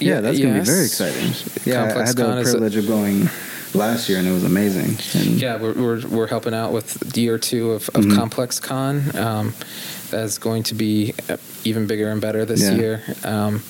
Yeah, 0.00 0.14
Yeah, 0.14 0.20
that's 0.20 0.38
gonna 0.40 0.54
be 0.60 0.64
very 0.64 0.84
exciting. 0.84 1.32
Yeah, 1.64 1.84
I 1.84 2.06
had 2.06 2.16
the 2.16 2.38
is 2.38 2.48
a- 2.48 2.52
privilege 2.52 2.76
of 2.76 2.86
going 2.86 3.28
last 3.74 4.08
year, 4.08 4.18
and 4.18 4.26
it 4.28 4.32
was 4.32 4.44
amazing. 4.44 4.96
And 5.20 5.40
Yeah, 5.40 5.56
we're, 5.56 5.74
we're, 5.74 6.06
we're 6.08 6.26
helping 6.26 6.54
out 6.54 6.72
with 6.72 7.16
year 7.16 7.38
two 7.38 7.72
of, 7.72 7.88
of 7.90 8.04
Mm-hmm. 8.04 8.16
Complex 8.16 8.58
Con. 8.60 9.16
Um, 9.16 9.54
that's 10.10 10.38
going 10.38 10.64
to 10.64 10.74
be 10.74 11.14
uh, 11.28 11.36
even 11.64 11.86
bigger 11.86 12.10
and 12.10 12.20
better 12.20 12.44
this 12.44 12.62
Yeah. 12.62 12.74
year. 12.74 13.02
Um, 13.24 13.62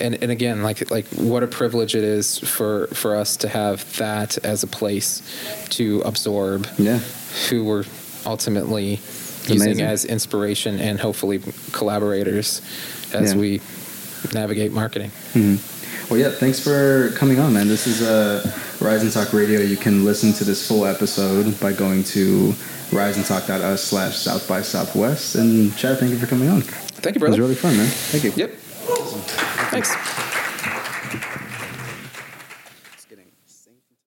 and, 0.00 0.14
and 0.22 0.30
again, 0.30 0.62
like 0.62 0.90
like 0.90 1.06
what 1.08 1.42
a 1.42 1.46
privilege 1.46 1.94
it 1.94 2.04
is 2.04 2.38
for, 2.38 2.86
for 2.88 3.16
us 3.16 3.36
to 3.38 3.48
have 3.48 3.96
that 3.96 4.36
as 4.44 4.62
a 4.62 4.66
place 4.66 5.22
to 5.70 6.02
absorb 6.04 6.66
yeah, 6.76 6.98
who 7.48 7.64
we're 7.64 7.84
ultimately 8.26 9.00
using 9.46 9.62
amazing. 9.62 9.80
as 9.86 10.04
inspiration 10.04 10.80
and 10.80 11.00
hopefully 11.00 11.40
collaborators 11.72 12.60
as 13.14 13.32
Yeah. 13.32 13.40
we 13.40 13.60
navigate 14.34 14.72
marketing. 14.72 15.12
Well, 16.08 16.20
yeah, 16.20 16.30
thanks 16.30 16.60
for 16.60 17.10
coming 17.16 17.40
on, 17.40 17.52
man. 17.52 17.66
This 17.66 17.88
is 17.88 18.00
uh, 18.00 18.40
Rise 18.80 19.02
and 19.02 19.10
Talk 19.10 19.32
Radio. 19.32 19.60
You 19.60 19.76
can 19.76 20.04
listen 20.04 20.32
to 20.34 20.44
this 20.44 20.66
full 20.66 20.86
episode 20.86 21.58
by 21.58 21.72
going 21.72 22.04
to 22.04 22.54
riseandtalk.us 22.90 23.82
slash 23.82 24.16
South 24.16 24.46
by 24.46 24.62
Southwest. 24.62 25.34
And 25.34 25.76
Chad, 25.76 25.98
thank 25.98 26.12
you 26.12 26.18
for 26.18 26.26
coming 26.26 26.48
on. 26.48 26.62
Thank 26.62 27.16
you, 27.16 27.24
It 27.24 27.28
was 27.28 27.40
really 27.40 27.56
fun, 27.56 27.76
man. 27.76 27.88
Thank 27.88 28.22
you. 28.22 28.32
Yep. 28.36 28.50
Thanks. 29.70 30.25